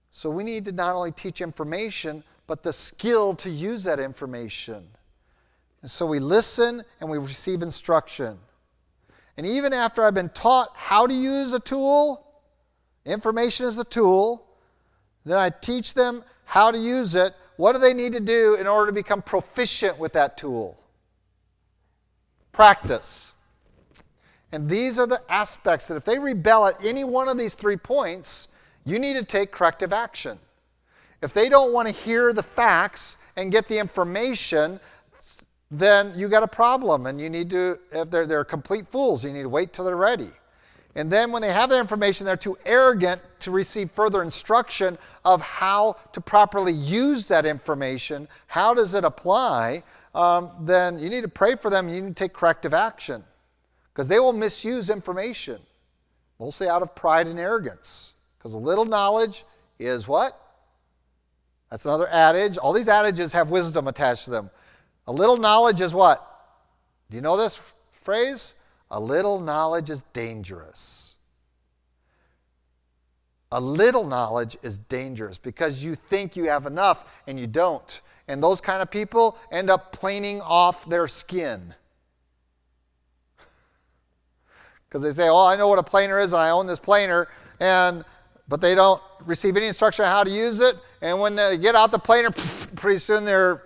So 0.09 0.29
we 0.29 0.43
need 0.43 0.65
to 0.65 0.71
not 0.73 0.95
only 0.95 1.11
teach 1.11 1.39
information, 1.39 2.23
but 2.47 2.63
the 2.63 2.73
skill 2.73 3.33
to 3.35 3.49
use 3.49 3.85
that 3.85 3.99
information. 3.99 4.85
And 5.81 5.89
so 5.89 6.05
we 6.05 6.19
listen 6.19 6.83
and 6.99 7.09
we 7.09 7.17
receive 7.17 7.61
instruction. 7.61 8.37
And 9.37 9.45
even 9.45 9.73
after 9.73 10.03
I've 10.03 10.13
been 10.13 10.29
taught 10.29 10.69
how 10.75 11.07
to 11.07 11.13
use 11.13 11.53
a 11.53 11.59
tool, 11.59 12.25
information 13.05 13.65
is 13.65 13.75
the 13.75 13.83
tool, 13.83 14.45
then 15.25 15.37
I 15.37 15.49
teach 15.49 15.93
them 15.93 16.23
how 16.45 16.71
to 16.71 16.77
use 16.77 17.15
it. 17.15 17.33
What 17.57 17.73
do 17.73 17.79
they 17.79 17.93
need 17.93 18.13
to 18.13 18.19
do 18.19 18.57
in 18.59 18.67
order 18.67 18.87
to 18.87 18.93
become 18.93 19.21
proficient 19.21 19.97
with 19.97 20.13
that 20.13 20.37
tool? 20.37 20.77
Practice. 22.51 23.33
And 24.51 24.69
these 24.69 24.99
are 24.99 25.07
the 25.07 25.21
aspects 25.29 25.87
that 25.87 25.95
if 25.95 26.03
they 26.03 26.19
rebel 26.19 26.67
at 26.67 26.83
any 26.83 27.03
one 27.03 27.29
of 27.29 27.37
these 27.37 27.53
three 27.53 27.77
points, 27.77 28.49
you 28.83 28.99
need 28.99 29.15
to 29.15 29.23
take 29.23 29.51
corrective 29.51 29.93
action. 29.93 30.39
If 31.21 31.33
they 31.33 31.49
don't 31.49 31.71
want 31.71 31.87
to 31.87 31.93
hear 31.93 32.33
the 32.33 32.43
facts 32.43 33.17
and 33.37 33.51
get 33.51 33.67
the 33.67 33.77
information, 33.77 34.79
then 35.71 36.13
you 36.17 36.27
got 36.27 36.43
a 36.43 36.47
problem 36.47 37.05
and 37.05 37.19
you 37.19 37.29
need 37.29 37.49
to, 37.49 37.79
if 37.91 38.11
they're, 38.11 38.27
they're 38.27 38.43
complete 38.43 38.87
fools, 38.89 39.23
you 39.23 39.31
need 39.31 39.43
to 39.43 39.49
wait 39.49 39.71
till 39.71 39.85
they're 39.85 39.95
ready. 39.95 40.29
And 40.95 41.09
then 41.09 41.31
when 41.31 41.41
they 41.41 41.53
have 41.53 41.69
the 41.69 41.79
information, 41.79 42.25
they're 42.25 42.35
too 42.35 42.57
arrogant 42.65 43.21
to 43.39 43.51
receive 43.51 43.91
further 43.91 44.21
instruction 44.21 44.97
of 45.23 45.41
how 45.41 45.95
to 46.11 46.19
properly 46.19 46.73
use 46.73 47.29
that 47.29 47.45
information. 47.45 48.27
How 48.47 48.73
does 48.73 48.93
it 48.93 49.05
apply? 49.05 49.83
Um, 50.13 50.51
then 50.59 50.99
you 50.99 51.09
need 51.09 51.21
to 51.21 51.29
pray 51.29 51.55
for 51.55 51.69
them. 51.69 51.87
You 51.87 52.01
need 52.01 52.15
to 52.15 52.23
take 52.23 52.33
corrective 52.33 52.73
action 52.73 53.23
because 53.93 54.09
they 54.09 54.19
will 54.19 54.33
misuse 54.33 54.89
information, 54.89 55.61
mostly 56.39 56.67
out 56.67 56.81
of 56.81 56.93
pride 56.93 57.27
and 57.27 57.39
arrogance. 57.39 58.15
Because 58.37 58.53
a 58.53 58.59
little 58.59 58.85
knowledge 58.85 59.45
is 59.79 60.09
what? 60.09 60.37
That's 61.69 61.85
another 61.85 62.09
adage. 62.09 62.57
All 62.57 62.73
these 62.73 62.89
adages 62.89 63.31
have 63.31 63.49
wisdom 63.49 63.87
attached 63.87 64.25
to 64.25 64.31
them. 64.31 64.49
A 65.07 65.11
little 65.11 65.37
knowledge 65.37 65.81
is 65.81 65.93
what? 65.93 66.27
Do 67.09 67.15
you 67.15 67.21
know 67.21 67.37
this 67.37 67.59
phrase? 68.01 68.55
A 68.89 68.99
little 68.99 69.39
knowledge 69.39 69.89
is 69.89 70.03
dangerous. 70.13 71.15
A 73.51 73.59
little 73.59 74.05
knowledge 74.05 74.57
is 74.61 74.77
dangerous 74.77 75.37
because 75.37 75.83
you 75.83 75.95
think 75.95 76.35
you 76.35 76.45
have 76.45 76.65
enough 76.65 77.09
and 77.27 77.39
you 77.39 77.47
don't. 77.47 78.01
And 78.27 78.41
those 78.41 78.61
kind 78.61 78.81
of 78.81 78.89
people 78.89 79.37
end 79.51 79.69
up 79.69 79.91
planing 79.91 80.41
off 80.41 80.85
their 80.85 81.07
skin. 81.07 81.73
Because 84.87 85.03
they 85.03 85.11
say, 85.11 85.29
Oh, 85.29 85.45
I 85.45 85.55
know 85.55 85.69
what 85.69 85.79
a 85.79 85.83
planer 85.83 86.19
is 86.19 86.33
and 86.33 86.41
I 86.41 86.49
own 86.49 86.67
this 86.67 86.79
planer, 86.79 87.29
and 87.61 88.03
but 88.49 88.59
they 88.59 88.75
don't 88.75 89.01
receive 89.25 89.55
any 89.55 89.67
instruction 89.67 90.03
on 90.03 90.11
how 90.11 90.25
to 90.25 90.29
use 90.29 90.59
it. 90.59 90.75
And 91.01 91.17
when 91.21 91.35
they 91.35 91.57
get 91.57 91.75
out 91.75 91.93
the 91.93 91.99
planer, 91.99 92.29
pretty 92.75 92.97
soon 92.97 93.23
they're 93.23 93.63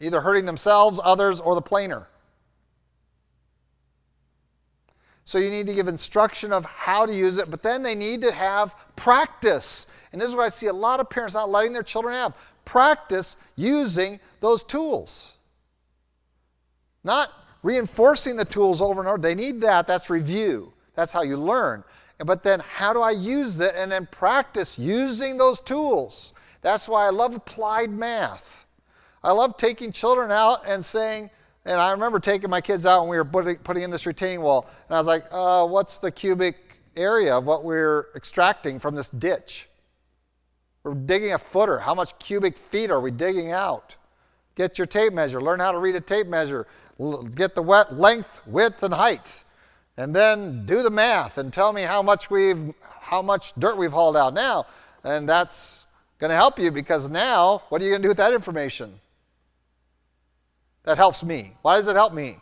either 0.00 0.20
hurting 0.20 0.46
themselves, 0.46 1.00
others, 1.02 1.40
or 1.40 1.54
the 1.54 1.62
planer. 1.62 2.08
So 5.24 5.38
you 5.38 5.50
need 5.50 5.66
to 5.66 5.74
give 5.74 5.88
instruction 5.88 6.52
of 6.54 6.64
how 6.64 7.04
to 7.04 7.14
use 7.14 7.36
it, 7.36 7.50
but 7.50 7.62
then 7.62 7.82
they 7.82 7.94
need 7.94 8.22
to 8.22 8.32
have 8.32 8.74
practice. 8.96 9.86
And 10.12 10.20
this 10.20 10.28
is 10.28 10.34
what 10.34 10.44
I 10.44 10.48
see 10.48 10.68
a 10.68 10.72
lot 10.72 11.00
of 11.00 11.10
parents 11.10 11.34
not 11.34 11.50
letting 11.50 11.74
their 11.74 11.82
children 11.82 12.14
have 12.14 12.34
practice 12.64 13.36
using 13.56 14.20
those 14.40 14.62
tools. 14.62 15.36
Not 17.04 17.30
reinforcing 17.62 18.36
the 18.36 18.44
tools 18.44 18.80
over 18.80 19.00
and 19.00 19.08
over. 19.08 19.18
They 19.18 19.34
need 19.34 19.60
that. 19.62 19.86
That's 19.86 20.10
review. 20.10 20.72
That's 20.94 21.12
how 21.12 21.22
you 21.22 21.36
learn. 21.36 21.84
But 22.18 22.42
then, 22.42 22.60
how 22.60 22.92
do 22.92 23.00
I 23.00 23.12
use 23.12 23.60
it? 23.60 23.74
And 23.76 23.92
then 23.92 24.08
practice 24.10 24.78
using 24.78 25.38
those 25.38 25.60
tools. 25.60 26.32
That's 26.62 26.88
why 26.88 27.06
I 27.06 27.10
love 27.10 27.34
applied 27.34 27.90
math. 27.90 28.64
I 29.22 29.32
love 29.32 29.56
taking 29.56 29.92
children 29.92 30.30
out 30.30 30.66
and 30.66 30.84
saying, 30.84 31.30
and 31.64 31.80
I 31.80 31.90
remember 31.90 32.18
taking 32.20 32.50
my 32.50 32.60
kids 32.60 32.86
out 32.86 33.02
when 33.02 33.10
we 33.10 33.16
were 33.16 33.24
putting, 33.24 33.56
putting 33.56 33.82
in 33.82 33.90
this 33.90 34.06
retaining 34.06 34.40
wall, 34.40 34.68
and 34.88 34.96
I 34.96 34.98
was 34.98 35.06
like, 35.06 35.24
uh, 35.30 35.66
what's 35.66 35.98
the 35.98 36.10
cubic 36.10 36.56
area 36.96 37.36
of 37.36 37.46
what 37.46 37.64
we're 37.64 38.06
extracting 38.14 38.78
from 38.78 38.94
this 38.94 39.10
ditch? 39.10 39.68
We're 40.82 40.94
digging 40.94 41.32
a 41.32 41.38
footer. 41.38 41.78
How 41.78 41.94
much 41.94 42.18
cubic 42.18 42.56
feet 42.56 42.90
are 42.90 43.00
we 43.00 43.10
digging 43.10 43.52
out? 43.52 43.96
Get 44.54 44.78
your 44.78 44.86
tape 44.86 45.12
measure. 45.12 45.40
Learn 45.40 45.60
how 45.60 45.72
to 45.72 45.78
read 45.78 45.96
a 45.96 46.00
tape 46.00 46.26
measure. 46.26 46.66
Get 47.34 47.54
the 47.54 47.62
wet 47.62 47.94
length, 47.94 48.42
width, 48.46 48.82
and 48.82 48.94
height. 48.94 49.44
And 49.96 50.14
then 50.14 50.64
do 50.64 50.82
the 50.82 50.90
math 50.90 51.38
and 51.38 51.52
tell 51.52 51.72
me 51.72 51.82
how 51.82 52.02
much 52.02 52.30
we've 52.30 52.72
how 53.00 53.22
much 53.22 53.54
dirt 53.58 53.76
we've 53.76 53.92
hauled 53.92 54.16
out 54.16 54.34
now. 54.34 54.66
And 55.04 55.28
that's 55.28 55.86
going 56.18 56.30
to 56.30 56.36
help 56.36 56.58
you 56.58 56.70
because 56.70 57.08
now, 57.08 57.62
what 57.68 57.80
are 57.80 57.84
you 57.84 57.90
going 57.90 58.02
to 58.02 58.06
do 58.06 58.10
with 58.10 58.18
that 58.18 58.32
information? 58.32 58.98
That 60.88 60.96
helps 60.96 61.22
me. 61.22 61.52
Why 61.60 61.76
does 61.76 61.86
it 61.86 61.96
help 61.96 62.14
me? 62.14 62.38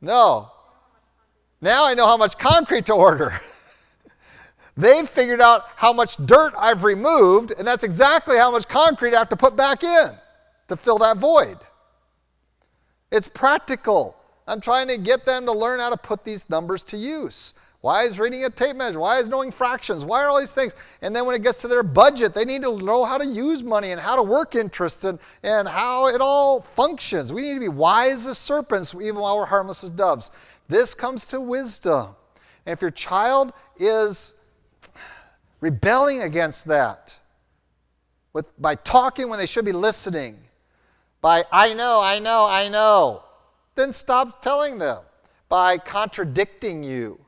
No. 0.00 0.52
Now 1.60 1.88
I 1.88 1.94
know 1.94 2.06
how 2.06 2.16
much 2.16 2.38
concrete 2.38 2.86
to 2.86 2.92
order. 2.92 3.32
They've 4.76 5.08
figured 5.08 5.40
out 5.40 5.64
how 5.74 5.92
much 5.92 6.24
dirt 6.24 6.52
I've 6.56 6.84
removed, 6.84 7.50
and 7.50 7.66
that's 7.66 7.82
exactly 7.82 8.36
how 8.36 8.52
much 8.52 8.68
concrete 8.68 9.12
I 9.12 9.18
have 9.18 9.28
to 9.30 9.36
put 9.36 9.56
back 9.56 9.82
in 9.82 10.10
to 10.68 10.76
fill 10.76 10.98
that 10.98 11.16
void. 11.16 11.58
It's 13.10 13.28
practical. 13.28 14.16
I'm 14.46 14.60
trying 14.60 14.86
to 14.86 14.98
get 14.98 15.26
them 15.26 15.46
to 15.46 15.52
learn 15.52 15.80
how 15.80 15.90
to 15.90 15.96
put 15.96 16.22
these 16.22 16.48
numbers 16.48 16.84
to 16.84 16.96
use. 16.96 17.54
Why 17.80 18.02
is 18.02 18.18
reading 18.18 18.44
a 18.44 18.50
tape 18.50 18.74
measure? 18.74 18.98
Why 18.98 19.18
is 19.18 19.28
knowing 19.28 19.52
fractions? 19.52 20.04
Why 20.04 20.24
are 20.24 20.28
all 20.28 20.40
these 20.40 20.54
things? 20.54 20.74
And 21.00 21.14
then 21.14 21.26
when 21.26 21.36
it 21.36 21.44
gets 21.44 21.60
to 21.60 21.68
their 21.68 21.84
budget, 21.84 22.34
they 22.34 22.44
need 22.44 22.62
to 22.62 22.76
know 22.76 23.04
how 23.04 23.18
to 23.18 23.24
use 23.26 23.62
money 23.62 23.92
and 23.92 24.00
how 24.00 24.16
to 24.16 24.22
work 24.22 24.56
interest 24.56 25.04
and, 25.04 25.18
and 25.44 25.68
how 25.68 26.08
it 26.08 26.20
all 26.20 26.60
functions. 26.60 27.32
We 27.32 27.42
need 27.42 27.54
to 27.54 27.60
be 27.60 27.68
wise 27.68 28.26
as 28.26 28.36
serpents, 28.36 28.94
even 28.94 29.16
while 29.16 29.36
we're 29.36 29.46
harmless 29.46 29.84
as 29.84 29.90
doves. 29.90 30.32
This 30.66 30.92
comes 30.92 31.24
to 31.26 31.40
wisdom. 31.40 32.16
And 32.66 32.72
if 32.72 32.82
your 32.82 32.90
child 32.90 33.52
is 33.76 34.34
rebelling 35.60 36.22
against 36.22 36.66
that, 36.66 37.16
with, 38.32 38.60
by 38.60 38.74
talking 38.74 39.28
when 39.28 39.38
they 39.38 39.46
should 39.46 39.64
be 39.64 39.72
listening, 39.72 40.36
by 41.20 41.44
I 41.52 41.74
know, 41.74 42.00
I 42.02 42.18
know, 42.18 42.44
I 42.48 42.68
know, 42.68 43.22
then 43.76 43.92
stop 43.92 44.42
telling 44.42 44.78
them. 44.78 44.98
By 45.48 45.78
contradicting 45.78 46.82
you 46.82 47.18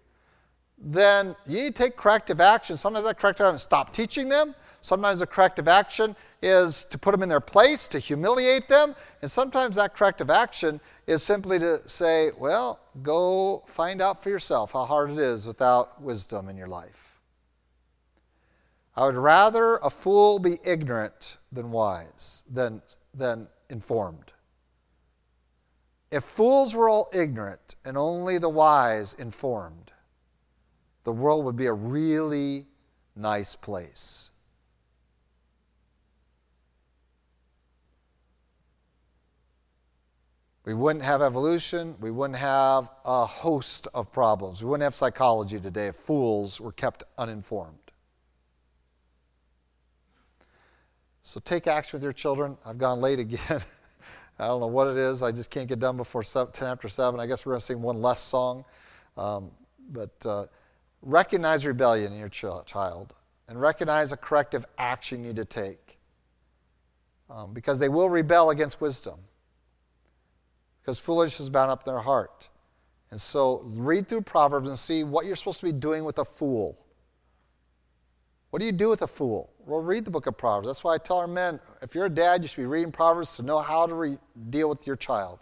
then 0.81 1.37
you 1.47 1.63
need 1.63 1.77
to 1.77 1.83
take 1.83 1.97
corrective 1.97 2.41
action. 2.41 2.77
Sometimes 2.77 3.05
that 3.05 3.19
corrective 3.19 3.45
action 3.45 3.57
is 3.57 3.63
stop 3.63 3.93
teaching 3.93 4.29
them. 4.29 4.55
Sometimes 4.81 5.21
the 5.21 5.27
corrective 5.27 5.69
action 5.69 6.17
is 6.41 6.85
to 6.85 6.97
put 6.97 7.13
them 7.13 7.23
in 7.23 7.29
their 7.29 7.41
place, 7.41 7.87
to 7.89 7.99
humiliate 7.99 8.67
them. 8.69 8.97
And 9.21 9.31
sometimes 9.31 9.77
that 9.77 9.95
corrective 9.95 10.31
action 10.31 10.81
is 11.07 11.23
simply 11.23 11.59
to 11.59 11.87
say, 11.87 12.31
well, 12.39 12.81
go 13.03 13.63
find 13.67 14.01
out 14.01 14.23
for 14.23 14.31
yourself 14.31 14.73
how 14.73 14.85
hard 14.85 15.11
it 15.11 15.19
is 15.19 15.47
without 15.47 16.01
wisdom 16.01 16.49
in 16.49 16.57
your 16.57 16.67
life. 16.67 17.21
I 18.97 19.05
would 19.05 19.17
rather 19.17 19.77
a 19.77 19.91
fool 19.91 20.39
be 20.39 20.59
ignorant 20.65 21.37
than 21.53 21.71
wise, 21.71 22.43
than, 22.51 22.81
than 23.15 23.49
informed. 23.69 24.33
If 26.11 26.25
fools 26.25 26.75
were 26.75 26.89
all 26.89 27.11
ignorant 27.13 27.77
and 27.85 27.97
only 27.97 28.39
the 28.39 28.49
wise 28.49 29.15
informed, 29.15 29.90
the 31.11 31.17
world 31.17 31.45
would 31.45 31.57
be 31.57 31.67
a 31.67 31.73
really 31.73 32.69
nice 33.17 33.57
place. 33.57 34.31
We 40.65 40.73
wouldn't 40.73 41.05
have 41.05 41.21
evolution. 41.21 41.97
We 41.99 42.13
wouldn't 42.13 42.39
have 42.39 42.91
a 43.05 43.27
host 43.27 43.89
of 43.93 44.13
problems. 44.13 44.63
We 44.63 44.71
wouldn't 44.71 44.85
have 44.85 44.95
psychology 44.95 45.59
today 45.59 45.89
if 45.89 45.97
fools 45.97 46.61
were 46.61 46.71
kept 46.71 47.03
uninformed. 47.19 47.91
So 51.25 51.41
take 51.41 51.67
action 51.67 51.97
with 51.97 52.05
your 52.05 52.13
children. 52.13 52.57
I've 52.65 52.79
gone 52.79 53.01
late 53.01 53.19
again. 53.19 53.41
I 54.39 54.47
don't 54.47 54.61
know 54.61 54.69
what 54.69 54.87
it 54.87 54.97
is. 54.97 55.25
I 55.25 55.33
just 55.33 55.51
can't 55.51 55.69
get 55.69 55.81
done 55.81 55.97
before 55.97 56.23
10 56.23 56.69
after 56.69 56.89
7. 56.89 57.19
I 57.19 57.27
guess 57.27 57.45
we're 57.45 57.55
going 57.55 57.59
to 57.59 57.67
sing 57.67 57.83
one 57.83 58.01
less 58.01 58.21
song. 58.21 58.65
Um, 59.17 59.51
but. 59.91 60.15
Uh, 60.25 60.47
recognize 61.03 61.67
rebellion 61.67 62.13
in 62.13 62.19
your 62.19 62.29
child 62.29 63.15
and 63.49 63.61
recognize 63.61 64.13
a 64.13 64.17
corrective 64.17 64.65
action 64.79 65.21
you 65.21 65.29
need 65.29 65.37
to 65.37 65.45
take. 65.45 65.99
Um, 67.29 67.53
because 67.53 67.79
they 67.79 67.89
will 67.89 68.09
rebel 68.09 68.51
against 68.51 68.81
wisdom. 68.81 69.21
Because 70.81 70.99
foolishness 70.99 71.41
is 71.41 71.51
bound 71.51 71.71
up 71.71 71.87
in 71.87 71.93
their 71.93 72.03
heart. 72.03 72.49
And 73.11 73.21
so 73.21 73.63
read 73.65 74.09
through 74.09 74.23
Proverbs 74.23 74.69
and 74.69 74.79
see 74.79 75.05
what 75.05 75.27
you're 75.27 75.37
supposed 75.37 75.61
to 75.61 75.67
be 75.67 75.73
doing 75.73 76.05
with 76.05 76.19
a 76.19 76.25
fool. 76.25 76.79
What 78.51 78.59
do 78.59 78.67
you 78.67 78.73
do 78.73 78.89
with 78.89 79.03
a 79.03 79.07
fool? 79.07 79.53
Well, 79.65 79.81
read 79.81 80.05
the 80.05 80.11
book 80.11 80.27
of 80.27 80.37
Proverbs. 80.37 80.67
That's 80.67 80.83
why 80.83 80.95
I 80.95 80.99
tell 80.99 81.19
our 81.19 81.29
men 81.29 81.61
if 81.83 81.95
you're 81.95 82.07
a 82.07 82.11
dad, 82.11 82.43
you 82.43 82.49
should 82.49 82.57
be 82.57 82.67
reading 82.67 82.91
Proverbs 82.91 83.37
to 83.37 83.43
know 83.43 83.61
how 83.61 83.87
to 83.87 83.95
re- 83.95 84.19
deal 84.51 84.69
with 84.69 84.87
your 84.87 84.97
child. 84.97 85.41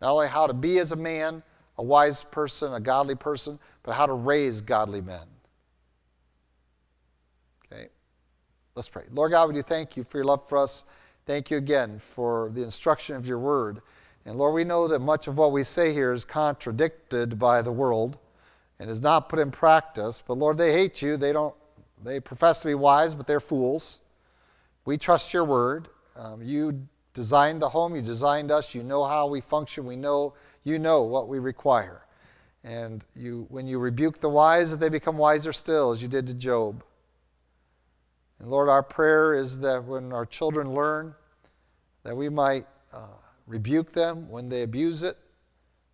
Not 0.00 0.12
only 0.12 0.28
how 0.28 0.46
to 0.46 0.54
be 0.54 0.78
as 0.78 0.92
a 0.92 0.96
man, 0.96 1.42
a 1.78 1.82
wise 1.82 2.24
person, 2.24 2.72
a 2.72 2.80
godly 2.80 3.14
person, 3.14 3.58
but 3.82 3.92
how 3.92 4.06
to 4.06 4.12
raise 4.12 4.60
godly 4.60 5.00
men. 5.00 5.26
Okay? 7.64 7.88
Let's 8.74 8.88
pray. 8.88 9.04
Lord 9.12 9.32
God, 9.32 9.48
we 9.48 9.54
do 9.54 9.62
thank 9.62 9.96
you 9.96 10.04
for 10.04 10.18
your 10.18 10.24
love 10.24 10.48
for 10.48 10.58
us. 10.58 10.84
Thank 11.26 11.50
you 11.50 11.56
again 11.56 11.98
for 11.98 12.50
the 12.54 12.62
instruction 12.62 13.16
of 13.16 13.26
your 13.26 13.38
word. 13.38 13.82
And 14.24 14.38
Lord, 14.38 14.54
we 14.54 14.64
know 14.64 14.88
that 14.88 15.00
much 15.00 15.28
of 15.28 15.38
what 15.38 15.52
we 15.52 15.62
say 15.62 15.92
here 15.92 16.12
is 16.12 16.24
contradicted 16.24 17.38
by 17.38 17.62
the 17.62 17.72
world 17.72 18.18
and 18.78 18.90
is 18.90 19.00
not 19.00 19.28
put 19.28 19.38
in 19.38 19.50
practice. 19.50 20.22
But 20.26 20.34
Lord, 20.34 20.58
they 20.58 20.72
hate 20.72 21.02
you. 21.02 21.16
They 21.16 21.32
don't 21.32 21.54
they 22.02 22.20
profess 22.20 22.60
to 22.60 22.68
be 22.68 22.74
wise, 22.74 23.14
but 23.14 23.26
they're 23.26 23.40
fools. 23.40 24.00
We 24.84 24.98
trust 24.98 25.32
your 25.32 25.44
word. 25.44 25.88
Um, 26.14 26.42
you 26.42 26.86
designed 27.16 27.62
the 27.62 27.70
home, 27.70 27.96
you 27.96 28.02
designed 28.02 28.50
us, 28.50 28.74
you 28.74 28.82
know 28.82 29.02
how 29.02 29.26
we 29.26 29.40
function, 29.40 29.86
we 29.86 29.96
know 29.96 30.34
you 30.64 30.78
know 30.78 31.02
what 31.02 31.28
we 31.28 31.38
require. 31.38 32.04
And 32.62 33.02
you, 33.16 33.46
when 33.48 33.66
you 33.66 33.78
rebuke 33.78 34.20
the 34.20 34.28
wise, 34.28 34.76
they 34.76 34.90
become 34.90 35.16
wiser 35.16 35.52
still, 35.52 35.92
as 35.92 36.02
you 36.02 36.08
did 36.08 36.26
to 36.26 36.34
Job. 36.34 36.84
And 38.38 38.50
Lord, 38.50 38.68
our 38.68 38.82
prayer 38.82 39.34
is 39.34 39.60
that 39.60 39.84
when 39.84 40.12
our 40.12 40.26
children 40.26 40.74
learn, 40.74 41.14
that 42.02 42.14
we 42.14 42.28
might 42.28 42.66
uh, 42.92 43.16
rebuke 43.46 43.92
them 43.92 44.28
when 44.28 44.50
they 44.50 44.62
abuse 44.62 45.02
it, 45.02 45.16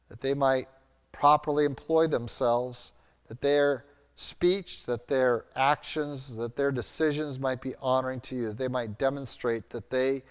that 0.09 0.21
they 0.21 0.35
might 0.35 0.67
properly 1.13 1.65
employ 1.65 2.09
themselves, 2.09 2.95
that 3.29 3.43
their 3.43 3.85
speech, 4.17 4.87
that 4.87 5.07
their 5.07 5.45
actions, 5.55 6.37
that 6.37 6.57
their 6.57 6.73
decisions 6.73 7.39
might 7.39 7.61
be 7.61 7.75
honoring 7.81 8.19
to 8.23 8.35
you, 8.35 8.49
that 8.49 8.59
they 8.59 8.69
might 8.69 8.99
demonstrate 8.99 9.71
that 9.71 9.89
they 9.91 10.25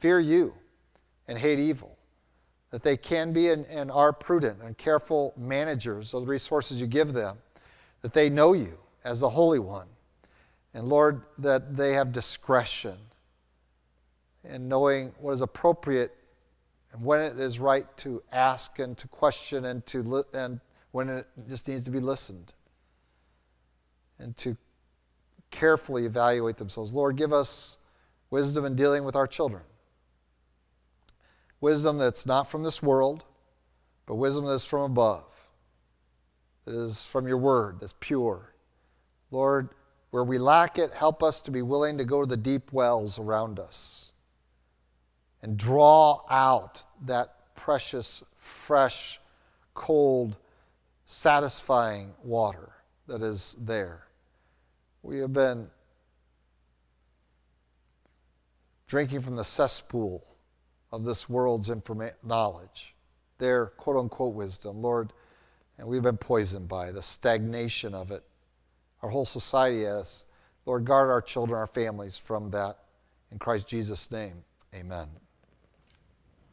fear 0.00 0.18
you 0.18 0.54
and 1.28 1.38
hate 1.38 1.58
evil 1.58 1.96
that 2.70 2.82
they 2.82 2.96
can 2.96 3.32
be 3.32 3.48
and, 3.48 3.66
and 3.66 3.90
are 3.90 4.12
prudent 4.12 4.62
and 4.62 4.78
careful 4.78 5.34
managers 5.36 6.14
of 6.14 6.22
the 6.22 6.26
resources 6.26 6.80
you 6.80 6.86
give 6.86 7.12
them, 7.12 7.36
that 8.02 8.12
they 8.12 8.30
know 8.30 8.52
you 8.52 8.78
as 9.04 9.20
the 9.20 9.28
Holy 9.28 9.58
One. 9.58 9.88
And 10.72 10.88
Lord, 10.88 11.22
that 11.38 11.76
they 11.76 11.92
have 11.94 12.12
discretion 12.12 12.96
in 14.48 14.68
knowing 14.68 15.12
what 15.18 15.32
is 15.32 15.40
appropriate 15.40 16.16
and 16.92 17.04
when 17.04 17.20
it 17.20 17.38
is 17.38 17.58
right 17.58 17.86
to 17.98 18.22
ask 18.32 18.78
and 18.78 18.96
to 18.98 19.08
question 19.08 19.64
and 19.64 19.84
to 19.86 20.24
and 20.32 20.60
when 20.92 21.08
it 21.08 21.26
just 21.48 21.68
needs 21.68 21.82
to 21.84 21.90
be 21.90 22.00
listened, 22.00 22.52
and 24.18 24.36
to 24.36 24.56
carefully 25.52 26.04
evaluate 26.04 26.56
themselves. 26.56 26.92
Lord, 26.92 27.14
give 27.14 27.32
us 27.32 27.78
wisdom 28.30 28.64
in 28.64 28.74
dealing 28.74 29.04
with 29.04 29.14
our 29.14 29.28
children. 29.28 29.62
Wisdom 31.60 31.98
that's 31.98 32.24
not 32.26 32.50
from 32.50 32.62
this 32.62 32.82
world, 32.82 33.24
but 34.06 34.14
wisdom 34.14 34.46
that's 34.46 34.64
from 34.64 34.82
above, 34.82 35.48
that 36.64 36.74
is 36.74 37.04
from 37.04 37.28
your 37.28 37.36
word, 37.36 37.80
that's 37.80 37.94
pure. 38.00 38.54
Lord, 39.30 39.68
where 40.10 40.24
we 40.24 40.38
lack 40.38 40.78
it, 40.78 40.92
help 40.92 41.22
us 41.22 41.40
to 41.42 41.50
be 41.50 41.62
willing 41.62 41.98
to 41.98 42.04
go 42.04 42.22
to 42.22 42.26
the 42.26 42.36
deep 42.36 42.72
wells 42.72 43.18
around 43.18 43.58
us 43.58 44.10
and 45.42 45.56
draw 45.56 46.22
out 46.28 46.84
that 47.04 47.54
precious, 47.54 48.22
fresh, 48.36 49.20
cold, 49.74 50.36
satisfying 51.04 52.12
water 52.22 52.70
that 53.06 53.22
is 53.22 53.56
there. 53.60 54.06
We 55.02 55.18
have 55.18 55.32
been 55.32 55.70
drinking 58.86 59.20
from 59.20 59.36
the 59.36 59.44
cesspool 59.44 60.24
of 60.92 61.04
this 61.04 61.28
world's 61.28 61.68
informa- 61.68 62.14
knowledge, 62.22 62.94
their 63.38 63.66
quote 63.66 63.96
unquote 63.96 64.34
wisdom, 64.34 64.82
Lord, 64.82 65.12
and 65.78 65.88
we've 65.88 66.02
been 66.02 66.16
poisoned 66.16 66.68
by 66.68 66.92
the 66.92 67.02
stagnation 67.02 67.94
of 67.94 68.10
it. 68.10 68.22
Our 69.02 69.10
whole 69.10 69.24
society 69.24 69.84
has. 69.84 70.24
Lord, 70.66 70.84
guard 70.84 71.08
our 71.10 71.22
children, 71.22 71.58
our 71.58 71.66
families 71.66 72.18
from 72.18 72.50
that. 72.50 72.78
In 73.32 73.38
Christ 73.38 73.66
Jesus' 73.66 74.10
name, 74.10 74.44
amen. 74.74 75.08